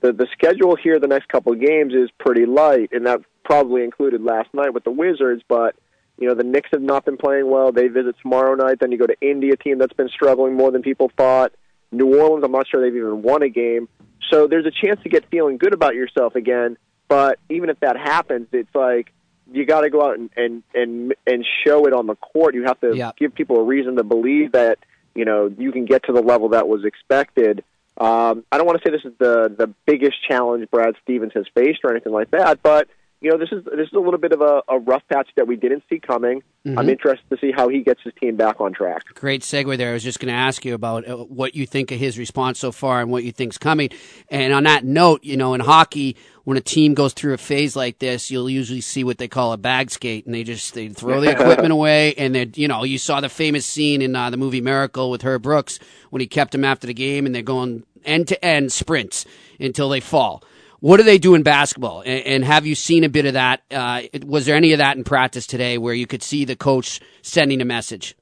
the 0.00 0.12
the 0.12 0.28
schedule 0.32 0.76
here. 0.76 1.00
The 1.00 1.08
next 1.08 1.28
couple 1.28 1.52
of 1.52 1.60
games 1.60 1.94
is 1.94 2.10
pretty 2.18 2.46
light, 2.46 2.90
and 2.92 3.06
that 3.06 3.20
probably 3.44 3.82
included 3.82 4.22
last 4.22 4.52
night 4.52 4.74
with 4.74 4.84
the 4.84 4.90
Wizards. 4.90 5.42
But 5.48 5.74
you 6.18 6.28
know, 6.28 6.34
the 6.34 6.44
Knicks 6.44 6.70
have 6.72 6.82
not 6.82 7.04
been 7.04 7.16
playing 7.16 7.50
well. 7.50 7.72
They 7.72 7.88
visit 7.88 8.16
tomorrow 8.22 8.54
night. 8.54 8.78
Then 8.80 8.92
you 8.92 8.98
go 8.98 9.06
to 9.06 9.16
Indiana, 9.20 9.56
team 9.56 9.78
that's 9.78 9.92
been 9.92 10.08
struggling 10.08 10.54
more 10.54 10.70
than 10.70 10.82
people 10.82 11.10
thought. 11.16 11.52
New 11.92 12.18
Orleans, 12.18 12.44
I'm 12.44 12.52
not 12.52 12.66
sure 12.68 12.80
they've 12.80 12.96
even 12.96 13.22
won 13.22 13.42
a 13.42 13.48
game. 13.48 13.88
So 14.30 14.46
there's 14.46 14.66
a 14.66 14.70
chance 14.70 15.00
to 15.02 15.08
get 15.08 15.24
feeling 15.30 15.56
good 15.58 15.72
about 15.72 15.94
yourself 15.94 16.34
again. 16.34 16.76
But 17.08 17.38
even 17.48 17.70
if 17.70 17.78
that 17.80 17.96
happens, 17.96 18.48
it's 18.52 18.74
like 18.74 19.12
you 19.52 19.64
got 19.64 19.82
to 19.82 19.90
go 19.90 20.04
out 20.04 20.18
and, 20.18 20.30
and 20.36 20.62
and 20.74 21.14
and 21.26 21.46
show 21.64 21.86
it 21.86 21.92
on 21.92 22.06
the 22.06 22.16
court. 22.16 22.54
You 22.54 22.64
have 22.64 22.80
to 22.80 22.96
Yeah. 22.96 23.12
give 23.16 23.34
people 23.34 23.58
a 23.60 23.62
reason 23.62 23.96
to 23.96 24.02
believe 24.04 24.52
that 24.52 24.78
you 25.14 25.24
know 25.24 25.52
you 25.56 25.70
can 25.70 25.84
get 25.84 26.04
to 26.06 26.12
the 26.12 26.22
level 26.22 26.48
that 26.50 26.66
was 26.66 26.84
expected. 26.84 27.62
Um, 27.98 28.44
I 28.52 28.58
don't 28.58 28.66
want 28.66 28.82
to 28.82 28.88
say 28.88 28.92
this 28.92 29.04
is 29.04 29.16
the 29.18 29.54
the 29.56 29.72
biggest 29.86 30.16
challenge 30.28 30.68
Brad 30.70 30.94
Stevens 31.02 31.32
has 31.34 31.46
faced 31.54 31.80
or 31.84 31.92
anything 31.92 32.12
like 32.12 32.30
that, 32.32 32.62
but 32.62 32.88
you 33.20 33.30
know 33.30 33.38
this 33.38 33.48
is 33.50 33.64
this 33.64 33.86
is 33.88 33.92
a 33.94 33.98
little 33.98 34.18
bit 34.18 34.32
of 34.32 34.40
a, 34.40 34.62
a 34.68 34.78
rough 34.78 35.02
patch 35.10 35.28
that 35.36 35.46
we 35.46 35.56
didn't 35.56 35.82
see 35.88 35.98
coming. 35.98 36.42
Mhm. 36.66 36.78
I'm 36.78 36.88
interested 36.88 37.28
to 37.30 37.38
see 37.40 37.52
how 37.56 37.68
he 37.68 37.80
gets 37.82 38.02
his 38.02 38.12
team 38.20 38.36
back 38.36 38.60
on 38.60 38.72
track. 38.72 39.02
Great 39.14 39.42
segue 39.42 39.76
there. 39.78 39.90
I 39.90 39.92
was 39.94 40.02
just 40.02 40.18
going 40.20 40.32
to 40.32 40.38
ask 40.38 40.64
you 40.64 40.74
about 40.74 41.08
uh, 41.08 41.16
what 41.16 41.54
you 41.54 41.64
think 41.66 41.92
of 41.92 41.98
his 41.98 42.18
response 42.18 42.58
so 42.58 42.72
far 42.72 43.00
and 43.00 43.10
what 43.10 43.24
you 43.24 43.32
think's 43.32 43.56
coming. 43.56 43.88
And 44.30 44.52
on 44.52 44.64
that 44.64 44.84
note, 44.84 45.22
you 45.24 45.36
know, 45.36 45.54
in 45.54 45.60
hockey, 45.60 46.16
when 46.44 46.56
a 46.56 46.60
team 46.60 46.94
goes 46.94 47.12
through 47.12 47.34
a 47.34 47.38
phase 47.38 47.74
like 47.76 47.98
this, 48.00 48.30
you'll 48.30 48.50
usually 48.50 48.80
see 48.80 49.04
what 49.04 49.18
they 49.18 49.28
call 49.28 49.52
a 49.52 49.56
bag 49.56 49.90
skate, 49.90 50.26
and 50.26 50.34
they 50.34 50.44
just 50.44 50.74
they 50.74 50.88
throw 50.88 51.20
the 51.20 51.30
equipment 51.40 51.72
away, 51.72 52.14
and 52.14 52.34
they, 52.34 52.50
you 52.54 52.68
know, 52.68 52.84
you 52.84 52.98
saw 52.98 53.20
the 53.20 53.28
famous 53.28 53.64
scene 53.64 54.02
in 54.02 54.14
uh, 54.14 54.28
the 54.30 54.36
movie 54.36 54.60
Miracle 54.60 55.10
with 55.10 55.22
Herb 55.22 55.42
Brooks 55.42 55.78
when 56.10 56.20
he 56.20 56.26
kept 56.26 56.54
him 56.54 56.64
after 56.64 56.86
the 56.86 56.94
game, 56.94 57.26
and 57.26 57.34
they're 57.34 57.42
going 57.42 57.84
end 58.04 58.28
to 58.28 58.44
end 58.44 58.72
sprints 58.72 59.24
until 59.58 59.88
they 59.88 60.00
fall. 60.00 60.42
What 60.80 60.98
do 60.98 61.02
they 61.02 61.18
do 61.18 61.34
in 61.34 61.42
basketball? 61.42 62.00
And, 62.00 62.26
and 62.26 62.44
have 62.44 62.66
you 62.66 62.74
seen 62.74 63.04
a 63.04 63.08
bit 63.08 63.26
of 63.26 63.34
that? 63.34 63.62
Uh, 63.70 64.02
was 64.24 64.46
there 64.46 64.56
any 64.56 64.72
of 64.72 64.78
that 64.78 64.96
in 64.96 65.04
practice 65.04 65.46
today 65.46 65.78
where 65.78 65.94
you 65.94 66.06
could 66.06 66.22
see 66.22 66.44
the 66.44 66.56
coach 66.56 67.00
sending 67.22 67.60
a 67.60 67.64
message? 67.64 68.16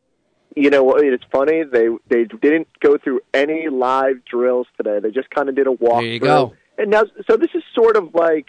you 0.57 0.71
know? 0.71 0.95
It's 0.95 1.25
funny 1.31 1.65
they 1.65 1.89
they 2.09 2.25
didn't 2.25 2.69
go 2.81 2.97
through 2.99 3.21
any 3.33 3.69
live 3.69 4.25
drills 4.25 4.67
today. 4.77 5.01
They 5.01 5.11
just 5.11 5.31
kind 5.31 5.49
of 5.49 5.55
did 5.55 5.67
a 5.67 5.73
walk. 5.73 6.01
There 6.01 6.05
you 6.05 6.21
go. 6.21 6.55
And 6.77 6.91
now, 6.91 7.05
so 7.31 7.37
this 7.37 7.51
is 7.55 7.63
sort 7.75 7.97
of 7.97 8.15
like 8.15 8.47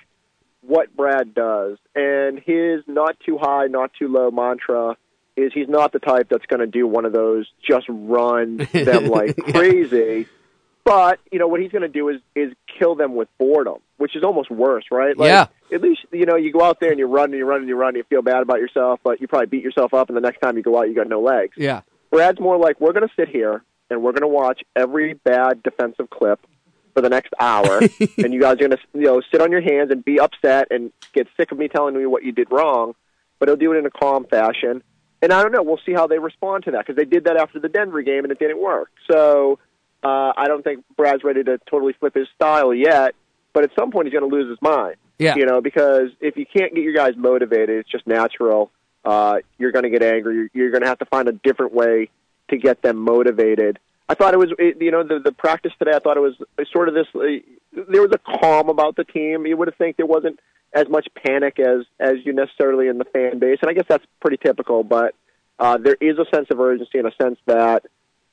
what 0.61 0.95
Brad 0.95 1.33
does, 1.33 1.77
and 1.93 2.39
his 2.39 2.81
not 2.87 3.19
too 3.25 3.37
high, 3.37 3.67
not 3.67 3.91
too 3.97 4.07
low 4.07 4.31
mantra 4.31 4.97
is 5.35 5.51
he's 5.53 5.67
not 5.67 5.91
the 5.91 5.99
type 5.99 6.27
that's 6.29 6.45
going 6.45 6.61
to 6.61 6.67
do 6.67 6.87
one 6.87 7.03
of 7.03 7.11
those 7.11 7.45
just 7.67 7.85
run 7.89 8.57
them 8.71 9.07
like 9.09 9.35
crazy. 9.37 10.27
But 10.85 11.19
you 11.31 11.39
know 11.39 11.47
what 11.47 11.59
he's 11.59 11.71
going 11.71 11.81
to 11.81 11.87
do 11.89 12.09
is 12.09 12.21
is 12.35 12.53
kill 12.79 12.95
them 12.95 13.15
with 13.15 13.27
boredom, 13.39 13.79
which 13.97 14.15
is 14.15 14.23
almost 14.23 14.51
worse, 14.51 14.85
right? 14.91 15.17
Like, 15.17 15.27
Yeah. 15.27 15.47
At 15.73 15.81
least 15.81 16.01
you 16.11 16.25
know 16.25 16.35
you 16.35 16.53
go 16.53 16.61
out 16.61 16.79
there 16.79 16.91
and 16.91 16.99
you 16.99 17.07
run 17.07 17.25
and 17.25 17.33
you 17.33 17.45
run 17.45 17.61
and 17.61 17.67
you 17.67 17.75
run 17.75 17.89
and 17.89 17.97
you 17.97 18.03
feel 18.03 18.21
bad 18.21 18.43
about 18.43 18.59
yourself, 18.59 18.99
but 19.03 19.19
you 19.19 19.27
probably 19.27 19.47
beat 19.47 19.63
yourself 19.63 19.95
up, 19.95 20.09
and 20.09 20.15
the 20.15 20.21
next 20.21 20.39
time 20.39 20.55
you 20.57 20.63
go 20.63 20.77
out, 20.77 20.87
you 20.87 20.93
got 20.93 21.09
no 21.09 21.21
legs. 21.21 21.55
Yeah. 21.57 21.81
Brad's 22.11 22.39
more 22.39 22.57
like 22.57 22.79
we're 22.79 22.93
going 22.93 23.07
to 23.07 23.13
sit 23.15 23.27
here 23.29 23.63
and 23.89 24.03
we're 24.03 24.11
going 24.11 24.21
to 24.21 24.27
watch 24.27 24.61
every 24.75 25.15
bad 25.15 25.63
defensive 25.63 26.09
clip 26.11 26.39
for 26.93 27.01
the 27.01 27.09
next 27.09 27.33
hour, 27.39 27.79
and 28.17 28.33
you 28.33 28.39
guys 28.39 28.53
are 28.53 28.67
going 28.67 28.71
to 28.71 28.77
you 28.93 29.01
know 29.01 29.21
sit 29.31 29.41
on 29.41 29.51
your 29.51 29.61
hands 29.61 29.89
and 29.89 30.05
be 30.05 30.19
upset 30.19 30.67
and 30.69 30.91
get 31.13 31.27
sick 31.35 31.51
of 31.51 31.57
me 31.57 31.67
telling 31.67 31.95
you 31.95 32.09
what 32.11 32.23
you 32.23 32.31
did 32.31 32.51
wrong. 32.51 32.93
But 33.39 33.49
he'll 33.49 33.57
do 33.57 33.73
it 33.73 33.77
in 33.77 33.87
a 33.87 33.91
calm 33.91 34.25
fashion, 34.25 34.83
and 35.21 35.33
I 35.33 35.41
don't 35.41 35.51
know. 35.51 35.63
We'll 35.63 35.81
see 35.83 35.93
how 35.93 36.05
they 36.05 36.19
respond 36.19 36.65
to 36.65 36.71
that 36.71 36.85
because 36.85 36.95
they 36.95 37.05
did 37.05 37.25
that 37.25 37.37
after 37.37 37.59
the 37.59 37.69
Denver 37.69 38.03
game 38.03 38.23
and 38.23 38.31
it 38.31 38.37
didn't 38.37 38.61
work. 38.61 38.91
So 39.11 39.57
uh, 40.05 40.33
I 40.37 40.47
don't 40.47 40.63
think 40.63 40.85
Brad's 40.95 41.23
ready 41.23 41.43
to 41.43 41.59
totally 41.69 41.93
flip 41.99 42.13
his 42.13 42.27
style 42.35 42.73
yet. 42.73 43.15
But 43.53 43.63
at 43.63 43.71
some 43.79 43.89
point, 43.89 44.07
he's 44.07 44.13
going 44.13 44.29
to 44.29 44.35
lose 44.35 44.49
his 44.49 44.61
mind. 44.61 44.97
Yeah. 45.17 45.35
You 45.35 45.45
know, 45.45 45.61
because 45.61 46.09
if 46.19 46.35
you 46.37 46.45
can't 46.45 46.75
get 46.75 46.83
your 46.83 46.93
guys 46.93 47.13
motivated, 47.15 47.79
it's 47.79 47.89
just 47.89 48.05
natural. 48.05 48.69
Uh, 49.03 49.37
you're 49.57 49.71
going 49.71 49.83
to 49.83 49.89
get 49.89 50.03
angry. 50.03 50.35
You're, 50.35 50.49
you're 50.53 50.71
going 50.71 50.81
to 50.81 50.87
have 50.87 50.99
to 50.99 51.05
find 51.05 51.27
a 51.29 51.31
different 51.31 51.73
way 51.73 52.09
to 52.49 52.57
get 52.57 52.81
them 52.81 52.97
motivated. 52.97 53.79
I 54.09 54.13
thought 54.13 54.33
it 54.33 54.37
was, 54.37 54.49
it, 54.59 54.81
you 54.81 54.91
know, 54.91 55.03
the 55.03 55.19
the 55.23 55.31
practice 55.31 55.71
today. 55.79 55.93
I 55.95 55.99
thought 55.99 56.17
it 56.17 56.19
was 56.19 56.35
sort 56.71 56.89
of 56.89 56.93
this. 56.93 57.07
Uh, 57.15 57.41
there 57.89 58.01
was 58.01 58.11
a 58.13 58.39
calm 58.39 58.69
about 58.69 58.97
the 58.97 59.03
team. 59.05 59.47
You 59.47 59.57
would 59.57 59.67
have 59.69 59.77
think 59.77 59.97
there 59.97 60.05
wasn't 60.05 60.39
as 60.73 60.87
much 60.89 61.07
panic 61.25 61.57
as 61.59 61.85
as 61.99 62.15
you 62.23 62.33
necessarily 62.33 62.87
in 62.87 62.97
the 62.97 63.05
fan 63.05 63.39
base, 63.39 63.59
and 63.61 63.69
I 63.71 63.73
guess 63.73 63.85
that's 63.87 64.05
pretty 64.19 64.37
typical. 64.37 64.83
But 64.83 65.15
uh, 65.57 65.77
there 65.77 65.97
is 65.99 66.19
a 66.19 66.25
sense 66.35 66.47
of 66.51 66.59
urgency 66.59 66.99
and 66.99 67.07
a 67.07 67.15
sense 67.19 67.39
that 67.47 67.85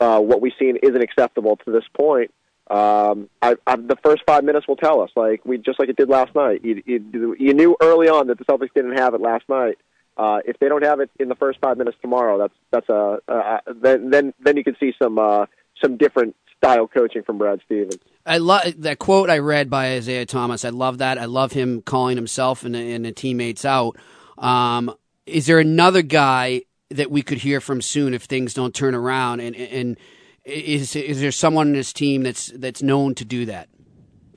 uh, 0.03 0.21
what 0.21 0.41
we've 0.41 0.53
seen 0.59 0.77
isn't 0.83 1.03
acceptable 1.03 1.57
to 1.65 1.71
this 1.71 1.85
point. 1.99 2.33
Um, 2.71 3.29
I, 3.41 3.57
I, 3.67 3.77
the 3.77 3.99
first 4.05 4.23
five 4.27 4.45
minutes 4.45 4.67
will 4.67 4.77
tell 4.77 5.01
us, 5.01 5.11
like 5.15 5.45
we 5.45 5.59
just 5.59 5.79
like 5.79 5.89
it 5.89 5.97
did 5.97 6.09
last 6.09 6.35
night. 6.35 6.65
You, 6.65 6.83
you, 6.87 7.37
you 7.39 7.55
knew 7.55 7.77
early 7.81 8.09
on 8.09 8.29
that 8.29 8.39
the 8.39 8.45
Celtics 8.45 8.73
didn't 8.75 8.99
have 8.99 9.15
it 9.15 9.21
last 9.21 9.49
night. 9.49 9.79
Uh, 10.17 10.39
if 10.45 10.59
they 10.59 10.69
don't 10.69 10.85
have 10.85 11.01
it 11.01 11.11
in 11.19 11.29
the 11.29 11.35
first 11.35 11.59
five 11.61 11.79
minutes 11.79 11.97
tomorrow, 12.03 12.39
that's 12.39 12.55
that's 12.71 12.89
a 12.89 13.61
then 13.75 14.11
then 14.11 14.35
then 14.45 14.59
you 14.59 14.65
can 14.65 14.77
see 14.79 14.93
some 15.03 15.19
uh, 15.19 15.47
some 15.83 15.97
different 15.97 16.37
style 16.57 16.87
coaching 16.87 17.23
from 17.23 17.39
Brad 17.39 17.61
Stevens. 17.65 17.97
I 18.25 18.39
love 18.39 18.63
that 18.79 18.99
quote 18.99 19.31
I 19.31 19.39
read 19.39 19.71
by 19.71 19.95
Isaiah 19.95 20.27
Thomas. 20.27 20.65
I 20.65 20.69
love 20.69 20.99
that. 20.99 21.19
I 21.19 21.25
love 21.25 21.53
him 21.53 21.83
calling 21.83 22.17
himself 22.17 22.65
and, 22.65 22.77
and 22.77 23.05
the 23.05 23.13
teammates 23.13 23.65
out. 23.65 23.97
Um, 24.39 24.95
is 25.27 25.47
there 25.47 25.59
another 25.59 26.03
guy 26.03 26.63
that 26.97 27.11
we 27.11 27.23
could 27.23 27.39
hear 27.39 27.61
from 27.61 27.81
soon 27.81 28.15
if 28.15 28.25
things 28.25 28.55
don't 28.55 28.75
turn 28.75 28.95
around? 28.95 29.41
And 29.41 29.55
and 29.57 29.97
Is 30.45 30.97
is 30.97 31.21
there 31.21 31.31
someone 31.31 31.69
in 31.69 31.75
his 31.75 31.93
team 31.93 32.25
that's 32.25 32.49
that's 32.57 32.83
known 32.83 33.15
to 33.15 33.25
do 33.25 33.47
that? 33.47 33.69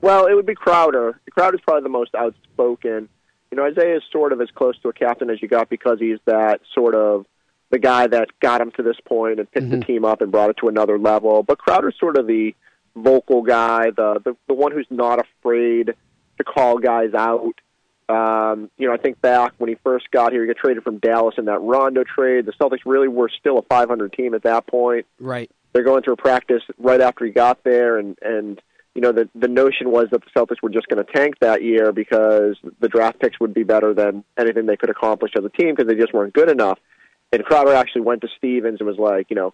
Well, 0.00 0.26
it 0.26 0.34
would 0.34 0.46
be 0.46 0.54
Crowder. 0.54 1.20
Crowder's 1.32 1.60
probably 1.62 1.82
the 1.82 1.88
most 1.88 2.14
outspoken. 2.14 3.08
You 3.50 3.56
know, 3.56 3.64
Isaiah 3.64 3.96
is 3.96 4.02
sort 4.12 4.32
of 4.32 4.40
as 4.40 4.48
close 4.54 4.78
to 4.82 4.88
a 4.88 4.92
captain 4.92 5.30
as 5.30 5.42
you 5.42 5.48
got 5.48 5.68
because 5.68 5.98
he's 5.98 6.18
that 6.26 6.60
sort 6.74 6.94
of 6.94 7.26
the 7.70 7.78
guy 7.80 8.06
that 8.06 8.28
got 8.40 8.60
him 8.60 8.70
to 8.76 8.82
this 8.84 8.98
point 9.04 9.40
and 9.40 9.50
picked 9.50 9.68
the 9.68 9.76
mm-hmm. 9.78 9.86
team 9.86 10.04
up 10.04 10.20
and 10.20 10.30
brought 10.30 10.50
it 10.50 10.56
to 10.58 10.68
another 10.68 10.96
level. 10.96 11.42
But 11.42 11.58
Crowder's 11.58 11.96
sort 11.98 12.16
of 12.16 12.28
the 12.28 12.54
vocal 12.94 13.42
guy, 13.42 13.90
the 13.90 14.20
the, 14.24 14.36
the 14.46 14.54
one 14.54 14.70
who's 14.70 14.86
not 14.90 15.18
afraid 15.18 15.94
to 16.38 16.44
call 16.44 16.78
guys 16.78 17.14
out. 17.14 17.54
Um, 18.08 18.70
you 18.78 18.86
know, 18.86 18.94
I 18.94 18.98
think 18.98 19.20
back 19.20 19.54
when 19.58 19.68
he 19.68 19.76
first 19.82 20.10
got 20.10 20.32
here, 20.32 20.42
he 20.42 20.46
got 20.46 20.56
traded 20.56 20.84
from 20.84 20.98
Dallas 20.98 21.34
in 21.38 21.46
that 21.46 21.60
Rondo 21.60 22.04
trade. 22.04 22.46
The 22.46 22.52
Celtics 22.52 22.80
really 22.86 23.08
were 23.08 23.28
still 23.28 23.58
a 23.58 23.62
500 23.62 24.12
team 24.12 24.34
at 24.34 24.44
that 24.44 24.66
point. 24.66 25.06
Right. 25.18 25.50
They're 25.72 25.82
going 25.82 26.02
through 26.02 26.16
practice 26.16 26.62
right 26.78 27.00
after 27.00 27.24
he 27.24 27.32
got 27.32 27.62
there, 27.64 27.98
and 27.98 28.16
and 28.22 28.62
you 28.94 29.02
know 29.02 29.12
the 29.12 29.28
the 29.34 29.48
notion 29.48 29.90
was 29.90 30.06
that 30.10 30.22
the 30.22 30.30
Celtics 30.40 30.62
were 30.62 30.70
just 30.70 30.86
going 30.88 31.04
to 31.04 31.12
tank 31.12 31.34
that 31.40 31.62
year 31.62 31.92
because 31.92 32.56
the 32.80 32.88
draft 32.88 33.20
picks 33.20 33.38
would 33.40 33.52
be 33.52 33.64
better 33.64 33.92
than 33.92 34.24
anything 34.38 34.66
they 34.66 34.76
could 34.76 34.88
accomplish 34.88 35.32
as 35.36 35.44
a 35.44 35.50
team 35.50 35.74
because 35.74 35.86
they 35.86 36.00
just 36.00 36.14
weren't 36.14 36.32
good 36.32 36.50
enough. 36.50 36.78
And 37.32 37.44
Crowder 37.44 37.74
actually 37.74 38.02
went 38.02 38.22
to 38.22 38.28
Stevens 38.38 38.80
and 38.80 38.86
was 38.86 38.98
like, 38.98 39.28
you 39.28 39.36
know, 39.36 39.52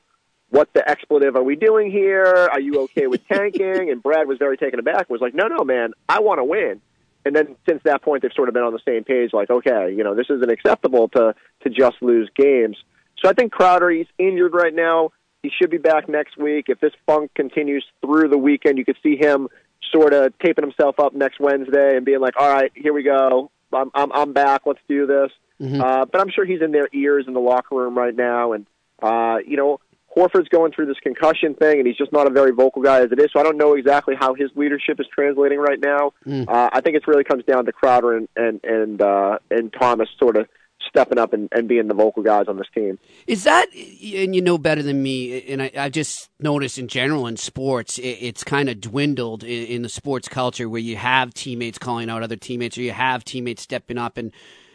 what 0.50 0.68
the 0.74 0.88
expletive 0.88 1.34
are 1.34 1.42
we 1.42 1.56
doing 1.56 1.90
here? 1.90 2.48
Are 2.52 2.60
you 2.60 2.82
okay 2.82 3.06
with 3.06 3.26
tanking? 3.26 3.90
and 3.90 4.02
Brad 4.02 4.28
was 4.28 4.38
very 4.38 4.58
taken 4.58 4.78
aback. 4.78 5.08
Was 5.08 5.22
like, 5.22 5.34
no, 5.34 5.48
no, 5.48 5.64
man, 5.64 5.92
I 6.08 6.20
want 6.20 6.38
to 6.38 6.44
win. 6.44 6.80
And 7.24 7.36
then 7.36 7.56
since 7.68 7.82
that 7.84 8.02
point, 8.02 8.22
they've 8.22 8.32
sort 8.34 8.48
of 8.48 8.54
been 8.54 8.64
on 8.64 8.72
the 8.72 8.80
same 8.86 9.04
page. 9.04 9.30
Like, 9.32 9.50
okay, 9.50 9.94
you 9.96 10.02
know, 10.02 10.14
this 10.14 10.26
isn't 10.28 10.50
acceptable 10.50 11.08
to 11.10 11.34
to 11.62 11.70
just 11.70 11.96
lose 12.00 12.28
games. 12.36 12.76
So 13.22 13.28
I 13.30 13.32
think 13.32 13.52
Crowder, 13.52 13.90
he's 13.90 14.06
injured 14.18 14.54
right 14.54 14.74
now. 14.74 15.12
He 15.42 15.50
should 15.50 15.70
be 15.70 15.78
back 15.78 16.08
next 16.08 16.36
week. 16.36 16.66
If 16.68 16.80
this 16.80 16.92
funk 17.06 17.32
continues 17.34 17.84
through 18.00 18.28
the 18.28 18.38
weekend, 18.38 18.78
you 18.78 18.84
could 18.84 18.98
see 19.02 19.16
him 19.16 19.48
sort 19.92 20.14
of 20.14 20.32
taping 20.38 20.64
himself 20.64 20.98
up 20.98 21.14
next 21.14 21.40
Wednesday 21.40 21.96
and 21.96 22.04
being 22.04 22.20
like, 22.20 22.34
"All 22.38 22.48
right, 22.48 22.72
here 22.74 22.92
we 22.92 23.02
go. 23.02 23.50
I'm 23.72 23.90
I'm, 23.94 24.12
I'm 24.12 24.32
back. 24.32 24.62
Let's 24.66 24.80
do 24.88 25.06
this." 25.06 25.30
Mm-hmm. 25.60 25.80
Uh, 25.80 26.04
but 26.06 26.20
I'm 26.20 26.30
sure 26.30 26.44
he's 26.44 26.62
in 26.62 26.72
their 26.72 26.88
ears 26.92 27.26
in 27.28 27.34
the 27.34 27.40
locker 27.40 27.76
room 27.76 27.96
right 27.96 28.14
now, 28.14 28.52
and 28.52 28.66
uh, 29.00 29.38
you 29.46 29.56
know, 29.56 29.80
Horford's 30.16 30.48
going 30.48 30.72
through 30.72 30.86
this 30.86 31.00
concussion 31.02 31.54
thing, 31.54 31.78
and 31.78 31.86
he's 31.86 31.96
just 31.96 32.12
not 32.12 32.26
a 32.26 32.30
very 32.30 32.50
vocal 32.50 32.82
guy 32.82 33.00
as 33.00 33.12
it 33.12 33.18
is. 33.18 33.30
So 33.32 33.40
I 33.40 33.42
don't 33.42 33.56
know 33.56 33.74
exactly 33.74 34.14
how 34.14 34.34
his 34.34 34.50
leadership 34.54 35.00
is 35.00 35.06
translating 35.12 35.58
right 35.58 35.80
now. 35.80 36.12
Mm. 36.26 36.48
Uh, 36.48 36.68
I 36.72 36.80
think 36.82 36.96
it 36.96 37.06
really 37.06 37.24
comes 37.24 37.44
down 37.44 37.64
to 37.64 37.72
Crowder 37.72 38.16
and 38.16 38.28
and 38.36 38.60
and, 38.62 39.00
uh, 39.00 39.38
and 39.50 39.72
Thomas 39.72 40.08
sort 40.18 40.36
of 40.36 40.48
stepping 40.88 41.18
up 41.18 41.32
and, 41.32 41.48
and 41.52 41.68
being 41.68 41.88
the 41.88 41.94
vocal 41.94 42.22
guys 42.22 42.46
on 42.48 42.58
this 42.58 42.66
team. 42.74 42.98
Is 43.26 43.44
that, 43.44 43.66
and 43.72 44.34
you 44.34 44.42
know 44.42 44.58
better 44.58 44.82
than 44.82 45.02
me, 45.02 45.40
and 45.48 45.62
I, 45.62 45.70
I 45.78 45.88
just 45.88 46.28
noticed 46.40 46.76
in 46.76 46.88
general 46.88 47.26
in 47.26 47.36
sports, 47.36 47.98
it, 47.98 48.18
it's 48.20 48.44
kind 48.44 48.68
of 48.68 48.80
dwindled 48.80 49.44
in, 49.44 49.66
in 49.66 49.82
the 49.82 49.88
sports 49.88 50.28
culture 50.28 50.68
where 50.68 50.80
you 50.80 50.96
have 50.96 51.32
teammates 51.32 51.78
calling 51.78 52.10
out 52.10 52.22
other 52.22 52.36
teammates, 52.36 52.76
or 52.76 52.82
you 52.82 52.92
have 52.92 53.24
teammates 53.24 53.62
stepping 53.62 53.96
up 53.96 54.18
and, 54.18 54.32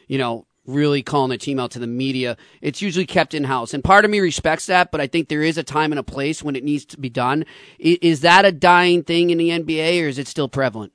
you 0.08 0.18
know, 0.18 0.48
really 0.68 1.02
calling 1.02 1.32
a 1.32 1.38
team 1.38 1.60
out 1.60 1.72
to 1.72 1.80
the 1.80 1.88
media. 1.88 2.38
It's 2.62 2.82
usually 2.82 3.06
kept 3.08 3.34
in 3.34 3.46
house, 3.46 3.74
and 3.74 3.84
part 3.84 4.06
of 4.06 4.12
me 4.12 4.20
respects 4.20 4.68
that, 4.68 4.92
but 4.92 5.02
I 5.02 5.08
think 5.08 5.30
there 5.30 5.42
is 5.42 5.58
a 5.58 5.64
time 5.64 5.92
and 5.92 5.98
a 6.00 6.04
place 6.04 6.44
when 6.44 6.56
it 6.56 6.64
needs 6.64 6.86
to 6.86 7.00
be 7.00 7.10
done. 7.10 7.46
Is, 7.80 7.98
is 8.02 8.22
that 8.22 8.46
a 8.46 8.52
dying 8.52 9.04
thing 9.04 9.30
in 9.32 9.38
the 9.38 9.50
NBA, 9.50 10.04
or 10.04 10.08
is 10.08 10.20
it 10.20 10.28
still 10.28 10.48
prevalent? 10.50 10.92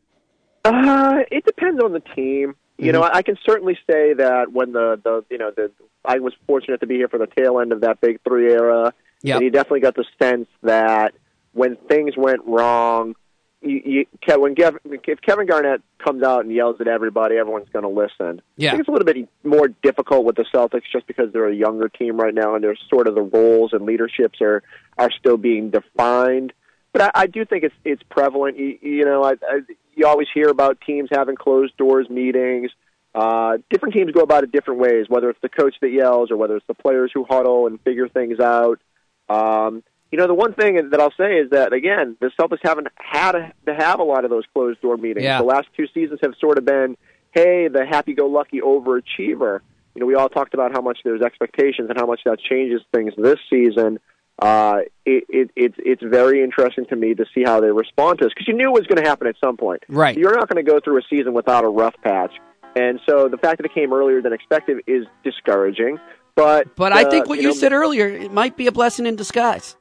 Uh, 0.65 1.21
it 1.31 1.45
depends 1.45 1.83
on 1.83 1.93
the 1.93 2.01
team. 2.15 2.55
You 2.79 2.91
know, 2.91 3.03
I 3.03 3.23
can 3.23 3.37
certainly 3.47 3.79
say 3.89 4.13
that 4.15 4.53
when 4.53 4.73
the 4.73 5.01
the 5.03 5.25
you 5.31 5.39
know 5.39 5.53
the 5.57 5.71
I 6.05 6.19
was 6.19 6.35
fortunate 6.49 6.81
to 6.81 6.87
be 6.87 6.97
here 6.97 7.07
for 7.09 7.19
the 7.19 7.29
tail 7.29 7.61
end 7.61 7.73
of 7.73 7.83
that 7.83 8.01
Big 8.01 8.21
Three 8.27 8.51
era, 8.53 8.93
Yep. 9.23 9.37
and 9.37 9.45
you 9.45 9.51
definitely 9.51 9.81
got 9.81 9.95
the 9.95 10.05
sense 10.21 10.49
that 10.63 11.15
when 11.53 11.77
things 11.89 12.15
went 12.17 12.41
wrong, 12.45 13.15
you, 13.63 13.83
you 13.85 14.37
when 14.39 14.55
Kev, 14.55 14.79
if 14.85 15.21
Kevin 15.21 15.47
Garnett 15.47 15.83
comes 16.03 16.23
out 16.23 16.45
and 16.45 16.53
yells 16.53 16.81
at 16.81 16.89
everybody, 16.89 17.37
everyone's 17.37 17.69
going 17.73 17.85
to 17.85 17.89
listen. 17.89 18.43
Yeah. 18.57 18.69
I 18.69 18.73
think 18.73 18.81
it's 18.81 18.89
a 18.89 18.93
little 18.93 19.07
bit 19.07 19.29
more 19.45 19.69
difficult 19.83 20.25
with 20.25 20.37
the 20.37 20.45
Celtics 20.53 20.83
just 20.93 21.07
because 21.07 21.33
they're 21.33 21.49
a 21.49 21.55
younger 21.55 21.89
team 21.89 22.17
right 22.17 22.35
now, 22.35 22.55
and 22.55 22.63
there's 22.63 22.81
sort 22.91 23.07
of 23.07 23.15
the 23.15 23.23
roles 23.23 23.73
and 23.73 23.85
leaderships 23.85 24.41
are 24.41 24.63
are 24.99 25.11
still 25.11 25.37
being 25.37 25.71
defined. 25.71 26.53
But 26.93 27.03
I, 27.03 27.11
I 27.23 27.27
do 27.27 27.45
think 27.45 27.65
it's 27.65 27.75
it's 27.85 28.03
prevalent. 28.11 28.59
You, 28.59 28.79
you 28.83 29.05
know, 29.05 29.23
I, 29.23 29.33
I, 29.33 29.61
you 29.95 30.07
always 30.07 30.29
hear 30.33 30.49
about 30.49 30.81
teams 30.81 31.09
having 31.13 31.37
closed 31.37 31.77
doors 31.77 32.09
meetings. 32.11 32.71
Uh, 33.15 33.59
different 33.71 33.95
teams 33.95 34.11
go 34.13 34.23
about 34.23 34.43
it 34.43 34.53
different 34.53 34.81
ways, 34.81 35.07
whether 35.09 35.29
it's 35.29 35.41
the 35.43 35.49
coach 35.49 35.75
that 35.83 35.91
yells 35.91 36.31
or 36.31 36.37
whether 36.37 36.57
it's 36.57 36.67
the 36.67 36.75
players 36.75 37.11
who 37.13 37.25
huddle 37.29 37.67
and 37.67 37.81
figure 37.83 38.09
things 38.09 38.41
out. 38.41 38.81
Um, 39.29 39.83
you 40.13 40.19
know, 40.19 40.27
the 40.27 40.35
one 40.35 40.53
thing 40.53 40.91
that 40.91 41.01
I'll 41.01 41.15
say 41.17 41.39
is 41.39 41.51
that 41.51 41.73
again, 41.73 42.17
the 42.21 42.31
Celtics 42.39 42.61
haven't 42.63 42.89
had 42.97 43.35
a, 43.35 43.53
to 43.67 43.75
have 43.75 43.99
a 43.99 44.03
lot 44.03 44.25
of 44.25 44.31
those 44.31 44.45
closed 44.53 44.81
door 44.83 44.99
meetings. 44.99 45.25
Yeah. 45.25 45.39
The 45.39 45.45
last 45.45 45.69
two 45.75 45.87
seasons 45.95 46.21
have 46.23 46.35
sort 46.39 46.59
of 46.59 46.67
been, 46.67 46.99
hey, 47.33 47.69
the 47.69 47.87
happy-go-lucky 47.87 48.61
overachiever. 48.61 49.61
You 49.95 50.01
know, 50.01 50.07
we 50.07 50.15
all 50.15 50.29
talked 50.29 50.53
about 50.53 50.73
how 50.73 50.83
much 50.83 50.99
there's 51.03 51.23
expectations 51.23 51.89
and 51.89 51.99
how 51.99 52.07
much 52.07 52.21
that 52.27 52.39
changes 52.41 52.83
things 52.93 53.15
this 53.17 53.39
season. 53.49 53.99
Uh, 54.39 54.81
it, 55.07 55.25
it, 55.29 55.51
it's 55.57 55.77
it's 55.79 56.03
very 56.03 56.43
interesting 56.43 56.85
to 56.87 56.97
me 56.97 57.15
to 57.15 57.25
see 57.35 57.43
how 57.43 57.61
they 57.61 57.71
respond 57.71 58.19
to 58.19 58.25
this 58.25 58.33
because 58.35 58.49
you 58.49 58.55
knew 58.55 58.69
it 58.69 58.79
was 58.81 58.87
going 58.87 59.03
to 59.03 59.09
happen 59.09 59.27
at 59.27 59.37
some 59.43 59.57
point. 59.57 59.83
Right. 59.89 60.17
You're 60.17 60.35
not 60.35 60.49
going 60.49 60.63
to 60.63 60.71
go 60.71 60.79
through 60.81 60.99
a 60.99 61.03
season 61.09 61.33
without 61.33 61.65
a 61.65 61.69
rough 61.69 61.95
patch, 62.03 62.33
and 62.77 63.01
so 63.09 63.29
the 63.29 63.39
fact 63.39 63.59
that 63.59 63.67
it 63.67 63.75
came 63.75 63.93
earlier 63.93 64.21
than 64.21 64.33
expected 64.33 64.83
is 64.87 65.07
discouraging. 65.25 65.99
But 66.35 66.75
But 66.77 66.93
I 66.93 67.05
uh, 67.05 67.11
think 67.11 67.29
what 67.29 67.41
you, 67.41 67.49
know, 67.49 67.55
said 67.55 67.73
earlier, 67.73 68.09
it 68.09 68.33
might 68.33 68.57
be 68.57 68.67
a 68.67 68.73
blessing 68.73 69.07
in 69.07 69.17
disguise. 69.17 69.77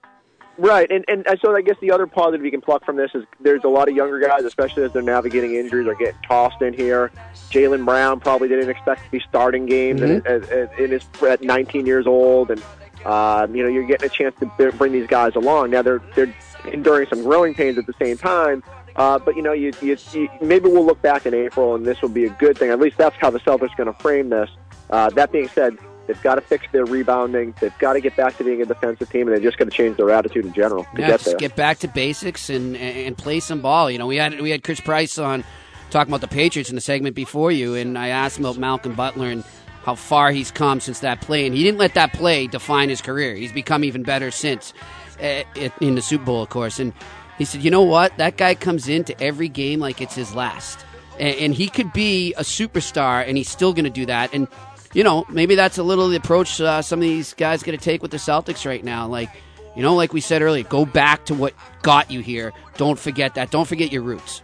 Right, 0.58 0.92
and 0.92 1.06
and 1.08 1.26
so 1.42 1.56
I 1.56 1.62
guess 1.62 1.78
the 1.82 1.92
other 1.92 2.06
positive 2.06 2.46
you 2.46 2.52
can 2.52 2.62
pluck 2.62 2.86
from 2.86 2.96
this 2.96 3.12
is 3.16 3.24
there's 3.40 3.64
a 3.64 3.70
lot 3.70 3.90
of 3.90 3.96
younger 3.96 4.20
guys, 4.20 4.44
especially 4.44 4.84
as 4.84 4.94
they're 4.94 5.02
navigating 5.02 5.56
injuries, 5.56 5.88
are 5.88 5.96
getting 5.96 6.20
tossed 6.28 6.62
in 6.62 6.74
here. 6.74 7.12
Jaylen 7.50 7.86
Brown 7.86 8.20
probably 8.20 8.48
didn't 8.48 8.70
expect 8.70 9.06
to 9.06 9.12
be 9.12 9.20
starting 9.28 9.66
games, 9.66 10.02
Mhm. 10.02 10.26
and, 10.26 10.46
and, 10.52 10.94
is 10.94 11.04
at 11.28 11.42
19 11.42 11.86
years 11.86 12.06
old, 12.06 12.52
and 12.52 12.62
um, 13.06 13.56
you 13.56 13.64
know 13.64 13.70
you're 13.70 13.86
getting 13.88 14.06
a 14.06 14.10
chance 14.12 14.36
to 14.40 14.72
bring 14.74 14.92
these 14.92 15.08
guys 15.08 15.36
along. 15.36 15.72
Now 15.72 15.82
they're 15.82 16.02
they're 16.16 16.34
enduring 16.72 17.08
some 17.08 17.24
growing 17.24 17.54
pains 17.56 17.78
at 17.78 17.88
the 17.88 17.96
same 18.00 18.18
time. 18.18 18.62
Uh, 18.96 19.18
but 19.18 19.38
you 19.38 19.42
know, 19.42 19.54
you, 19.54 19.72
you, 19.82 19.96
you, 20.12 20.30
maybe 20.42 20.68
we'll 20.68 20.86
look 20.86 21.02
back 21.02 21.26
in 21.26 21.34
April, 21.34 21.76
and 21.76 21.86
this 21.86 22.02
will 22.02 22.10
be 22.10 22.26
a 22.26 22.30
good 22.30 22.58
thing. 22.58 22.70
At 22.70 22.80
least 22.80 22.98
that's 22.98 23.16
how 23.22 23.30
the 23.30 23.40
Celtics 23.40 23.72
are 23.72 23.86
going 23.86 23.94
to 23.94 24.00
frame 24.02 24.30
this. 24.30 24.50
Uh, 24.90 25.10
that 25.12 25.32
being 25.32 25.48
said, 25.48 25.78
they've 26.08 26.22
got 26.22 26.36
to 26.36 26.42
fix 26.42 26.66
their 26.72 26.86
rebounding. 26.86 27.54
They've 27.60 27.78
got 27.80 27.94
to 27.94 28.02
get 28.02 28.16
back 28.16 28.38
to 28.38 28.44
being 28.44 28.62
a 28.62 28.66
defensive 28.66 29.10
team, 29.10 29.28
and 29.28 29.32
they're 29.36 29.44
just 29.44 29.58
going 29.58 29.70
to 29.70 29.76
change 29.76 29.98
their 29.98 30.10
attitude 30.12 30.46
in 30.46 30.54
general 30.54 30.84
to 30.96 31.02
Yeah, 31.02 31.08
get 31.08 31.20
there. 31.22 31.36
get 31.38 31.56
back 31.56 31.80
to 31.80 31.88
basics 31.88 32.50
and 32.50 32.76
and 32.78 33.18
play 33.18 33.40
some 33.40 33.62
ball. 33.62 33.90
You 33.92 33.98
know, 34.00 34.08
we 34.08 34.18
had 34.18 34.40
we 34.42 34.50
had 34.50 34.64
Chris 34.64 34.80
Price 34.80 35.18
on 35.18 35.44
talking 35.90 36.12
about 36.12 36.22
the 36.22 36.28
Patriots 36.34 36.70
in 36.70 36.76
the 36.76 36.82
segment 36.82 37.16
before 37.16 37.52
you, 37.52 37.76
and 37.76 37.98
I 37.98 38.10
asked 38.10 38.38
him 38.40 38.46
about 38.46 38.58
Malcolm 38.58 38.96
Butler 38.96 39.28
and 39.30 39.44
how 39.84 39.96
far 39.96 40.32
he's 40.32 40.52
come 40.52 40.80
since 40.80 41.00
that 41.00 41.22
play, 41.22 41.46
and 41.46 41.56
he 41.56 41.64
didn't 41.64 41.80
let 41.80 41.96
that 41.96 42.14
play 42.14 42.48
define 42.48 42.90
his 42.90 43.02
career. 43.02 43.36
He's 43.36 43.52
become 43.52 43.84
even 43.84 44.04
better 44.04 44.30
since 44.32 44.74
uh, 45.22 45.44
in 45.82 45.96
the 45.96 46.02
Super 46.02 46.24
Bowl, 46.26 46.44
of 46.44 46.50
course. 46.50 46.80
And 46.80 46.94
he 47.38 47.46
said, 47.46 47.62
"You 47.64 47.72
know 47.72 47.82
what? 47.82 48.16
That 48.18 48.38
guy 48.38 48.54
comes 48.56 48.88
into 48.88 49.20
every 49.22 49.50
game 49.50 49.80
like 49.80 50.00
it's 50.00 50.16
his 50.16 50.36
last, 50.36 50.86
and, 51.20 51.36
and 51.38 51.54
he 51.56 51.68
could 51.68 51.92
be 51.94 52.34
a 52.36 52.42
superstar, 52.44 53.28
and 53.28 53.38
he's 53.38 53.50
still 53.50 53.74
going 53.74 53.86
to 53.86 53.90
do 53.90 54.06
that." 54.06 54.32
And 54.34 54.48
you 54.94 55.04
know, 55.04 55.26
maybe 55.30 55.56
that's 55.56 55.78
a 55.78 55.84
little 55.84 56.10
the 56.10 56.18
approach 56.18 56.60
uh, 56.60 56.82
some 56.82 57.00
of 57.00 57.04
these 57.04 57.34
guys 57.34 57.64
going 57.64 57.78
to 57.78 57.84
take 57.84 58.02
with 58.02 58.12
the 58.12 58.18
Celtics 58.18 58.66
right 58.66 58.84
now. 58.84 59.08
Like, 59.08 59.30
you 59.76 59.82
know, 59.82 59.96
like 59.96 60.14
we 60.14 60.22
said 60.22 60.42
earlier, 60.42 60.64
go 60.64 60.86
back 60.86 61.26
to 61.26 61.34
what 61.34 61.54
got 61.82 62.12
you 62.12 62.20
here. 62.20 62.52
Don't 62.78 63.00
forget 63.00 63.36
that. 63.36 63.52
Don't 63.52 63.68
forget 63.68 63.92
your 63.92 64.02
roots. 64.02 64.42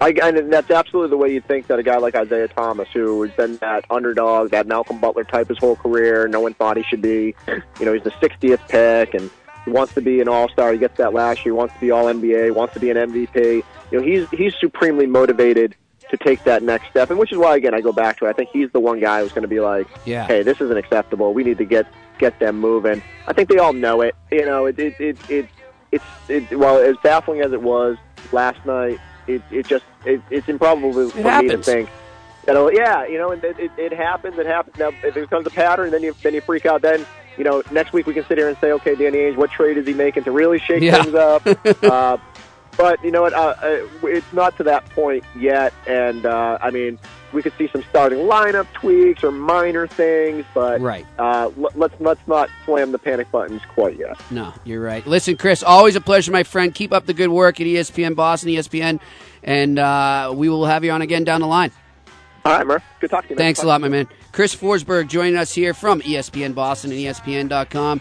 I, 0.00 0.10
and 0.22 0.52
that's 0.52 0.70
absolutely 0.70 1.10
the 1.10 1.16
way 1.16 1.32
you 1.32 1.40
think 1.40 1.68
that 1.68 1.78
a 1.78 1.82
guy 1.82 1.96
like 1.96 2.14
Isaiah 2.14 2.48
Thomas, 2.48 2.88
who 2.92 3.22
has 3.22 3.32
been 3.32 3.56
that 3.58 3.84
underdog, 3.88 4.50
that 4.50 4.66
Malcolm 4.66 4.98
Butler 5.00 5.24
type 5.24 5.48
his 5.48 5.58
whole 5.58 5.76
career, 5.76 6.28
no 6.28 6.40
one 6.40 6.52
thought 6.52 6.76
he 6.76 6.82
should 6.82 7.00
be. 7.00 7.34
You 7.46 7.86
know, 7.86 7.94
he's 7.94 8.02
the 8.02 8.10
60th 8.10 8.68
pick, 8.68 9.14
and 9.14 9.30
he 9.64 9.70
wants 9.70 9.94
to 9.94 10.02
be 10.02 10.20
an 10.20 10.28
All 10.28 10.48
Star. 10.50 10.72
He 10.72 10.78
gets 10.78 10.98
that 10.98 11.14
last 11.14 11.38
year. 11.38 11.54
He 11.54 11.58
wants 11.58 11.74
to 11.74 11.80
be 11.80 11.90
All 11.90 12.04
NBA. 12.06 12.54
Wants 12.54 12.74
to 12.74 12.80
be 12.80 12.90
an 12.90 12.96
MVP. 12.96 13.62
You 13.90 13.98
know, 13.98 14.04
he's 14.04 14.28
he's 14.30 14.54
supremely 14.60 15.06
motivated 15.06 15.76
to 16.10 16.16
take 16.16 16.44
that 16.44 16.62
next 16.62 16.88
step, 16.90 17.10
and 17.10 17.18
which 17.18 17.32
is 17.32 17.38
why 17.38 17.56
again 17.56 17.74
I 17.74 17.80
go 17.80 17.92
back 17.92 18.18
to. 18.18 18.26
it. 18.26 18.30
I 18.30 18.32
think 18.32 18.50
he's 18.52 18.70
the 18.72 18.80
one 18.80 19.00
guy 19.00 19.20
who's 19.22 19.32
going 19.32 19.42
to 19.42 19.48
be 19.48 19.60
like, 19.60 19.86
Yeah. 20.04 20.26
hey, 20.26 20.42
this 20.42 20.60
isn't 20.60 20.76
acceptable. 20.76 21.34
We 21.34 21.42
need 21.44 21.58
to 21.58 21.64
get 21.64 21.86
get 22.18 22.38
them 22.38 22.58
moving. 22.58 23.02
I 23.26 23.32
think 23.32 23.48
they 23.48 23.58
all 23.58 23.72
know 23.72 24.00
it. 24.02 24.14
You 24.30 24.46
know, 24.46 24.66
it 24.66 24.78
it 24.78 24.94
it, 25.00 25.16
it 25.28 25.48
it's 25.92 26.04
it, 26.28 26.58
well 26.58 26.78
as 26.78 26.96
baffling 27.02 27.40
as 27.40 27.52
it 27.52 27.62
was 27.62 27.96
last 28.32 28.64
night. 28.64 28.98
It 29.26 29.42
it 29.50 29.66
just 29.66 29.84
it, 30.04 30.20
it's 30.30 30.48
improbable 30.48 31.10
for 31.10 31.16
me 31.42 31.48
to 31.48 31.58
think 31.62 31.88
that 32.44 32.54
oh, 32.56 32.70
yeah, 32.70 33.04
you 33.06 33.18
know, 33.18 33.32
and 33.32 33.42
it, 33.42 33.58
it, 33.58 33.70
it 33.76 33.92
happens. 33.92 34.38
It 34.38 34.46
happens. 34.46 34.76
Now 34.78 34.88
if 34.88 35.04
it 35.04 35.14
becomes 35.14 35.46
a 35.46 35.50
pattern, 35.50 35.90
then 35.90 36.02
you 36.04 36.14
then 36.22 36.34
you 36.34 36.40
freak 36.40 36.64
out. 36.66 36.82
Then 36.82 37.04
you 37.36 37.44
know, 37.44 37.62
next 37.72 37.92
week 37.92 38.06
we 38.06 38.14
can 38.14 38.24
sit 38.26 38.38
here 38.38 38.48
and 38.48 38.56
say, 38.62 38.72
okay, 38.72 38.94
Danny 38.94 39.18
Ainge, 39.18 39.36
what 39.36 39.50
trade 39.50 39.76
is 39.76 39.86
he 39.86 39.92
making 39.92 40.24
to 40.24 40.30
really 40.30 40.58
shake 40.60 40.82
Yeah. 40.82 41.02
things 41.02 41.14
up? 41.14 41.42
uh, 41.82 42.16
but 42.76 43.02
you 43.04 43.10
know 43.10 43.22
what? 43.22 43.32
Uh, 43.32 43.54
uh, 43.62 43.86
it's 44.06 44.32
not 44.32 44.56
to 44.58 44.62
that 44.64 44.84
point 44.90 45.24
yet. 45.38 45.72
And 45.86 46.26
uh, 46.26 46.58
I 46.60 46.70
mean, 46.70 46.98
we 47.32 47.42
could 47.42 47.52
see 47.58 47.68
some 47.68 47.82
starting 47.90 48.20
lineup 48.20 48.66
tweaks 48.74 49.22
or 49.24 49.32
minor 49.32 49.86
things, 49.86 50.44
but 50.54 50.80
Right. 50.80 51.04
uh, 51.18 51.50
l- 51.58 51.70
let's 51.74 51.94
let's 52.00 52.20
not 52.26 52.48
slam 52.64 52.92
the 52.92 52.98
panic 52.98 53.30
buttons 53.30 53.62
quite 53.74 53.98
yet. 53.98 54.18
No, 54.30 54.52
you're 54.64 54.80
right. 54.82 55.06
Listen, 55.06 55.36
Chris, 55.36 55.62
always 55.62 55.96
a 55.96 56.00
pleasure, 56.00 56.32
my 56.32 56.42
friend. 56.44 56.74
Keep 56.74 56.92
up 56.92 57.06
the 57.06 57.14
good 57.14 57.28
work 57.30 57.60
at 57.60 57.66
ESPN 57.66 58.14
Boston, 58.14 58.50
ESPN, 58.50 59.00
and 59.42 59.78
uh, 59.78 60.32
we 60.34 60.48
will 60.48 60.66
have 60.66 60.84
you 60.84 60.92
on 60.92 61.02
again 61.02 61.24
down 61.24 61.40
the 61.40 61.46
line. 61.46 61.72
All 62.44 62.52
right, 62.56 62.64
Murph. 62.66 62.82
Good 63.00 63.10
talking 63.10 63.28
to 63.28 63.34
you. 63.34 63.36
man. 63.36 63.44
Thanks 63.44 63.62
a 63.64 63.66
lot, 63.66 63.80
my 63.80 63.88
man. 63.88 64.06
Chris 64.30 64.54
Forsberg 64.54 65.08
joining 65.08 65.36
us 65.36 65.52
here 65.52 65.74
from 65.74 66.00
ESPN 66.02 66.54
Boston 66.54 66.92
and 66.92 67.00
ESPN.com. 67.00 68.00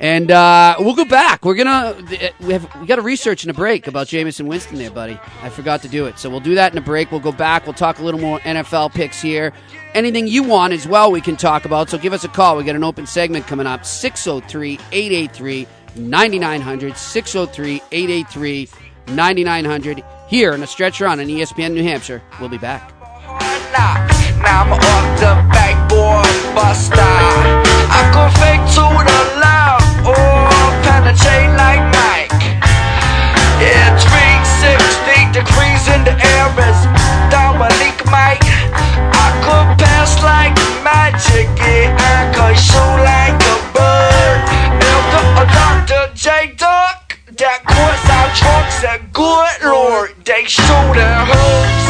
And 0.00 0.30
uh, 0.30 0.76
we'll 0.78 0.94
go 0.94 1.04
back. 1.04 1.44
We're 1.44 1.56
gonna 1.56 1.96
we 2.40 2.52
have 2.52 2.80
we 2.80 2.86
got 2.86 3.00
a 3.00 3.02
research 3.02 3.42
in 3.42 3.50
a 3.50 3.54
break 3.54 3.88
about 3.88 4.06
Jamison 4.06 4.46
Winston 4.46 4.78
there, 4.78 4.90
buddy. 4.90 5.18
I 5.42 5.48
forgot 5.48 5.82
to 5.82 5.88
do 5.88 6.06
it, 6.06 6.18
so 6.18 6.30
we'll 6.30 6.38
do 6.38 6.54
that 6.54 6.70
in 6.70 6.78
a 6.78 6.82
break. 6.82 7.10
We'll 7.10 7.20
go 7.20 7.32
back. 7.32 7.66
We'll 7.66 7.74
talk 7.74 7.98
a 7.98 8.04
little 8.04 8.20
more 8.20 8.38
NFL 8.40 8.92
picks 8.92 9.20
here. 9.20 9.52
Anything 9.94 10.28
you 10.28 10.44
want 10.44 10.72
as 10.72 10.86
well, 10.86 11.10
we 11.10 11.20
can 11.20 11.36
talk 11.36 11.64
about. 11.64 11.90
So 11.90 11.98
give 11.98 12.12
us 12.12 12.22
a 12.22 12.28
call. 12.28 12.56
We 12.56 12.64
got 12.64 12.76
an 12.76 12.84
open 12.84 13.06
segment 13.06 13.46
coming 13.46 13.66
up 13.66 13.84
603 13.84 14.78
883 14.92 15.66
9900. 15.96 16.96
603 16.96 17.82
883 17.90 18.68
9900 19.08 20.04
here 20.28 20.52
in 20.52 20.62
a 20.62 20.66
stretch 20.66 21.00
run 21.00 21.18
on 21.18 21.26
ESPN 21.26 21.72
New 21.72 21.82
Hampshire. 21.82 22.22
We'll 22.38 22.48
be 22.48 22.58
back. 22.58 22.92
Now 23.72 24.06
I'm 24.62 24.72
off 24.72 25.20
the 25.20 25.34
backboard 25.52 26.54
buster. 26.54 26.94
I 27.00 28.30
fake 28.38 28.62
to 28.74 28.82
the 28.82 29.40
left 29.40 29.77
or 31.08 31.14
penetrate 31.14 31.56
like 31.56 31.80
Mike. 31.96 32.44
Yeah, 33.60 33.96
360 33.96 35.32
degrees 35.32 35.88
in 35.88 36.04
the 36.04 36.12
air 36.12 36.48
is 36.68 36.80
Dominique 37.32 38.04
Mike. 38.12 38.44
I 38.44 39.28
could 39.40 39.68
pass 39.80 40.20
like 40.22 40.54
magic, 40.84 41.48
yeah, 41.56 41.96
I 41.96 42.28
could 42.36 42.56
shoot 42.58 42.96
like 43.08 43.40
a 43.40 43.56
bird. 43.72 44.38
Elder 44.84 45.24
or 45.40 45.48
Dr. 45.48 46.12
J 46.14 46.54
Duck, 46.56 47.18
that 47.36 47.64
course 47.64 48.06
out 48.12 48.30
trucks 48.36 48.84
and 48.84 49.12
good 49.12 49.56
lord, 49.64 50.12
they 50.24 50.44
shooting 50.44 51.20
hoops. 51.24 51.86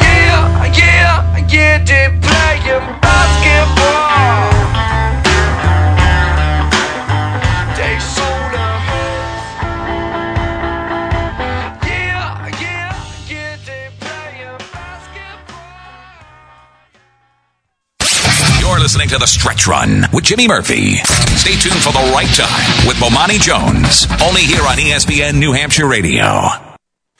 Yeah, 0.00 0.72
yeah, 0.78 1.46
yeah, 1.50 2.27
listening 18.98 19.16
to 19.16 19.18
The 19.20 19.26
Stretch 19.26 19.68
Run 19.68 20.06
with 20.12 20.24
Jimmy 20.24 20.48
Murphy. 20.48 20.96
Stay 21.36 21.52
tuned 21.52 21.80
for 21.80 21.92
the 21.92 22.10
right 22.12 22.26
time 22.34 22.88
with 22.88 22.96
Bomani 22.96 23.40
Jones. 23.40 24.08
Only 24.20 24.40
here 24.40 24.62
on 24.62 24.76
ESPN 24.76 25.38
New 25.38 25.52
Hampshire 25.52 25.86
Radio. 25.86 26.67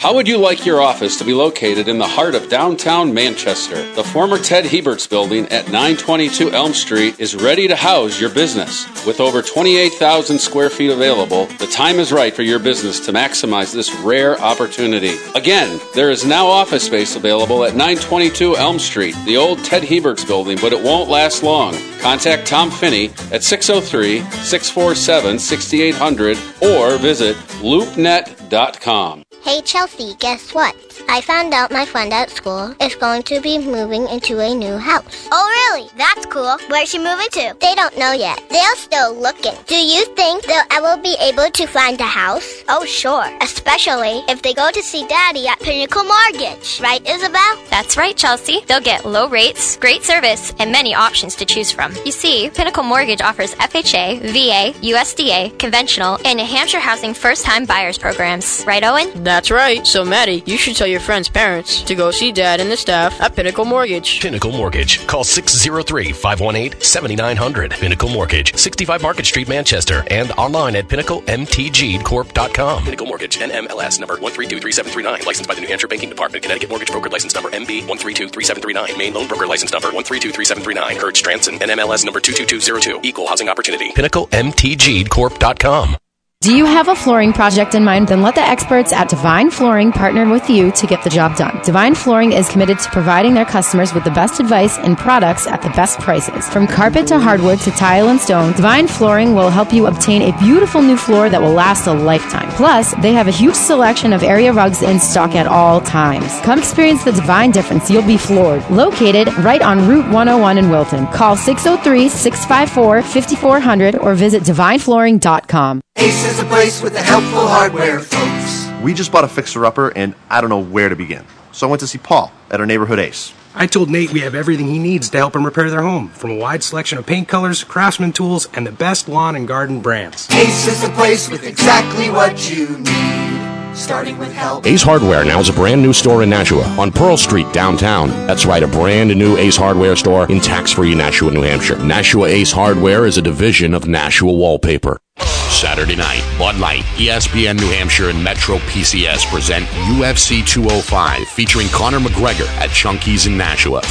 How 0.00 0.14
would 0.14 0.28
you 0.28 0.38
like 0.38 0.64
your 0.64 0.80
office 0.80 1.18
to 1.18 1.24
be 1.24 1.34
located 1.34 1.88
in 1.88 1.98
the 1.98 2.06
heart 2.06 2.36
of 2.36 2.48
downtown 2.48 3.12
Manchester? 3.12 3.82
The 3.94 4.04
former 4.04 4.38
Ted 4.38 4.64
Herbert's 4.64 5.08
building 5.08 5.46
at 5.46 5.72
922 5.72 6.52
Elm 6.52 6.72
Street 6.72 7.18
is 7.18 7.34
ready 7.34 7.66
to 7.66 7.74
house 7.74 8.20
your 8.20 8.30
business. 8.30 8.86
With 9.04 9.18
over 9.18 9.42
28,000 9.42 10.38
square 10.38 10.70
feet 10.70 10.92
available, 10.92 11.46
the 11.58 11.66
time 11.66 11.98
is 11.98 12.12
right 12.12 12.32
for 12.32 12.44
your 12.44 12.60
business 12.60 13.04
to 13.06 13.12
maximize 13.12 13.74
this 13.74 13.92
rare 13.96 14.38
opportunity. 14.40 15.16
Again, 15.34 15.80
there 15.96 16.12
is 16.12 16.24
now 16.24 16.46
office 16.46 16.84
space 16.84 17.16
available 17.16 17.64
at 17.64 17.74
922 17.74 18.56
Elm 18.56 18.78
Street, 18.78 19.16
the 19.24 19.36
old 19.36 19.64
Ted 19.64 19.82
Herbert's 19.82 20.24
building, 20.24 20.58
but 20.60 20.72
it 20.72 20.80
won't 20.80 21.10
last 21.10 21.42
long. 21.42 21.76
Contact 21.98 22.46
Tom 22.46 22.70
Finney 22.70 23.10
at 23.32 23.42
603 23.42 24.20
647 24.44 25.40
6800 25.40 26.38
or 26.62 26.98
visit 26.98 27.34
loopnet.com. 27.62 29.24
Hey 29.48 29.62
Chelsea, 29.62 30.14
guess 30.18 30.52
what? 30.52 30.87
I 31.08 31.20
found 31.20 31.52
out 31.54 31.70
my 31.70 31.84
friend 31.84 32.12
at 32.12 32.30
school 32.30 32.74
is 32.80 32.94
going 32.94 33.22
to 33.24 33.40
be 33.40 33.58
moving 33.58 34.08
into 34.08 34.40
a 34.40 34.54
new 34.54 34.76
house. 34.76 35.28
Oh, 35.30 35.46
really? 35.58 35.88
That's 35.96 36.26
cool. 36.26 36.56
Where's 36.68 36.88
she 36.88 36.98
moving 36.98 37.28
to? 37.32 37.56
They 37.60 37.74
don't 37.74 37.96
know 37.98 38.12
yet. 38.12 38.42
They're 38.50 38.76
still 38.76 39.14
looking. 39.14 39.54
Do 39.66 39.76
you 39.76 40.04
think 40.16 40.44
they'll 40.44 40.62
ever 40.72 41.00
be 41.00 41.16
able 41.20 41.50
to 41.50 41.66
find 41.66 42.00
a 42.00 42.04
house? 42.04 42.64
Oh, 42.68 42.84
sure. 42.84 43.28
Especially 43.40 44.24
if 44.28 44.42
they 44.42 44.54
go 44.54 44.70
to 44.70 44.82
see 44.82 45.06
Daddy 45.06 45.46
at 45.46 45.60
Pinnacle 45.60 46.04
Mortgage. 46.04 46.80
Right, 46.80 47.06
Isabel? 47.08 47.56
That's 47.70 47.96
right, 47.96 48.16
Chelsea. 48.16 48.64
They'll 48.66 48.80
get 48.80 49.04
low 49.04 49.28
rates, 49.28 49.76
great 49.76 50.02
service, 50.02 50.52
and 50.58 50.72
many 50.72 50.94
options 50.94 51.34
to 51.36 51.44
choose 51.44 51.70
from. 51.70 51.94
You 52.04 52.12
see, 52.12 52.50
Pinnacle 52.50 52.82
Mortgage 52.82 53.20
offers 53.20 53.54
FHA, 53.54 54.20
VA, 54.20 54.78
USDA, 54.80 55.58
conventional, 55.58 56.18
and 56.24 56.38
New 56.38 56.44
Hampshire 56.46 56.80
Housing 56.80 57.14
first 57.14 57.44
time 57.44 57.64
buyers 57.64 57.98
programs. 57.98 58.64
Right, 58.66 58.82
Owen? 58.82 59.22
That's 59.22 59.50
right. 59.50 59.86
So, 59.86 60.04
Maddie, 60.04 60.42
you 60.46 60.56
should 60.56 60.76
tell 60.76 60.87
your 60.88 61.00
friends' 61.00 61.28
parents 61.28 61.82
to 61.82 61.94
go 61.94 62.10
see 62.10 62.32
Dad 62.32 62.60
and 62.60 62.70
the 62.70 62.76
staff 62.76 63.20
at 63.20 63.36
Pinnacle 63.36 63.64
Mortgage. 63.64 64.20
Pinnacle 64.20 64.52
Mortgage. 64.52 65.06
Call 65.06 65.24
603 65.24 66.12
518 66.12 66.80
7900. 66.80 67.72
Pinnacle 67.72 68.08
Mortgage, 68.08 68.56
65 68.56 69.02
Market 69.02 69.26
Street, 69.26 69.48
Manchester, 69.48 70.04
and 70.10 70.30
online 70.32 70.76
at 70.76 70.88
pinnaclemtgcorp.com. 70.88 72.84
Pinnacle 72.84 73.06
Mortgage, 73.06 73.38
NMLS 73.38 74.00
number 74.00 74.16
1323739. 74.16 75.26
Licensed 75.26 75.48
by 75.48 75.54
the 75.54 75.60
New 75.60 75.68
Hampshire 75.68 75.88
Banking 75.88 76.08
Department. 76.08 76.42
Connecticut 76.42 76.70
Mortgage 76.70 76.90
Broker 76.90 77.10
License 77.10 77.34
number 77.34 77.50
MB 77.50 77.82
1323739. 77.82 78.96
Maine 78.98 79.14
Loan 79.14 79.28
Broker 79.28 79.46
License 79.46 79.72
number 79.72 79.88
1323739. 79.90 80.96
Hurd 80.96 81.16
Stranson, 81.16 81.58
NMLS 81.58 82.04
number 82.04 82.20
22202. 82.20 83.00
Equal 83.02 83.26
Housing 83.26 83.48
Opportunity. 83.48 83.90
PinnacleMTGcorp.com. 83.92 85.96
Do 86.40 86.56
you 86.56 86.66
have 86.66 86.86
a 86.86 86.94
flooring 86.94 87.32
project 87.32 87.74
in 87.74 87.84
mind? 87.84 88.06
Then 88.06 88.22
let 88.22 88.36
the 88.36 88.40
experts 88.40 88.92
at 88.92 89.08
Divine 89.08 89.50
Flooring 89.50 89.90
partner 89.90 90.26
with 90.30 90.48
you 90.48 90.70
to 90.70 90.86
get 90.86 91.02
the 91.02 91.10
job 91.10 91.36
done. 91.36 91.60
Divine 91.62 91.96
Flooring 91.96 92.30
is 92.30 92.48
committed 92.48 92.78
to 92.78 92.90
providing 92.90 93.34
their 93.34 93.44
customers 93.44 93.92
with 93.92 94.04
the 94.04 94.12
best 94.12 94.38
advice 94.38 94.78
and 94.78 94.96
products 94.96 95.48
at 95.48 95.62
the 95.62 95.68
best 95.70 95.98
prices. 95.98 96.48
From 96.48 96.68
carpet 96.68 97.08
to 97.08 97.18
hardwood 97.18 97.58
to 97.62 97.72
tile 97.72 98.08
and 98.08 98.20
stone, 98.20 98.52
Divine 98.52 98.86
Flooring 98.86 99.34
will 99.34 99.50
help 99.50 99.72
you 99.72 99.88
obtain 99.88 100.22
a 100.22 100.38
beautiful 100.38 100.80
new 100.80 100.96
floor 100.96 101.28
that 101.28 101.42
will 101.42 101.52
last 101.52 101.88
a 101.88 101.92
lifetime. 101.92 102.48
Plus, 102.52 102.94
they 103.02 103.12
have 103.12 103.26
a 103.26 103.32
huge 103.32 103.56
selection 103.56 104.12
of 104.12 104.22
area 104.22 104.52
rugs 104.52 104.80
in 104.80 105.00
stock 105.00 105.34
at 105.34 105.48
all 105.48 105.80
times. 105.80 106.32
Come 106.42 106.60
experience 106.60 107.02
the 107.02 107.12
Divine 107.12 107.50
difference. 107.50 107.90
You'll 107.90 108.06
be 108.06 108.16
floored. 108.16 108.62
Located 108.70 109.26
right 109.38 109.60
on 109.60 109.88
Route 109.88 110.08
101 110.12 110.56
in 110.56 110.70
Wilton. 110.70 111.08
Call 111.08 111.36
603 111.36 112.08
654 112.08 113.02
5400 113.02 113.96
or 113.96 114.14
visit 114.14 114.44
divineflooring.com. 114.44 115.82
Ace 116.00 116.24
is 116.26 116.38
a 116.38 116.44
place 116.44 116.80
with 116.80 116.92
the 116.92 117.02
helpful 117.02 117.46
hardware, 117.48 117.98
folks. 117.98 118.68
We 118.84 118.94
just 118.94 119.10
bought 119.10 119.24
a 119.24 119.28
fixer 119.28 119.66
upper, 119.66 119.88
and 119.96 120.14
I 120.30 120.40
don't 120.40 120.48
know 120.48 120.62
where 120.62 120.88
to 120.88 120.94
begin. 120.94 121.24
So 121.50 121.66
I 121.66 121.70
went 121.70 121.80
to 121.80 121.88
see 121.88 121.98
Paul 121.98 122.30
at 122.52 122.60
our 122.60 122.66
neighborhood 122.66 123.00
Ace. 123.00 123.34
I 123.52 123.66
told 123.66 123.90
Nate 123.90 124.12
we 124.12 124.20
have 124.20 124.36
everything 124.36 124.68
he 124.68 124.78
needs 124.78 125.10
to 125.10 125.18
help 125.18 125.34
him 125.34 125.44
repair 125.44 125.68
their 125.70 125.82
home, 125.82 126.10
from 126.10 126.30
a 126.30 126.36
wide 126.36 126.62
selection 126.62 126.98
of 126.98 127.06
paint 127.06 127.26
colors, 127.26 127.64
craftsman 127.64 128.12
tools, 128.12 128.48
and 128.54 128.64
the 128.64 128.70
best 128.70 129.08
lawn 129.08 129.34
and 129.34 129.48
garden 129.48 129.80
brands. 129.80 130.28
Ace 130.30 130.68
is 130.68 130.82
the 130.82 130.90
place 130.90 131.28
with 131.28 131.42
exactly 131.42 132.10
what 132.10 132.48
you 132.48 132.78
need, 132.78 133.76
starting 133.76 134.18
with 134.18 134.32
help. 134.32 134.66
Ace 134.66 134.82
Hardware 134.82 135.24
now 135.24 135.40
is 135.40 135.48
a 135.48 135.52
brand 135.52 135.82
new 135.82 135.92
store 135.92 136.22
in 136.22 136.30
Nashua 136.30 136.62
on 136.78 136.92
Pearl 136.92 137.16
Street 137.16 137.52
downtown. 137.52 138.10
That's 138.28 138.46
right, 138.46 138.62
a 138.62 138.68
brand 138.68 139.10
new 139.18 139.36
Ace 139.36 139.56
Hardware 139.56 139.96
store 139.96 140.30
in 140.30 140.38
tax 140.38 140.70
free 140.70 140.94
Nashua, 140.94 141.32
New 141.32 141.42
Hampshire. 141.42 141.82
Nashua 141.84 142.28
Ace 142.28 142.52
Hardware 142.52 143.04
is 143.04 143.18
a 143.18 143.22
division 143.22 143.74
of 143.74 143.88
Nashua 143.88 144.32
Wallpaper. 144.32 145.00
Saturday 145.48 145.96
night, 145.96 146.22
Bud 146.38 146.58
Light, 146.58 146.82
ESPN 146.96 147.56
New 147.58 147.68
Hampshire, 147.68 148.10
and 148.10 148.22
Metro 148.22 148.58
PCS 148.58 149.28
present 149.30 149.66
UFC 149.66 150.46
205 150.46 151.26
featuring 151.28 151.68
Conor 151.68 152.00
McGregor 152.00 152.46
at 152.58 152.70
Chunky's 152.70 153.26
in 153.26 153.36
Nashua. 153.36 153.82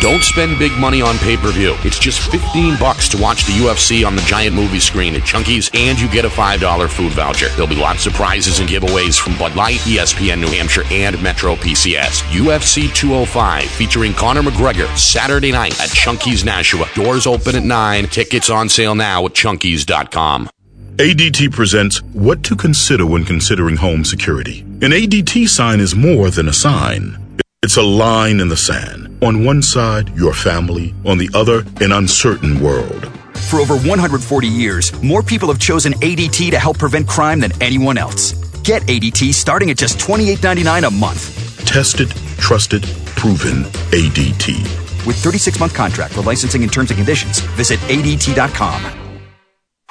Don't 0.00 0.22
spend 0.22 0.58
big 0.58 0.72
money 0.72 1.00
on 1.00 1.16
pay-per-view. 1.18 1.76
It's 1.82 1.98
just 1.98 2.20
15 2.30 2.76
bucks 2.78 3.08
to 3.08 3.22
watch 3.22 3.46
the 3.46 3.52
UFC 3.52 4.06
on 4.06 4.16
the 4.16 4.22
giant 4.22 4.54
movie 4.54 4.80
screen 4.80 5.14
at 5.14 5.24
Chunky's 5.24 5.70
and 5.72 5.98
you 5.98 6.08
get 6.08 6.24
a 6.24 6.28
$5 6.28 6.90
food 6.90 7.12
voucher. 7.12 7.48
There'll 7.50 7.66
be 7.66 7.76
lots 7.76 8.06
of 8.06 8.12
prizes 8.12 8.58
and 8.58 8.68
giveaways 8.68 9.18
from 9.18 9.38
Bud 9.38 9.56
Light, 9.56 9.78
ESPN 9.78 10.40
New 10.40 10.48
Hampshire, 10.48 10.84
and 10.90 11.20
Metro 11.22 11.54
PCS. 11.54 12.22
UFC 12.24 12.92
205 12.94 13.64
featuring 13.64 14.12
Conor 14.12 14.42
McGregor 14.42 14.94
Saturday 14.98 15.52
night 15.52 15.80
at 15.80 15.88
Chunky's 15.88 16.44
Nashua. 16.44 16.86
Doors 16.94 17.26
open 17.26 17.56
at 17.56 17.62
9. 17.62 18.06
Tickets 18.08 18.50
on 18.50 18.68
sale 18.68 18.94
now 18.94 19.24
at 19.24 19.32
chunkies.com. 19.32 20.50
ADT 20.98 21.50
presents 21.50 22.00
What 22.12 22.44
to 22.44 22.54
Consider 22.54 23.04
When 23.04 23.24
Considering 23.24 23.74
Home 23.74 24.04
Security. 24.04 24.60
An 24.60 24.92
ADT 24.92 25.48
sign 25.48 25.80
is 25.80 25.96
more 25.96 26.30
than 26.30 26.48
a 26.48 26.52
sign. 26.52 27.36
It's 27.64 27.76
a 27.76 27.82
line 27.82 28.38
in 28.38 28.48
the 28.48 28.56
sand. 28.56 29.18
On 29.20 29.44
one 29.44 29.60
side, 29.60 30.16
your 30.16 30.32
family. 30.32 30.94
On 31.04 31.18
the 31.18 31.28
other, 31.34 31.64
an 31.80 31.90
uncertain 31.90 32.60
world. 32.60 33.10
For 33.50 33.58
over 33.58 33.74
140 33.74 34.46
years, 34.46 34.92
more 35.02 35.24
people 35.24 35.48
have 35.48 35.58
chosen 35.58 35.94
ADT 35.94 36.52
to 36.52 36.60
help 36.60 36.78
prevent 36.78 37.08
crime 37.08 37.40
than 37.40 37.50
anyone 37.60 37.98
else. 37.98 38.32
Get 38.60 38.82
ADT 38.82 39.34
starting 39.34 39.70
at 39.70 39.76
just 39.76 39.98
$28.99 39.98 40.86
a 40.86 40.90
month. 40.92 41.66
Tested, 41.66 42.10
trusted, 42.38 42.84
proven 43.16 43.64
ADT. 43.90 44.62
With 45.08 45.16
36 45.16 45.58
month 45.58 45.74
contract 45.74 46.14
for 46.14 46.22
licensing 46.22 46.62
and 46.62 46.72
terms 46.72 46.92
and 46.92 46.98
conditions, 46.98 47.40
visit 47.40 47.80
ADT.com. 47.80 49.03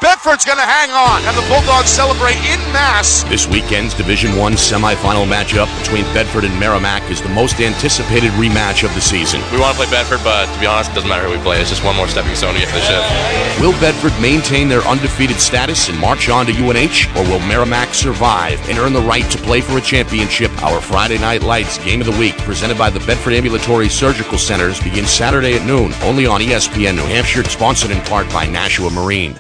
Bedford's 0.04 0.44
going 0.44 0.58
to 0.58 0.66
hang 0.66 0.92
on, 0.92 1.24
and 1.24 1.38
the 1.38 1.48
Bulldogs 1.48 1.88
celebrate 1.88 2.36
in 2.52 2.60
mass. 2.76 3.24
This 3.32 3.48
weekend's 3.48 3.94
Division 3.94 4.36
One 4.36 4.54
semifinal 4.54 5.24
matchup 5.24 5.70
between 5.80 6.04
Bedford 6.14 6.44
and 6.44 6.60
Merrimack 6.60 7.10
is 7.10 7.22
the 7.22 7.30
most 7.30 7.62
anticipated 7.62 8.32
rematch 8.32 8.84
of 8.84 8.94
the 8.96 9.00
season. 9.00 9.40
We 9.52 9.60
want 9.60 9.78
to 9.78 9.84
play 9.84 9.92
Bedford, 9.92 10.20
but 10.24 10.52
to 10.54 10.60
be 10.60 10.66
honest, 10.66 10.92
it 10.92 10.96
doesn't 10.96 11.08
matter 11.08 11.26
who 11.26 11.32
we 11.32 11.44
play. 11.44 11.62
It's 11.62 11.70
just 11.70 11.86
one 11.86 11.96
more 11.96 12.08
stepping 12.08 12.36
stone 12.36 12.54
to 12.54 12.60
get 12.60 12.68
to 12.68 12.76
the 12.76 12.82
ship. 12.82 13.62
Will 13.62 13.72
Bedford 13.80 14.12
maintain 14.20 14.68
their 14.68 14.82
undefeated 14.82 15.40
status 15.40 15.88
and 15.88 15.98
march 16.00 16.28
on 16.28 16.48
to 16.48 16.52
UNH, 16.52 17.08
or 17.16 17.24
will 17.24 17.40
Merrimack 17.48 17.94
survive 17.94 18.60
and 18.68 18.80
earn 18.80 18.92
the 18.92 19.02
right 19.02 19.30
to 19.32 19.38
play 19.38 19.62
for 19.62 19.78
a 19.78 19.82
championship? 19.82 20.52
Our 20.64 20.82
Friday 20.82 21.18
Night 21.20 21.44
Lights 21.44 21.78
Game 21.78 22.02
of 22.02 22.08
the 22.08 22.20
Week, 22.20 22.38
presented 22.40 22.78
by 22.78 22.90
the 22.90 23.00
Bedford 23.08 23.34
Ambulatory 23.34 23.90
Surgical 23.90 24.38
Centers, 24.38 24.82
begins 24.82 25.12
Saturday 25.12 25.56
at 25.56 25.66
noon, 25.66 25.94
only 26.02 26.26
on 26.26 26.42
ESPN 26.42 26.96
New 26.96 27.06
Hampshire, 27.06 27.44
sponsored 27.44 27.92
in 27.92 28.02
part 28.02 28.28
by 28.32 28.48
Nashua 28.48 28.90
Marine. 28.90 29.40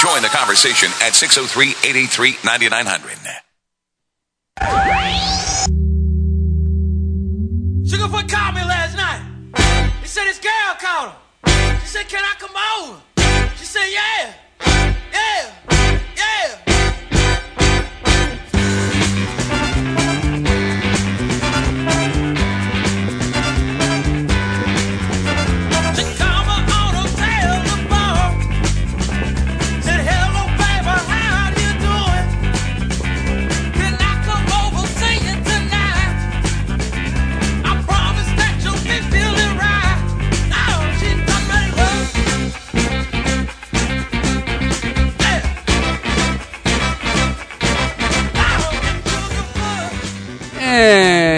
Join 0.00 0.22
the 0.22 0.28
conversation 0.28 0.88
at 1.02 1.14
603 1.14 1.76
883 1.84 2.38
9900. 2.42 3.20
Sugarfoot 7.84 8.26
called 8.26 8.54
me 8.54 8.64
last 8.64 8.96
night. 8.96 9.20
He 10.00 10.08
said 10.08 10.24
his 10.24 10.38
girl 10.38 10.74
called 10.80 11.12
him. 11.12 11.80
She 11.82 11.86
said, 11.88 12.08
Can 12.08 12.24
I 12.24 12.32
come 12.38 12.56
over? 12.56 12.98
She 13.58 13.66
said. 13.66 13.90
Yeah. 13.92 14.32
Yeah. 15.12 15.59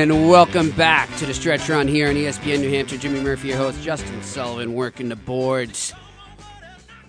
And 0.03 0.28
welcome 0.28 0.72
back 0.72 1.14
to 1.18 1.26
the 1.26 1.32
stretch 1.32 1.68
run 1.68 1.86
here 1.86 2.09
on 2.09 2.16
ESPN 2.16 2.59
New 2.59 2.68
Hampshire. 2.70 2.96
Jimmy 2.96 3.20
Murphy, 3.20 3.46
your 3.48 3.57
host. 3.57 3.80
Justin 3.84 4.20
Sullivan 4.20 4.74
working 4.74 5.09
the 5.09 5.14
boards. 5.14 5.92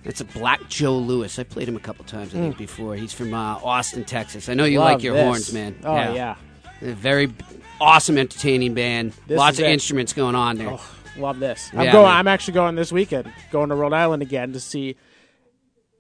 That's 0.04 0.22
a 0.22 0.26
Black 0.26 0.70
Joe 0.70 1.00
Lewis. 1.00 1.39
I 1.39 1.44
played 1.44 1.68
him 1.68 1.76
a 1.76 1.80
couple 1.80 2.06
times, 2.06 2.36
I 2.36 2.38
think, 2.38 2.54
Mm. 2.54 2.60
before. 2.60 2.96
He's 2.96 3.12
from 3.12 3.34
uh, 3.34 3.56
Austin, 3.64 4.04
Texas. 4.04 4.48
I 4.48 4.54
know 4.54 4.66
you 4.66 4.78
Love 4.78 4.91
like 4.94 5.04
your 5.04 5.16
this. 5.16 5.24
horns, 5.24 5.54
man. 5.54 5.76
Oh, 5.84 5.96
yeah. 5.96 6.36
A 6.84 6.91
very 6.94 7.34
awesome, 7.82 8.16
entertaining 8.20 8.76
band. 8.76 9.14
This 9.26 9.39
Lots 9.39 9.58
of 9.58 9.66
it. 9.66 9.72
instruments 9.72 10.14
going 10.14 10.36
on 10.36 10.60
there. 10.60 10.70
Oh, 10.70 10.82
love 11.18 11.39
this. 11.39 11.72
I'm 11.74 11.86
Yeah, 11.86 11.94
going. 11.94 12.06
man. 12.10 12.18
I'm 12.18 12.28
actually 12.28 12.54
going 12.54 12.76
this 12.76 12.91
weekend. 12.91 13.34
Going 13.52 13.70
to 13.70 13.76
Rhode 13.76 13.94
Island 13.94 14.22
again 14.22 14.54
to 14.54 14.60
see 14.60 14.98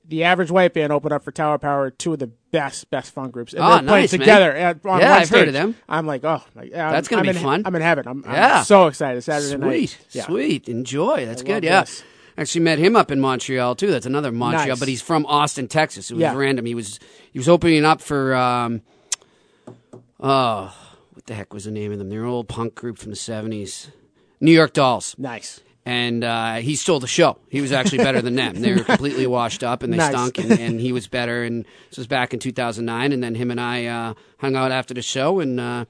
the 0.07 0.23
Average 0.25 0.51
White 0.51 0.73
Band 0.73 0.91
opened 0.91 1.13
up 1.13 1.23
for 1.23 1.31
Tower 1.31 1.57
Power. 1.57 1.89
Two 1.89 2.13
of 2.13 2.19
the 2.19 2.27
best, 2.51 2.89
best 2.89 3.13
funk 3.13 3.31
groups. 3.31 3.53
And 3.53 3.63
Oh, 3.63 3.69
they're 3.69 3.77
playing 3.79 4.01
nice, 4.03 4.11
man. 4.13 4.19
together 4.19 4.51
at, 4.55 4.85
on 4.85 4.99
Yeah, 4.99 5.11
one 5.11 5.21
I've 5.21 5.29
heard 5.29 5.47
of 5.47 5.53
them. 5.53 5.75
I'm 5.87 6.05
like, 6.05 6.23
oh, 6.23 6.43
I'm, 6.57 6.69
That's 6.69 7.07
gonna 7.07 7.21
I'm 7.21 7.25
be 7.25 7.29
in, 7.37 7.43
fun. 7.43 7.63
I'm 7.65 7.75
in 7.75 7.81
heaven. 7.81 8.07
I'm, 8.07 8.23
I'm 8.25 8.33
yeah. 8.33 8.63
so 8.63 8.87
excited. 8.87 9.21
Saturday 9.23 9.55
night. 9.57 9.67
Sweet, 9.89 9.97
Yeah. 10.11 10.25
sweet. 10.25 10.69
Enjoy. 10.69 11.25
That's 11.25 11.41
I 11.41 11.45
good. 11.45 11.63
Yeah. 11.63 11.81
this. 11.81 12.03
Actually 12.37 12.61
met 12.61 12.79
him 12.79 12.95
up 12.95 13.11
in 13.11 13.19
Montreal 13.19 13.75
too. 13.75 13.91
That's 13.91 14.05
another 14.07 14.31
Montreal, 14.31 14.67
Nice. 14.69 14.79
but 14.79 14.87
he's 14.87 15.01
from 15.03 15.25
Austin, 15.27 15.67
Texas. 15.67 16.09
It 16.09 16.15
was 16.15 16.21
Yeah. 16.21 16.35
random. 16.35 16.65
He 16.65 16.73
was 16.75 16.99
he 17.31 17.37
was 17.39 17.47
opening 17.47 17.85
up 17.85 18.01
for 18.01 18.33
um 18.35 18.81
oh 20.19 20.75
what 21.13 21.25
the 21.27 21.35
heck 21.35 21.53
was 21.53 21.65
the 21.65 21.71
name 21.71 21.91
of 21.91 21.99
them? 21.99 22.09
They're 22.09 22.23
an 22.23 22.29
old 22.29 22.47
punk 22.47 22.75
group 22.75 22.97
from 22.97 23.11
the 23.11 23.15
seventies. 23.15 23.91
New 24.41 24.51
York 24.51 24.73
Dolls. 24.73 25.15
Nice. 25.17 25.61
And 25.85 26.23
uh, 26.23 26.55
he 26.55 26.75
stole 26.77 27.01
the 27.01 27.07
show. 27.07 27.37
He 27.49 27.59
was 27.59 27.73
actually 27.73 27.97
better 27.97 28.21
than 28.21 28.35
them. 28.35 28.55
They 28.61 28.73
were 28.73 28.83
completely 28.85 29.27
washed 29.27 29.63
up 29.65 29.83
and 29.83 29.91
they 29.91 29.97
Nice. 29.97 30.11
stunk, 30.11 30.37
and, 30.37 30.51
and 30.57 30.79
he 30.79 30.93
was 30.93 31.07
better. 31.07 31.43
And 31.43 31.65
this 31.89 31.97
was 31.97 32.07
back 32.07 32.33
in 32.33 32.39
2009. 32.39 33.11
And 33.11 33.21
then 33.21 33.35
him 33.35 33.51
and 33.51 33.59
I 33.59 33.85
uh, 33.87 34.13
hung 34.37 34.55
out 34.55 34.71
after 34.71 34.93
the 34.93 35.01
show 35.01 35.41
and 35.41 35.59
uh, 35.59 35.83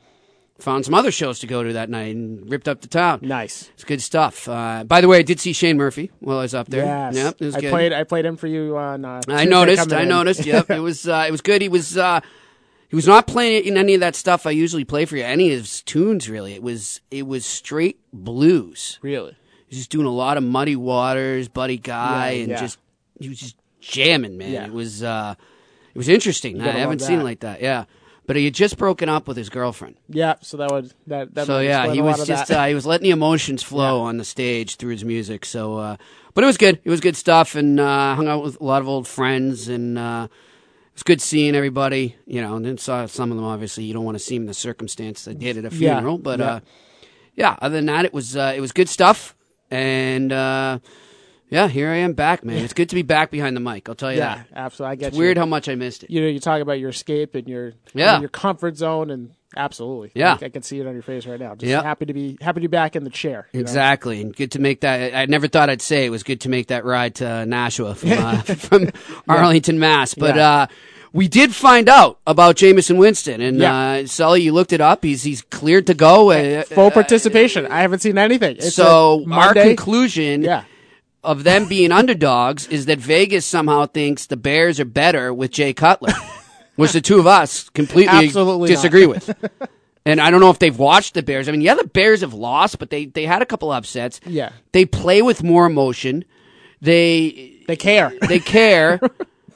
found 0.58 0.84
some 0.86 0.96
other 0.96 1.12
shows 1.12 1.38
to 1.40 1.48
go 1.48 1.62
to 1.62 1.74
that 1.74 1.92
night 1.92 2.16
and 2.16 2.50
ripped 2.50 2.68
up 2.68 2.82
the 2.82 2.88
town. 2.88 3.20
Nice. 3.22 3.70
It's 3.76 3.84
good 3.84 4.02
stuff. 4.02 4.50
Uh, 4.50 4.84
by 4.84 5.00
the 5.00 5.08
way, 5.08 5.20
I 5.20 5.22
did 5.22 5.40
see 5.40 5.54
Shane 5.54 5.78
Murphy 5.78 6.10
while 6.22 6.40
I 6.40 6.42
was 6.42 6.56
up 6.56 6.70
there. 6.70 6.86
Yes. 6.86 7.16
Yep, 7.16 7.36
it 7.42 7.46
was 7.46 7.56
I 7.56 7.62
good. 7.62 7.70
played. 7.70 7.94
I 7.94 8.04
played 8.04 8.26
him 8.26 8.36
for 8.36 8.48
you 8.48 8.76
on. 8.78 9.06
Uh, 9.06 9.22
I 9.28 9.46
noticed. 9.46 9.94
I 9.94 10.06
noticed. 10.06 10.44
Yep, 10.46 10.72
it 10.72 10.80
was. 10.80 11.08
Uh, 11.08 11.26
it 11.28 11.32
was 11.32 11.42
good. 11.42 11.62
He 11.62 11.70
was. 11.70 11.98
Uh, 12.00 12.20
he 12.90 12.96
was 12.96 13.06
not 13.08 13.28
playing 13.28 13.66
in 13.66 13.76
any 13.78 13.94
of 13.94 14.00
that 14.02 14.16
stuff 14.16 14.46
I 14.48 14.52
usually 14.52 14.86
play 14.86 15.06
for 15.06 15.18
you. 15.18 15.24
Any 15.24 15.52
of 15.54 15.60
his 15.62 15.82
tunes, 15.84 16.30
really. 16.30 16.54
It 16.54 16.64
was. 16.64 17.00
It 17.12 17.28
was 17.28 17.46
straight 17.46 18.00
blues. 18.12 18.98
Really. 19.04 19.36
Was 19.74 19.80
just 19.80 19.90
doing 19.90 20.06
a 20.06 20.12
lot 20.12 20.38
of 20.38 20.44
Muddy 20.44 20.76
Waters, 20.76 21.48
Buddy 21.48 21.78
Guy, 21.78 22.32
Yeah, 22.32 22.42
and 22.42 22.50
yeah. 22.52 22.60
just 22.60 22.78
he 23.20 23.30
was 23.30 23.40
just 23.40 23.56
jamming, 23.82 24.38
man. 24.38 24.52
Yeah. 24.52 24.66
It 24.66 24.74
was. 24.74 25.04
Uh, 25.04 25.36
it 25.94 25.98
was 25.98 26.10
interesting. 26.10 26.60
I 26.62 26.70
haven't 26.72 27.00
seen 27.00 27.20
that. 27.20 27.24
like 27.24 27.40
that. 27.42 27.62
Yeah, 27.62 27.86
but 28.26 28.36
he 28.36 28.46
had 28.46 28.54
just 28.54 28.78
broken 28.78 29.10
up 29.10 29.28
with 29.28 29.38
his 29.38 29.50
girlfriend. 29.50 29.96
Yeah. 30.10 30.36
So 30.42 30.58
that 30.58 30.72
would 30.72 30.94
that. 31.08 31.34
that 31.36 31.46
so 31.46 31.60
yeah, 31.60 31.92
he 31.92 32.02
was 32.02 32.26
just 32.26 32.52
uh, 32.52 32.66
he 32.66 32.74
was 32.74 32.86
letting 32.86 33.04
the 33.04 33.12
emotions 33.12 33.62
flow 33.72 34.02
on 34.02 34.18
the 34.18 34.26
stage 34.26 34.78
through 34.78 34.92
his 34.92 35.06
music. 35.06 35.46
So, 35.46 35.78
uh, 35.78 35.98
but 36.34 36.44
it 36.44 36.48
was 36.48 36.58
good. 36.58 36.80
It 36.84 36.90
was 36.90 37.00
good 37.00 37.16
stuff, 37.16 37.56
and 37.56 37.80
uh, 37.80 38.16
hung 38.16 38.28
out 38.28 38.44
with 38.44 38.60
a 38.60 38.64
lot 38.64 38.82
of 38.82 38.88
old 38.88 39.08
friends, 39.08 39.68
and 39.68 39.98
uh, 39.98 40.28
it 40.32 40.94
was 40.96 41.04
good 41.04 41.22
seeing 41.22 41.56
everybody. 41.56 42.16
You 42.26 42.42
know, 42.42 42.56
and 42.56 42.66
then 42.66 42.78
saw 42.78 43.06
some 43.06 43.32
of 43.32 43.38
them. 43.38 43.46
Obviously, 43.46 43.84
you 43.84 43.94
don't 43.94 44.06
want 44.06 44.16
to 44.16 44.24
see 44.24 44.36
them 44.36 44.44
in 44.44 44.48
the 44.48 44.54
circumstance 44.54 45.26
they 45.26 45.34
did 45.34 45.58
at 45.58 45.66
a 45.66 45.72
funeral, 45.72 46.18
but 46.18 46.40
yeah. 46.40 46.46
uh, 46.46 46.60
yeah. 47.36 47.56
Other 47.62 47.76
than 47.76 47.86
that, 47.86 48.06
it 48.06 48.14
was 48.14 48.36
uh, 48.36 48.54
it 48.56 48.62
was 48.62 48.72
good 48.72 48.90
stuff, 48.90 49.36
and 49.74 50.32
uh, 50.32 50.80
yeah, 51.50 51.68
here 51.68 51.90
I 51.90 51.98
am 51.98 52.14
back, 52.14 52.44
man. 52.44 52.58
It's 52.64 52.74
good 52.74 52.90
to 52.90 52.96
be 52.96 53.02
back 53.02 53.32
behind 53.32 53.56
the 53.56 53.60
mic. 53.62 53.88
I'll 53.90 53.96
tell 53.96 54.12
you 54.12 54.20
yeah, 54.20 54.36
that. 54.36 54.48
absolutely. 54.56 54.92
I 54.92 54.96
get 54.96 55.08
It's 55.10 55.18
you. 55.18 55.24
weird 55.24 55.38
how 55.38 55.46
much 55.46 55.70
I 55.70 55.76
missed 55.76 56.04
it. 56.04 56.10
You 56.10 56.22
know, 56.22 56.28
you 56.28 56.40
talk 56.40 56.62
about 56.62 56.80
your 56.80 56.90
escape 56.90 57.36
and 57.36 57.48
your 57.48 57.74
Yeah. 57.94 58.20
your 58.20 58.30
comfort 58.30 58.76
zone, 58.78 59.10
and 59.12 59.32
absolutely, 59.56 60.12
Yeah. 60.16 60.38
I, 60.42 60.46
I 60.46 60.50
can 60.50 60.64
see 60.64 60.80
it 60.80 60.88
on 60.88 60.94
your 60.94 61.04
face 61.04 61.26
right 61.28 61.40
now. 61.40 61.56
Just 61.56 61.70
Yeah. 61.70 61.84
happy 61.84 62.06
to 62.06 62.14
be 62.14 62.38
happy 62.42 62.62
to 62.62 62.68
be 62.68 62.72
back 62.72 62.96
in 62.96 63.04
the 63.04 63.10
chair. 63.10 63.48
you 63.54 63.60
know? 63.60 63.62
Exactly, 63.62 64.22
and 64.22 64.36
good 64.36 64.52
to 64.52 64.60
make 64.60 64.82
that. 64.82 65.14
I 65.14 65.22
I 65.24 65.26
never 65.28 65.48
thought 65.48 65.70
I'd 65.70 65.82
say 65.82 66.06
it 66.06 66.10
was 66.10 66.24
good 66.24 66.42
to 66.42 66.50
make 66.50 66.68
that 66.68 66.86
ride 66.86 67.16
to 67.16 67.46
Nashua 67.46 67.96
from 67.96 68.12
uh, 68.14 68.42
from 68.42 68.90
Arlington, 69.28 69.80
Mass. 69.80 70.14
But 70.16 70.36
Yeah. 70.36 70.50
uh, 70.52 70.68
we 71.14 71.28
did 71.28 71.54
find 71.54 71.88
out 71.88 72.20
about 72.28 72.56
Jamison 72.56 72.98
Winston, 72.98 73.40
and 73.40 73.60
Yeah. 73.60 73.76
uh, 74.02 74.06
Sully, 74.08 74.42
you 74.42 74.52
looked 74.52 74.74
it 74.74 74.82
up. 74.82 75.04
He's 75.04 75.24
he's 75.24 75.42
cleared 75.44 75.88
to 75.88 75.94
go. 75.94 76.32
Uh, 76.32 76.64
Full 76.64 76.92
participation. 76.92 77.66
I 77.68 77.82
haven't 77.82 78.00
seen 78.00 78.18
anything. 78.18 78.58
It's 78.58 78.74
so 78.76 79.24
our 79.32 79.54
conclusion 79.54 80.42
Yeah. 80.42 80.64
of 81.24 81.44
them 81.44 81.68
being 81.68 81.92
underdogs 81.92 82.68
is 82.68 82.88
that 82.88 82.98
Vegas 83.00 83.46
somehow 83.46 83.86
thinks 83.86 84.26
the 84.26 84.38
Bears 84.38 84.80
are 84.80 84.86
better 84.86 85.34
with 85.34 85.52
Jay 85.52 85.72
Cutler, 85.74 86.14
which 86.76 86.92
the 86.94 87.02
two 87.02 87.20
of 87.20 87.28
us 87.28 87.70
completely 87.70 88.26
Absolutely 88.26 88.70
disagree 88.70 89.06
not. 89.06 89.10
with. 89.28 89.36
And 90.06 90.20
I 90.20 90.32
don't 90.32 90.42
know 90.42 90.50
if 90.50 90.60
they've 90.60 90.78
watched 90.78 91.14
the 91.14 91.24
Bears. 91.24 91.48
I 91.48 91.54
mean, 91.54 91.62
yeah, 91.62 91.76
the 91.76 91.86
Bears 91.88 92.20
have 92.22 92.34
lost, 92.34 92.78
but 92.78 92.90
they, 92.90 93.06
they 93.06 93.26
had 93.26 93.42
a 93.42 93.46
couple 93.46 93.72
upsets. 93.72 94.20
Yeah. 94.26 94.52
They 94.74 94.84
play 94.84 95.22
with 95.22 95.44
more 95.44 95.66
emotion. 95.66 96.26
They 96.82 97.62
they 97.68 97.78
care. 97.78 98.12
They 98.28 98.40
care. 98.40 99.00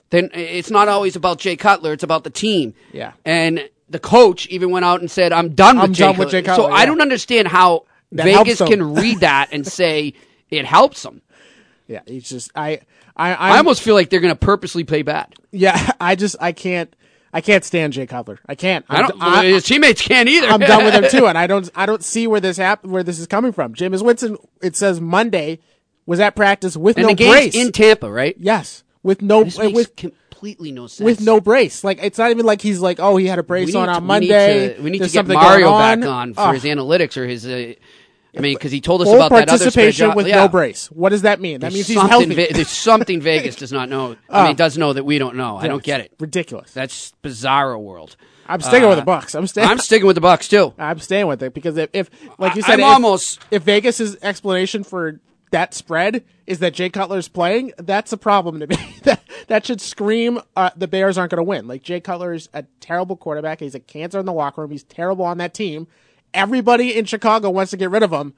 then 0.10 0.30
it's 0.34 0.72
not 0.72 0.88
always 0.88 1.16
about 1.16 1.40
Jay 1.40 1.56
Cutler. 1.56 1.94
It's 1.94 2.04
about 2.04 2.24
the 2.24 2.30
team. 2.30 2.74
Yeah. 2.94 3.14
And 3.26 3.70
the 3.90 4.00
coach 4.00 4.48
even 4.48 4.70
went 4.72 4.86
out 4.86 5.00
and 5.02 5.10
said, 5.12 5.32
"I'm 5.34 5.56
done 5.56 5.76
with 5.78 5.84
I'm 5.86 5.94
Jay 5.94 6.04
done 6.06 6.14
Cutler." 6.16 6.26
with 6.26 6.32
Jay 6.32 6.44
so 6.44 6.56
Cutler, 6.56 6.72
I 6.72 6.86
don't 6.86 7.02
understand 7.02 7.48
how 7.48 7.86
That 8.14 8.24
Vegas 8.24 8.60
can 8.60 8.96
read 8.96 9.20
that 9.22 9.50
and 9.52 9.66
say 9.82 10.14
it 10.50 10.66
helps 10.66 11.04
them. 11.04 11.22
Yeah, 11.88 12.02
it's 12.06 12.30
just 12.30 12.52
I 12.56 12.82
I 13.16 13.34
I 13.34 13.50
I'm- 13.50 13.58
almost 13.60 13.82
feel 13.82 13.96
like 13.96 14.10
they're 14.10 14.20
going 14.20 14.34
to 14.34 14.40
purposely 14.40 14.84
play 14.84 15.02
bad. 15.04 15.34
yeah. 15.52 15.92
I 16.00 16.16
just 16.16 16.36
I 16.40 16.52
can't 16.52 16.94
I 17.34 17.42
can't 17.42 17.64
stand 17.64 17.94
Jay 17.94 18.08
Cutler. 18.08 18.40
I 18.48 18.56
can't. 18.56 18.86
I 18.90 19.02
don't. 19.08 19.44
his 19.46 19.66
teammates 19.66 20.02
can't 20.02 20.28
either. 20.30 20.48
I'm 20.48 20.60
done 20.62 20.86
with 20.86 20.94
him 20.94 21.06
too, 21.12 21.28
and 21.28 21.38
I 21.38 21.46
don't 21.48 21.70
I 21.76 21.86
don't 21.86 22.04
see 22.04 22.26
where 22.28 22.40
this 22.40 22.58
hap- 22.58 22.86
where 22.86 23.04
this 23.04 23.20
is 23.20 23.28
coming 23.28 23.52
from. 23.52 23.74
Jameis 23.74 24.02
Winston. 24.04 24.38
It 24.62 24.76
says 24.78 25.00
Monday 25.02 25.60
was 26.06 26.20
at 26.22 26.36
practice 26.36 26.76
with 26.78 26.98
And 26.98 27.08
no 27.08 27.16
brace 27.16 27.54
in 27.54 27.72
Tampa, 27.74 28.10
right? 28.10 28.36
Yes, 28.40 28.84
with 29.08 29.22
no 29.22 29.44
This 29.44 29.58
uh, 29.58 29.64
makes 29.64 29.76
with 29.76 29.96
completely 29.96 30.72
no 30.72 30.86
sense. 30.88 31.06
with 31.06 31.22
no 31.22 31.40
brace. 31.42 31.84
Like 31.84 32.00
it's 32.04 32.18
not 32.20 32.30
even 32.32 32.46
like 32.46 32.62
he's 32.62 32.80
like 32.80 33.00
oh 33.00 33.18
he 33.18 33.26
had 33.26 33.40
a 33.40 33.44
brace 33.44 33.74
on 33.74 33.90
on 33.90 34.04
Monday. 34.06 34.28
We 34.28 34.68
need 34.68 34.76
to, 34.76 34.82
we 34.84 34.90
need 34.92 35.02
to 35.04 35.10
get 35.10 35.28
Mario 35.28 35.70
going 35.70 36.00
back 36.02 36.10
on 36.10 36.34
for 36.34 36.42
Oh, 36.42 36.52
his 36.52 36.64
analytics 36.64 37.18
or 37.18 37.26
his. 37.26 37.46
Uh, 37.48 37.74
I 38.36 38.40
mean, 38.40 38.54
because 38.54 38.72
he 38.72 38.82
told 38.82 39.02
us 39.02 39.08
Full 39.08 39.16
about 39.16 39.30
that 39.32 39.50
other 39.50 39.58
participation 39.58 40.14
with 40.14 40.28
yeah. 40.28 40.36
no 40.36 40.48
brace. 40.48 40.92
What 40.92 41.10
does 41.10 41.24
that 41.24 41.42
mean? 41.42 41.54
That 41.56 41.72
There's 41.72 41.74
means 41.74 41.88
he's 41.88 41.96
something 41.98 42.30
healthy. 42.30 42.36
Ve- 42.36 42.54
there's 42.54 42.68
something 42.70 43.20
Vegas 43.20 43.56
does 43.56 43.72
not 43.72 43.90
know. 43.90 44.16
I 44.30 44.46
mean, 44.46 44.56
does 44.56 44.78
know 44.78 44.94
that 44.94 45.06
we 45.06 45.18
don't 45.18 45.38
know. 45.38 45.58
I 45.58 45.68
don't 45.68 45.82
get 45.82 46.02
it. 46.02 46.12
Ridiculous. 46.20 46.72
That's 46.72 47.14
bizarro 47.24 47.82
world. 47.82 48.16
I'm 48.46 48.62
sticking 48.62 48.88
with 48.88 49.00
Uh, 49.00 49.06
the 49.06 49.12
Bucs. 49.12 49.34
I'm 49.34 49.48
staying. 49.48 49.68
I'm 49.68 49.80
sticking 49.80 50.06
with 50.06 50.16
the 50.16 50.22
Bucs 50.22 50.48
too. 50.50 50.74
I'm 50.78 51.00
staying 51.00 51.26
with 51.26 51.42
it 51.42 51.54
because 51.54 51.78
if, 51.78 51.90
if 51.94 52.12
like 52.38 52.56
you 52.56 52.62
said, 52.62 52.74
I'm 52.74 52.80
if, 52.82 52.86
almost- 52.86 53.40
if 53.50 53.64
Vegas's 53.64 54.18
explanation 54.22 54.84
for 54.84 55.20
that 55.52 55.74
spread 55.74 56.24
is 56.46 56.60
that 56.60 56.74
Jay 56.74 56.90
Cutler's 56.90 57.28
playing, 57.28 57.74
that's 57.78 58.12
a 58.12 58.18
problem 58.18 58.60
to 58.60 58.68
me. 58.68 58.78
that 59.04 59.22
that 59.48 59.66
should 59.66 59.82
scream 59.82 60.40
uh, 60.56 60.72
the 60.76 60.88
Bears 60.88 61.18
aren't 61.18 61.32
going 61.32 61.38
to 61.38 61.44
win. 61.44 61.68
Like 61.68 61.84
Jay 61.84 62.00
Cutler 62.00 62.34
is 62.34 62.50
a 62.54 62.64
terrible 62.80 63.16
quarterback. 63.16 63.60
He's 63.60 63.76
a 63.76 63.80
cancer 63.80 64.20
in 64.20 64.26
the 64.26 64.34
locker 64.34 64.62
room. 64.62 64.72
He's 64.72 64.84
terrible 64.84 65.26
on 65.26 65.38
that 65.38 65.54
team. 65.54 65.88
Everybody 66.34 66.96
in 66.96 67.06
Chicago 67.06 67.50
wants 67.50 67.72
to 67.72 67.78
get 67.78 67.90
rid 67.90 68.04
of 68.04 68.12
him, 68.12 68.34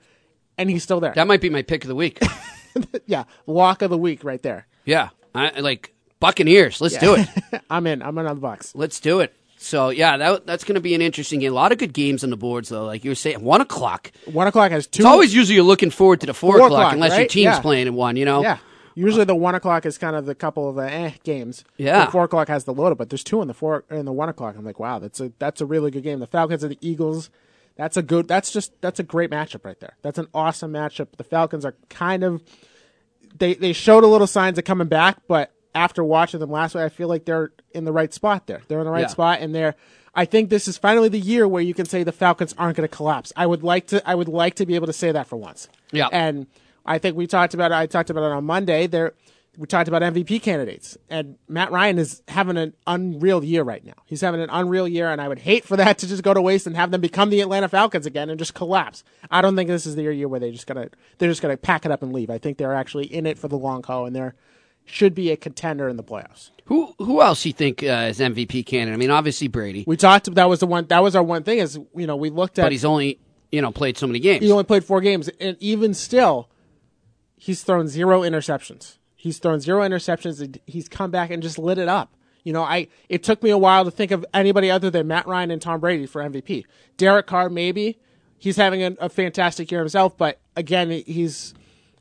and 0.57 0.69
he's 0.69 0.83
still 0.83 0.99
there. 0.99 1.13
That 1.13 1.27
might 1.27 1.41
be 1.41 1.49
my 1.49 1.63
pick 1.63 1.83
of 1.83 1.87
the 1.87 1.95
week. 1.95 2.21
yeah, 3.07 3.23
walk 3.45 3.81
of 3.81 3.89
the 3.89 3.97
week 3.97 4.23
right 4.23 4.41
there. 4.41 4.67
yeah, 4.85 5.09
I 5.33 5.59
like 5.59 5.93
Buccaneers. 6.19 6.81
Let's 6.81 6.97
do 6.97 7.15
it. 7.15 7.27
I'm 7.69 7.87
in. 7.87 8.01
I'm 8.01 8.17
in 8.17 8.27
on 8.27 8.39
the 8.39 8.47
Bucs. 8.47 8.73
Let's 8.75 8.99
do 8.99 9.19
it. 9.19 9.35
So 9.61 9.89
yeah, 9.89 10.15
that 10.15 10.45
that's 10.47 10.63
going 10.63 10.75
to 10.75 10.81
be 10.81 10.95
an 10.95 11.01
interesting 11.01 11.41
game. 11.41 11.51
A 11.51 11.55
lot 11.55 11.73
of 11.73 11.77
good 11.77 11.91
games 11.91 12.23
on 12.23 12.29
the 12.29 12.37
boards 12.37 12.69
though. 12.69 12.85
Like 12.85 13.03
you 13.03 13.11
were 13.11 13.15
saying, 13.15 13.43
one 13.43 13.59
o'clock. 13.59 14.09
One 14.25 14.47
o'clock 14.47 14.71
has 14.71 14.87
two. 14.87 15.01
It's 15.01 15.05
always 15.05 15.33
usually 15.35 15.55
you're 15.55 15.65
looking 15.65 15.91
forward 15.91 16.21
to 16.21 16.27
the 16.27 16.33
four, 16.33 16.57
Four 16.57 16.67
o'clock, 16.67 16.79
o'clock, 16.79 16.93
unless 16.93 17.17
your 17.17 17.27
team's 17.27 17.43
Yeah. 17.55 17.59
playing 17.59 17.87
in 17.87 17.93
one. 17.93 18.15
You 18.15 18.23
know. 18.23 18.41
Yeah. 18.41 18.57
Usually 18.95 19.25
the 19.25 19.35
one 19.35 19.55
o'clock 19.55 19.85
is 19.85 19.97
kind 19.97 20.15
of 20.15 20.25
the 20.25 20.33
couple 20.33 20.69
of 20.69 20.75
the 20.77 20.89
eh 20.91 21.11
games. 21.23 21.65
Yeah. 21.77 22.05
The 22.05 22.11
four 22.11 22.23
o'clock 22.23 22.47
has 22.47 22.63
the 22.63 22.73
load, 22.73 22.97
but 22.97 23.09
there's 23.09 23.23
two 23.23 23.41
in 23.41 23.49
the 23.49 23.53
four 23.53 23.83
in 23.91 24.05
the 24.05 24.13
one 24.13 24.29
o'clock. 24.29 24.55
I'm 24.57 24.63
like, 24.63 24.79
wow, 24.79 24.99
that's 24.99 25.19
a 25.19 25.31
that's 25.39 25.59
a 25.59 25.65
really 25.65 25.91
good 25.91 26.03
game. 26.03 26.19
The 26.19 26.27
Falcons 26.27 26.63
and 26.63 26.71
the 26.71 26.77
Eagles. 26.81 27.29
That's 27.75 27.97
a 27.97 28.01
good. 28.01 28.27
That's 28.29 28.51
just 28.51 28.71
that's 28.81 28.99
a 28.99 29.03
great 29.03 29.29
matchup 29.29 29.65
right 29.65 29.79
there. 29.81 29.97
That's 30.03 30.17
an 30.17 30.27
awesome 30.33 30.71
matchup. 30.71 31.07
The 31.17 31.23
Falcons 31.25 31.65
are 31.65 31.75
kind 31.89 32.23
of 32.23 32.41
they 33.37 33.55
they 33.55 33.73
showed 33.73 34.05
a 34.05 34.07
little 34.07 34.25
signs 34.27 34.57
of 34.57 34.63
coming 34.63 34.87
back, 34.87 35.17
but 35.27 35.51
after 35.75 36.01
watching 36.03 36.39
them 36.39 36.49
last 36.51 36.75
week, 36.75 36.83
I 36.83 36.89
feel 36.89 37.07
like 37.09 37.25
they're 37.25 37.51
in 37.73 37.85
the 37.85 37.91
right 37.91 38.13
spot 38.13 38.47
there. 38.47 38.61
They're 38.67 38.79
in 38.79 38.85
the 38.85 38.91
right 38.91 39.01
Yeah. 39.01 39.07
spot, 39.07 39.39
and 39.41 39.53
they're. 39.53 39.75
I 40.15 40.25
think 40.25 40.49
this 40.49 40.67
is 40.67 40.77
finally 40.77 41.07
the 41.07 41.19
year 41.19 41.47
where 41.47 41.61
you 41.61 41.73
can 41.73 41.85
say 41.85 42.03
the 42.03 42.11
Falcons 42.11 42.55
aren't 42.57 42.75
going 42.77 42.87
to 42.87 42.93
collapse. 42.95 43.31
I 43.35 43.45
would 43.45 43.63
like 43.63 43.87
to. 43.87 44.07
I 44.09 44.15
would 44.15 44.27
like 44.27 44.55
to 44.55 44.65
be 44.65 44.75
able 44.75 44.87
to 44.87 44.93
say 44.93 45.11
that 45.11 45.27
for 45.27 45.35
once. 45.37 45.69
Yeah. 45.91 46.07
And 46.11 46.47
I 46.85 46.97
think 46.97 47.15
we 47.15 47.27
talked 47.27 47.53
about 47.53 47.71
it. 47.71 47.75
I 47.75 47.85
talked 47.85 48.09
about 48.09 48.23
it 48.23 48.31
on 48.31 48.43
Monday. 48.43 48.87
There, 48.87 49.13
we 49.57 49.67
talked 49.67 49.87
about 49.87 50.01
MVP 50.01 50.41
candidates, 50.41 50.97
and 51.09 51.35
Matt 51.47 51.71
Ryan 51.71 51.99
is 51.99 52.21
having 52.27 52.57
an 52.57 52.73
unreal 52.87 53.43
year 53.43 53.61
right 53.63 53.83
now. 53.85 53.93
He's 54.05 54.21
having 54.21 54.41
an 54.41 54.49
unreal 54.51 54.87
year, 54.87 55.09
and 55.11 55.21
I 55.21 55.27
would 55.27 55.39
hate 55.39 55.63
for 55.65 55.77
that 55.77 55.97
to 55.99 56.07
just 56.07 56.23
go 56.23 56.33
to 56.33 56.41
waste 56.41 56.65
and 56.65 56.75
have 56.75 56.89
them 56.91 57.01
become 57.01 57.29
the 57.29 57.41
Atlanta 57.41 57.67
Falcons 57.69 58.05
again 58.05 58.29
and 58.29 58.39
just 58.39 58.53
collapse. 58.55 59.03
I 59.29 59.41
don't 59.41 59.55
think 59.55 59.67
this 59.69 59.85
is 59.85 59.95
their 59.95 60.11
year 60.11 60.27
where 60.27 60.39
they 60.39 60.51
just 60.51 60.65
gonna 60.65 60.89
they're 61.19 61.29
just 61.29 61.41
gonna 61.41 61.57
pack 61.57 61.85
it 61.85 61.91
up 61.91 62.01
and 62.01 62.13
leave. 62.13 62.29
I 62.31 62.39
think 62.39 62.57
they're 62.57 62.73
actually 62.73 63.05
in 63.13 63.25
it 63.27 63.37
for 63.37 63.47
the 63.47 63.57
long 63.57 63.83
haul, 63.83 64.05
and 64.07 64.15
they're 64.15 64.33
should 64.89 65.13
be 65.13 65.31
a 65.31 65.37
contender 65.37 65.87
in 65.87 65.97
the 65.97 66.03
playoffs. 66.03 66.51
Who 66.65 66.93
who 66.97 67.21
else 67.21 67.45
you 67.45 67.53
think 67.53 67.83
uh, 67.83 68.07
is 68.09 68.19
MVP 68.19 68.65
candidate? 68.65 68.93
I 68.93 68.97
mean, 68.97 69.11
obviously 69.11 69.47
Brady, 69.47 69.83
We 69.87 69.97
talked. 69.97 70.33
That 70.35 70.49
was 70.49 70.59
the 70.59 70.67
one. 70.67 70.85
That 70.87 71.03
was 71.03 71.15
our 71.15 71.23
one 71.23 71.43
thing. 71.43 71.59
Is 71.59 71.79
you 71.95 72.07
know 72.07 72.15
we 72.15 72.29
looked 72.29 72.59
at. 72.59 72.63
but 72.63 72.71
he's 72.71 72.85
only 72.85 73.19
you 73.51 73.61
know 73.61 73.71
played 73.71 73.97
so 73.97 74.07
many 74.07 74.19
games. 74.19 74.43
He 74.43 74.51
only 74.51 74.63
played 74.63 74.83
four 74.83 75.01
games, 75.01 75.29
and 75.39 75.57
even 75.59 75.93
still, 75.93 76.49
he's 77.37 77.63
thrown 77.63 77.87
zero 77.87 78.21
interceptions. 78.21 78.97
He's 79.15 79.39
thrown 79.39 79.59
zero 79.59 79.81
interceptions. 79.81 80.41
and 80.41 80.59
He's 80.65 80.87
come 80.87 81.11
back 81.11 81.29
and 81.31 81.41
just 81.41 81.57
lit 81.57 81.77
it 81.77 81.87
up. 81.87 82.13
You 82.43 82.53
know, 82.53 82.63
I 82.63 82.87
it 83.09 83.23
took 83.23 83.43
me 83.43 83.49
a 83.49 83.57
while 83.57 83.85
to 83.85 83.91
think 83.91 84.11
of 84.11 84.25
anybody 84.33 84.69
other 84.71 84.89
than 84.89 85.07
Matt 85.07 85.27
Ryan 85.27 85.51
and 85.51 85.61
Tom 85.61 85.79
Brady 85.79 86.05
for 86.05 86.21
MVP. 86.21 86.65
Derek 86.97 87.27
Carr, 87.27 87.49
maybe 87.49 87.99
he's 88.37 88.55
having 88.57 88.81
a, 88.83 88.95
a 88.99 89.09
fantastic 89.09 89.71
year 89.71 89.81
himself, 89.81 90.17
but 90.17 90.39
again, 90.55 90.89
he's 90.89 91.53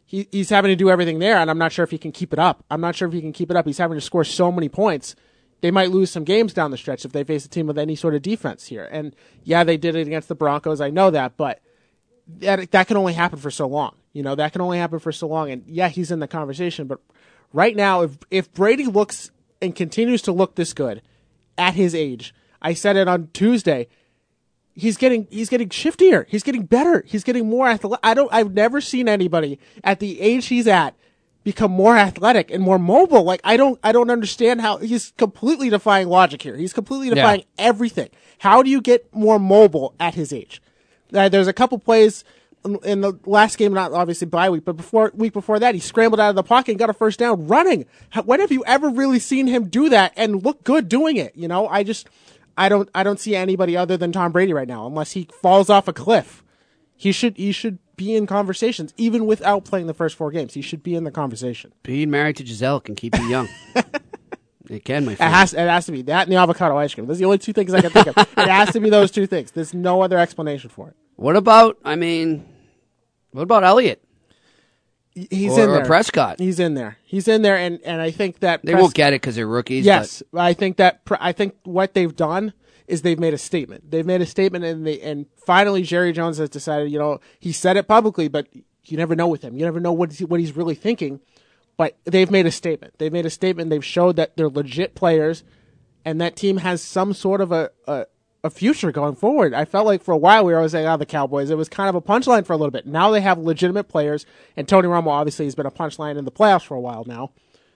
he, 0.09 0.27
he's 0.33 0.49
having 0.49 0.71
to 0.71 0.77
do 0.77 0.89
everything 0.89 1.19
there, 1.19 1.37
and 1.37 1.51
I'm 1.51 1.59
not 1.59 1.71
sure 1.71 1.83
if 1.85 1.91
he 1.91 1.99
can 1.99 2.13
keep 2.13 2.33
it 2.33 2.39
up. 2.39 2.65
I'm 2.71 2.81
not 2.81 2.97
sure 2.97 3.07
if 3.07 3.13
he 3.13 3.21
can 3.21 3.35
keep 3.35 3.51
it 3.51 3.59
up. 3.59 3.67
He's 3.67 3.77
having 3.77 3.99
to 3.99 4.01
score 4.01 4.25
so 4.25 4.51
many 4.51 4.71
points. 4.71 5.15
They 5.61 5.71
might 5.71 5.91
lose 5.91 6.11
some 6.11 6.25
games 6.25 6.55
down 6.55 6.71
the 6.71 6.79
stretch 6.79 7.05
if 7.05 7.13
they 7.13 7.25
face 7.25 7.45
a 7.45 7.49
team 7.49 7.67
with 7.67 7.77
any 7.77 7.95
sort 7.95 8.15
of 8.15 8.23
defense 8.23 8.69
here. 8.69 8.89
And 8.91 9.15
yeah, 9.45 9.65
they 9.65 9.77
did 9.77 9.97
it 9.97 10.07
against 10.07 10.29
the 10.29 10.35
Broncos. 10.35 10.81
I 10.81 10.89
know 10.89 11.11
that, 11.11 11.37
but 11.37 11.61
that 12.39 12.71
that 12.71 12.87
can 12.87 12.97
only 12.97 13.13
happen 13.13 13.39
for 13.39 13.51
so 13.51 13.67
long. 13.67 13.97
You 14.15 14.23
know, 14.23 14.35
that 14.35 14.53
can 14.53 14.63
only 14.63 14.79
happen 14.79 14.99
for 14.99 15.13
so 15.13 15.29
long. 15.29 15.51
And 15.51 15.65
yeah, 15.67 15.89
he's 15.89 16.11
in 16.11 16.21
the 16.21 16.27
conversation, 16.27 16.87
but 16.87 17.01
right 17.53 17.77
now, 17.77 18.01
if 18.01 18.17
if 18.31 18.51
Brady 18.55 18.87
looks 18.87 19.31
and 19.61 19.77
continues 19.77 20.23
to 20.23 20.33
look 20.33 20.55
this 20.55 20.73
good 20.73 21.03
at 21.59 21.75
his 21.75 21.95
age, 21.95 22.35
I 22.63 22.73
said 22.73 22.97
it 22.97 23.09
on 23.09 23.29
Tuesday. 23.35 23.89
He's 24.79 24.97
getting 24.97 25.27
he's 25.31 25.49
getting 25.49 25.69
shiftier. 25.71 26.25
He's 26.29 26.43
getting 26.43 26.63
better. 26.65 27.05
He's 27.07 27.25
getting 27.25 27.49
more 27.49 27.69
athletic. 27.69 28.01
I 28.03 28.15
don't. 28.15 28.33
I've 28.33 28.53
never 28.55 28.81
seen 28.81 29.09
anybody 29.09 29.59
at 29.83 29.99
the 30.01 30.21
age 30.21 30.47
he's 30.47 30.67
at 30.69 30.95
become 31.45 31.71
more 31.71 31.97
athletic 31.97 32.51
and 32.51 32.63
more 32.63 32.79
mobile. 32.79 33.25
Like 33.25 33.41
I 33.45 33.57
don't 33.57 33.79
I 33.83 33.93
don't 33.93 34.11
understand 34.11 34.61
how 34.61 34.77
he's 34.79 35.13
completely 35.17 35.69
defying 35.71 36.09
logic 36.09 36.43
here. 36.43 36.57
He's 36.57 36.73
completely 36.73 37.11
defying 37.11 37.45
everything. 37.59 38.09
How 38.39 38.63
do 38.63 38.71
you 38.71 38.81
get 38.81 39.13
more 39.15 39.39
mobile 39.39 39.95
at 39.99 40.15
his 40.15 40.33
age? 40.33 40.63
Uh, 41.13 41.29
there's 41.29 41.49
a 41.49 41.53
couple 41.53 41.79
plays 41.79 42.23
in- 42.65 42.79
in 42.85 43.01
the 43.01 43.15
last 43.25 43.57
game, 43.57 43.73
not 43.73 43.93
obviously 43.93 44.27
bye 44.27 44.51
week, 44.51 44.65
but 44.65 44.77
before 44.77 45.11
week 45.15 45.33
before 45.33 45.59
that, 45.59 45.75
he 45.75 45.81
scrambled 45.81 46.21
out 46.21 46.31
of 46.31 46.37
the 46.37 46.43
pocket 46.43 46.73
and 46.73 46.79
got 46.79 46.91
a 46.91 46.93
first 46.93 47.19
down 47.19 47.47
running. 47.49 47.87
When 48.25 48.41
have 48.41 48.53
you 48.53 48.63
ever 48.67 48.91
really 48.91 49.19
seen 49.19 49.47
him 49.47 49.69
do 49.69 49.89
that 49.89 50.13
and 50.17 50.45
look 50.45 50.63
good 50.65 50.89
doing 50.89 51.17
it? 51.17 51.35
You 51.35 51.49
know, 51.49 51.67
I 51.67 51.83
just 51.83 52.09
I 52.59 52.69
don't 52.69 52.89
I 52.95 53.03
don't 53.05 53.19
see 53.21 53.35
anybody 53.37 53.77
other 53.77 53.97
than 53.97 54.13
Tom 54.13 54.33
Brady 54.33 54.53
right 54.53 54.69
now, 54.69 54.87
unless 54.87 55.13
he 55.13 55.29
falls 55.41 55.71
off 55.71 55.89
a 55.89 55.93
cliff. 55.93 56.43
He 56.97 57.13
should 57.13 57.37
he 57.37 57.53
should 57.53 57.79
be 57.97 58.15
in 58.15 58.27
conversations 58.27 58.93
even 58.97 59.27
without 59.27 59.65
playing 59.65 59.87
the 59.87 59.95
first 59.95 60.17
four 60.17 60.31
games. 60.31 60.55
He 60.55 60.63
should 60.63 60.83
be 60.83 60.95
in 60.95 61.05
the 61.05 61.11
conversation. 61.11 61.73
Being 61.83 62.11
married 62.11 62.37
to 62.37 62.45
Gisele 62.45 62.81
can 62.81 62.95
keep 62.97 63.17
you 63.17 63.25
young. 63.29 63.49
it 64.69 64.85
can, 64.85 65.05
my 65.05 65.13
It 65.13 65.17
friend. 65.17 65.35
has, 65.35 65.55
it 65.55 65.59
has 65.61 65.87
to 65.87 65.93
be 65.93 66.03
that 66.03 66.25
and 66.25 66.33
the 66.33 66.37
avocado 66.37 66.77
ice 66.77 66.93
cream. 66.95 67.07
Those 67.07 67.17
are 67.17 67.21
the 67.21 67.25
only 67.27 67.39
two 67.39 67.53
things 67.53 67.73
I 67.73 67.81
can 67.81 67.91
think 67.91 68.09
of. 68.09 68.17
it 68.37 68.49
has 68.49 68.73
to 68.73 68.81
be 68.81 68.91
those 68.91 69.11
two 69.11 69.27
things. 69.27 69.51
There's 69.53 69.73
no 69.75 70.03
other 70.03 70.19
explanation 70.19 70.71
for 70.71 70.89
it. 70.89 70.97
What 71.17 71.37
about? 71.37 71.79
I 71.85 71.97
mean, 71.97 72.45
what 73.31 73.43
about 73.43 73.65
Elliott? 73.65 74.03
He's 75.31 75.57
Or- 75.57 75.65
in 75.65 75.71
there. 75.73 75.85
Prescott. 75.85 76.39
He's 76.39 76.59
in 76.61 76.75
there. 76.75 76.99
He's 77.05 77.29
in 77.29 77.43
there, 77.43 77.57
and, 77.57 77.81
and 77.85 78.01
I 78.01 78.11
think 78.11 78.41
that 78.41 78.63
They 78.63 78.73
Pres- 78.73 78.83
won't 78.83 78.95
get 78.95 79.13
it 79.13 79.21
because 79.21 79.37
they're 79.37 79.47
rookies. 79.47 79.85
Yes, 79.85 80.23
I 80.35 80.53
think 80.53 80.77
that 80.77 81.01
I 81.21 81.33
think 81.33 81.55
what 81.65 81.95
they've 81.95 82.15
done 82.15 82.53
is 82.87 83.03
they've 83.03 83.19
made 83.19 83.35
a 83.35 83.39
statement. 83.39 83.91
They've 83.91 84.07
made 84.07 84.21
a 84.21 84.27
statement, 84.27 84.65
and 84.65 84.87
they 84.87 85.01
and 85.01 85.27
finally 85.47 85.83
Jerry 85.83 86.13
Jones 86.13 86.39
has 86.39 86.49
decided. 86.51 86.91
You 86.93 86.99
know, 86.99 87.21
he 87.39 87.53
said 87.53 87.77
it 87.77 87.89
publicly, 87.89 88.29
but 88.29 88.47
you 88.85 88.97
never 88.97 89.15
know 89.15 89.29
with 89.29 89.43
him. 89.43 89.57
You 89.57 89.65
never 89.65 89.81
know 89.81 89.93
what 89.93 90.13
he, 90.13 90.25
what 90.25 90.41
he's 90.41 90.57
really 90.57 90.75
thinking. 90.75 91.21
But 91.77 91.97
they've 92.05 92.31
made 92.31 92.45
a 92.47 92.51
statement. 92.51 92.95
They've 92.99 93.13
made 93.13 93.25
a 93.27 93.31
statement. 93.31 93.71
They've 93.71 93.85
showed 93.85 94.17
that 94.17 94.37
they're 94.37 94.49
legit 94.49 94.95
players, 94.95 95.45
and 96.05 96.21
that 96.21 96.35
team 96.37 96.59
has 96.59 96.83
some 96.83 97.13
sort 97.13 97.41
of 97.41 97.53
a. 97.53 97.71
a 97.87 98.07
a 98.45 98.51
future 98.51 98.93
going 98.93 99.15
forward. 99.17 99.53
I 99.53 99.65
felt 99.65 99.87
like 99.87 100.03
for 100.03 100.13
a 100.13 100.17
while 100.17 100.45
we 100.45 100.53
were 100.53 100.59
always 100.59 100.73
saying, 100.73 100.87
"Oh, 100.87 100.97
the 100.97 101.07
Cowboys." 101.07 101.51
It 101.51 101.57
was 101.59 101.69
kind 101.69 101.89
of 101.89 101.95
a 101.95 102.01
punchline 102.01 102.47
for 102.47 102.53
a 102.53 102.57
little 102.57 102.71
bit. 102.71 102.87
Now 102.87 103.11
they 103.11 103.21
have 103.21 103.39
legitimate 103.39 103.85
players, 103.89 104.27
and 104.57 104.69
Tony 104.69 104.87
Romo 104.89 105.09
obviously 105.09 105.45
has 105.47 105.55
been 105.55 105.67
a 105.67 105.71
punchline 105.71 106.17
in 106.17 106.25
the 106.25 106.31
playoffs 106.33 106.65
for 106.65 106.75
a 106.77 106.81
while 106.81 107.05
now. 107.07 107.31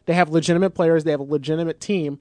They 0.06 0.14
have 0.14 0.30
legitimate 0.30 0.70
players. 0.70 1.04
They 1.04 1.10
have 1.10 1.20
a 1.20 1.24
legitimate 1.24 1.80
team, 1.80 2.20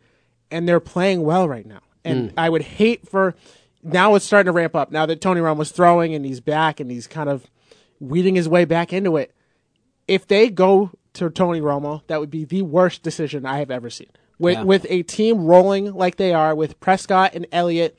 and 0.50 0.68
they're 0.68 0.80
playing 0.80 1.24
well 1.24 1.48
right 1.48 1.66
now. 1.66 1.80
And 2.04 2.30
Mm. 2.30 2.34
I 2.38 2.50
would 2.50 2.64
hate 2.64 3.08
for 3.08 3.36
now 3.84 4.16
it's 4.16 4.26
starting 4.26 4.48
to 4.48 4.52
ramp 4.52 4.76
up. 4.76 4.92
Now 4.92 5.06
that 5.06 5.22
Tony 5.22 5.42
Romo's 5.42 5.72
throwing 5.72 6.14
and 6.16 6.26
he's 6.26 6.40
back 6.40 6.80
and 6.80 6.90
he's 6.92 7.08
kind 7.08 7.30
of 7.30 7.46
weeding 8.00 8.36
his 8.36 8.50
way 8.50 8.66
back 8.66 8.92
into 8.94 9.18
it. 9.18 9.34
If 10.08 10.28
they 10.28 10.50
go 10.50 10.92
to 11.14 11.30
Tony 11.30 11.62
Romo, 11.62 12.02
that 12.08 12.20
would 12.20 12.32
be 12.32 12.44
the 12.46 12.62
worst 12.64 13.04
decision 13.04 13.46
I 13.46 13.60
have 13.60 13.70
ever 13.72 13.90
seen. 13.90 14.10
With 14.40 14.56
Yeah. 14.58 14.64
with 14.64 14.86
a 14.90 15.04
team 15.04 15.46
rolling 15.46 15.94
like 15.94 16.16
they 16.16 16.34
are, 16.34 16.56
with 16.56 16.80
Prescott 16.80 17.36
and 17.36 17.46
Elliott 17.52 17.98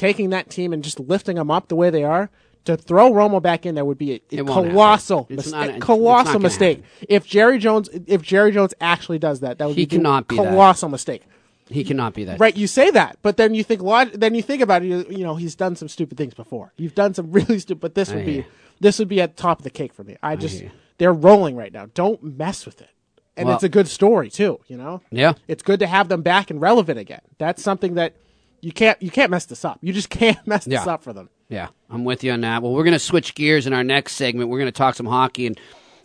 taking 0.00 0.30
that 0.30 0.50
team 0.50 0.72
and 0.72 0.82
just 0.82 0.98
lifting 0.98 1.36
them 1.36 1.50
up 1.50 1.68
the 1.68 1.76
way 1.76 1.90
they 1.90 2.04
are. 2.04 2.30
To 2.66 2.76
throw 2.76 3.10
Romo 3.10 3.40
back 3.40 3.64
in 3.64 3.74
there 3.74 3.86
would 3.86 3.96
be 3.96 4.12
a, 4.12 4.20
a 4.32 4.36
happen. 4.36 4.46
colossal, 4.52 5.26
It's 5.30 5.46
mis- 5.46 5.52
not- 5.52 5.68
a 5.70 5.78
colossal 5.78 6.40
mistake. 6.40 6.82
If 7.08 7.26
Jerry 7.26 7.58
Jones, 7.58 7.88
if 8.06 8.20
Jerry 8.20 8.52
Jones 8.52 8.74
actually 8.82 9.18
does 9.18 9.40
that, 9.40 9.56
that 9.58 9.66
would 9.68 9.76
He 9.78 9.86
be 9.86 9.96
cannot 9.96 10.24
a 10.24 10.26
be 10.26 10.36
that. 10.36 10.44
colossal 10.50 10.90
mistake. 10.90 11.22
He 11.70 11.84
cannot 11.84 12.12
be 12.14 12.24
that. 12.24 12.38
Right, 12.38 12.54
you 12.56 12.66
say 12.66 12.90
that, 12.90 13.16
but 13.22 13.36
then 13.38 13.54
you 13.54 13.64
think 13.64 13.80
log- 13.80 14.12
then 14.12 14.34
you 14.34 14.42
think 14.42 14.60
about 14.60 14.82
it. 14.82 14.88
You, 14.88 15.06
you 15.08 15.24
know, 15.24 15.36
he's 15.36 15.54
done 15.54 15.74
some 15.76 15.88
stupid 15.88 16.18
things 16.18 16.34
before. 16.34 16.72
You've 16.76 16.94
done 16.94 17.14
some 17.14 17.30
really 17.38 17.58
stupid. 17.60 17.80
But 17.80 17.94
this 17.94 18.10
I 18.10 18.16
would 18.16 18.26
be 18.26 18.32
you. 18.32 18.44
this 18.80 18.98
would 18.98 19.08
be 19.08 19.20
at 19.22 19.36
the 19.36 19.42
top 19.42 19.60
of 19.60 19.64
the 19.64 19.70
cake 19.70 19.94
for 19.94 20.04
me. 20.04 20.16
I 20.22 20.36
just 20.36 20.60
you. 20.60 20.70
they're 20.98 21.12
rolling 21.14 21.56
right 21.56 21.72
now. 21.72 21.86
Don't 21.94 22.22
mess 22.22 22.66
with 22.66 22.80
it. 22.82 22.90
And 23.38 23.46
Well- 23.46 23.54
it's 23.54 23.64
a 23.64 23.68
good 23.70 23.88
story 23.88 24.28
too. 24.28 24.60
You 24.66 24.76
know. 24.76 25.00
Yeah. 25.10 25.32
It's 25.48 25.62
good 25.62 25.80
to 25.80 25.86
have 25.86 26.08
them 26.08 26.20
back 26.22 26.50
and 26.50 26.60
relevant 26.60 26.98
again. 26.98 27.22
That's 27.38 27.62
something 27.62 27.94
that 27.94 28.16
you 28.60 28.72
can't 28.72 29.00
you 29.02 29.10
can't 29.10 29.30
mess 29.30 29.46
this 29.46 29.64
up. 29.64 29.78
You 29.82 29.92
just 29.92 30.10
can't 30.10 30.38
mess 30.46 30.64
this 30.64 30.86
up 30.86 31.02
for 31.02 31.12
them. 31.12 31.28
Yeah, 31.48 31.68
I'm 31.88 32.04
with 32.04 32.22
you 32.22 32.32
on 32.32 32.42
that. 32.42 32.62
Well, 32.62 32.72
we're 32.72 32.84
going 32.84 32.92
to 32.92 32.98
switch 33.00 33.34
gears 33.34 33.66
in 33.66 33.72
our 33.72 33.82
next 33.82 34.14
segment. 34.14 34.50
We're 34.50 34.58
going 34.58 34.68
to 34.68 34.76
talk 34.78 34.94
some 34.94 35.06
hockey, 35.06 35.46
and 35.46 35.58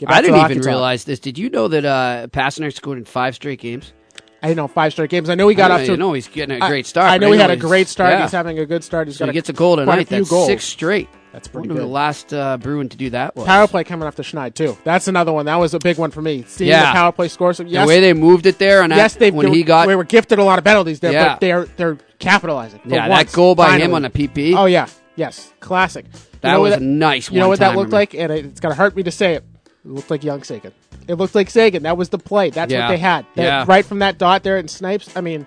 I 0.07 0.21
didn't 0.21 0.37
even 0.43 0.57
talk. 0.57 0.65
realize 0.65 1.03
this. 1.03 1.19
Did 1.19 1.37
you 1.37 1.49
know 1.51 1.67
that 1.67 1.85
uh, 1.85 2.27
Pastrnak 2.31 2.73
scored 2.73 2.97
in 2.97 3.05
five 3.05 3.35
straight 3.35 3.59
games? 3.59 3.93
I 4.41 4.47
didn't 4.47 4.57
know 4.57 4.67
five 4.67 4.91
straight 4.91 5.09
games. 5.11 5.29
I 5.29 5.35
know 5.35 5.47
he 5.47 5.55
got 5.55 5.69
I 5.71 5.81
off 5.81 5.85
to. 5.87 5.97
know 5.97 6.13
he's 6.13 6.27
getting 6.27 6.59
a 6.61 6.65
I- 6.65 6.67
great 6.69 6.85
start, 6.87 7.09
I 7.11 7.17
but 7.19 7.25
know 7.27 7.31
he 7.31 7.39
had 7.39 7.51
a 7.51 7.57
great 7.57 7.87
start. 7.87 8.11
yeah. 8.11 8.23
He's 8.23 8.31
having 8.31 8.57
a 8.59 8.65
good 8.65 8.83
start. 8.83 9.07
He's 9.07 9.17
So 9.17 9.25
got 9.25 9.33
he 9.33 9.37
a- 9.37 9.41
gets 9.41 9.49
a 9.49 9.53
goal 9.53 9.75
tonight. 9.75 10.07
That's 10.09 10.29
goals. 10.29 10.47
six 10.47 10.63
straight. 10.65 11.09
That's 11.35 11.49
pretty 11.49 11.67
wonder 11.67 11.73
who 11.73 11.79
good. 11.81 11.89
the 11.89 11.93
last 11.93 12.33
uh, 12.33 12.57
Bruin 12.57 12.87
to 12.87 12.95
do 12.95 13.09
that 13.09 13.35
was. 13.35 13.45
Power 13.45 13.67
play 13.67 13.83
coming 13.83 14.07
off 14.07 14.15
the 14.15 14.23
Schneid 14.23 14.53
too. 14.53 14.77
That's 14.85 15.09
another 15.09 15.33
one. 15.33 15.47
That 15.47 15.57
was 15.57 15.73
a 15.73 15.79
big 15.79 15.97
one 15.97 16.09
for 16.09 16.21
me. 16.21 16.45
Seeing 16.47 16.69
Yeah. 16.69 16.91
the 16.93 16.95
power 16.95 17.11
play 17.11 17.27
scores. 17.27 17.59
Yes, 17.59 17.83
The 17.83 17.87
way 17.89 17.99
they 17.99 18.13
moved 18.13 18.45
it 18.45 18.57
there, 18.57 18.81
and 18.83 18.93
yes, 18.93 19.13
that, 19.13 19.19
they 19.19 19.31
when 19.31 19.51
he 19.53 19.63
got 19.63 19.85
we 19.85 19.95
were 19.97 20.05
gifted 20.05 20.39
a 20.39 20.43
lot 20.45 20.59
of 20.59 20.63
penalties 20.63 21.01
there, 21.01 21.11
Yeah. 21.11 21.33
but 21.33 21.41
they're 21.41 21.65
they're 21.75 21.97
capitalizing. 22.19 22.79
for 22.79 22.87
Yeah, 22.89 23.09
once, 23.09 23.31
that 23.31 23.35
goal 23.35 23.53
by 23.53 23.65
him 23.75 23.91
finally. 23.91 23.93
on 23.95 24.05
a 24.05 24.09
PP. 24.09 24.55
Oh 24.55 24.65
yeah, 24.65 24.87
yes, 25.17 25.51
classic. 25.59 26.05
You 26.05 26.19
That 26.39 26.53
know 26.53 26.61
was 26.61 26.73
a 26.75 26.79
nice 26.79 27.29
You 27.29 27.39
know 27.39 27.49
what 27.49 27.59
that 27.59 27.75
one-timer, 27.75 27.79
looked 27.81 27.91
man. 27.91 27.99
like, 27.99 28.13
and 28.13 28.31
it, 28.31 28.45
it's 28.45 28.59
gonna 28.61 28.73
hurt 28.75 28.95
me 28.95 29.03
to 29.03 29.11
say 29.11 29.33
it. 29.33 29.43
It 29.83 29.91
looked 29.91 30.09
like 30.09 30.23
young 30.23 30.41
Seguin. 30.41 30.71
It 31.07 31.15
looked 31.15 31.35
like 31.35 31.49
Seguin. 31.49 31.83
That 31.83 31.97
was 31.97 32.09
the 32.09 32.17
play. 32.17 32.49
That's 32.49 32.71
Yeah. 32.71 32.87
what 32.87 32.93
they 32.93 32.97
had. 32.97 33.25
That- 33.35 33.43
Yeah. 33.43 33.65
Right 33.67 33.85
from 33.85 33.99
that 33.99 34.17
dot 34.17 34.41
there 34.43 34.57
in 34.57 34.67
Snipes. 34.67 35.09
I 35.17 35.21
mean, 35.21 35.45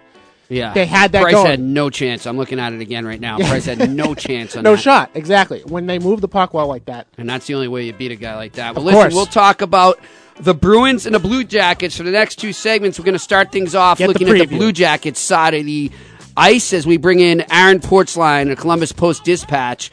yeah, 0.48 0.72
they 0.72 0.86
had 0.86 1.12
that 1.12 1.22
Price 1.22 1.34
going. 1.34 1.46
had 1.46 1.60
no 1.60 1.90
chance. 1.90 2.26
I'm 2.26 2.36
looking 2.36 2.58
at 2.58 2.72
it 2.72 2.80
again 2.80 3.06
right 3.06 3.20
now. 3.20 3.38
Price 3.38 3.66
had 3.66 3.90
no 3.90 4.14
chance 4.16 4.56
on 4.56 4.64
that. 4.64 4.70
no 4.70 4.76
that. 4.76 4.82
shot. 4.82 5.10
Exactly. 5.14 5.60
When 5.64 5.86
they 5.86 5.98
move 5.98 6.20
the 6.20 6.28
puck 6.28 6.54
well 6.54 6.66
like 6.66 6.86
that. 6.86 7.06
And 7.18 7.28
that's 7.28 7.46
the 7.46 7.54
only 7.54 7.68
way 7.68 7.84
you 7.86 7.92
beat 7.92 8.12
a 8.12 8.16
guy 8.16 8.36
like 8.36 8.52
that. 8.54 8.74
Well, 8.74 8.80
Of 8.80 8.86
listen, 8.86 9.00
course. 9.02 9.14
we'll 9.14 9.26
talk 9.26 9.60
about 9.62 9.98
the 10.40 10.54
Bruins 10.54 11.04
and 11.06 11.14
the 11.14 11.18
Blue 11.18 11.44
Jackets 11.44 11.96
for 11.96 12.02
the 12.04 12.10
next 12.12 12.36
two 12.36 12.52
segments. 12.52 12.98
We're 12.98 13.04
going 13.04 13.12
to 13.14 13.18
start 13.18 13.52
things 13.52 13.74
off 13.74 13.98
Get 13.98 14.06
the 14.06 14.12
looking 14.12 14.40
at 14.40 14.48
the. 14.48 14.56
Blue 14.56 14.72
Jackets 14.72 15.20
side 15.20 15.54
of 15.54 15.64
the 15.64 15.90
ice 16.36 16.72
as 16.72 16.86
we 16.86 16.96
bring 16.96 17.20
in 17.20 17.44
Aaron 17.52 17.80
Portzline, 17.80 18.50
a 18.50 18.56
Columbus 18.56 18.92
Post 18.92 19.24
Dispatch. 19.24 19.90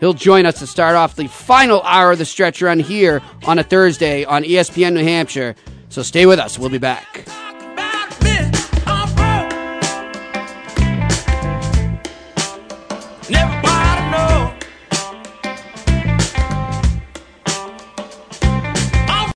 He'll 0.00 0.12
join 0.12 0.44
us 0.44 0.58
to 0.58 0.66
start 0.66 0.96
off 0.96 1.14
the 1.16 1.28
final 1.28 1.80
hour 1.82 2.10
of 2.12 2.18
the 2.18 2.24
stretch 2.24 2.60
run 2.60 2.80
here 2.80 3.22
on 3.46 3.58
a 3.58 3.62
Thursday 3.62 4.24
on 4.24 4.42
ESPN 4.42 4.92
New 4.94 5.04
Hampshire. 5.04 5.54
So 5.88 6.02
stay 6.02 6.26
with 6.26 6.40
us. 6.40 6.58
We'll 6.58 6.68
be 6.70 6.78
back. 6.78 7.24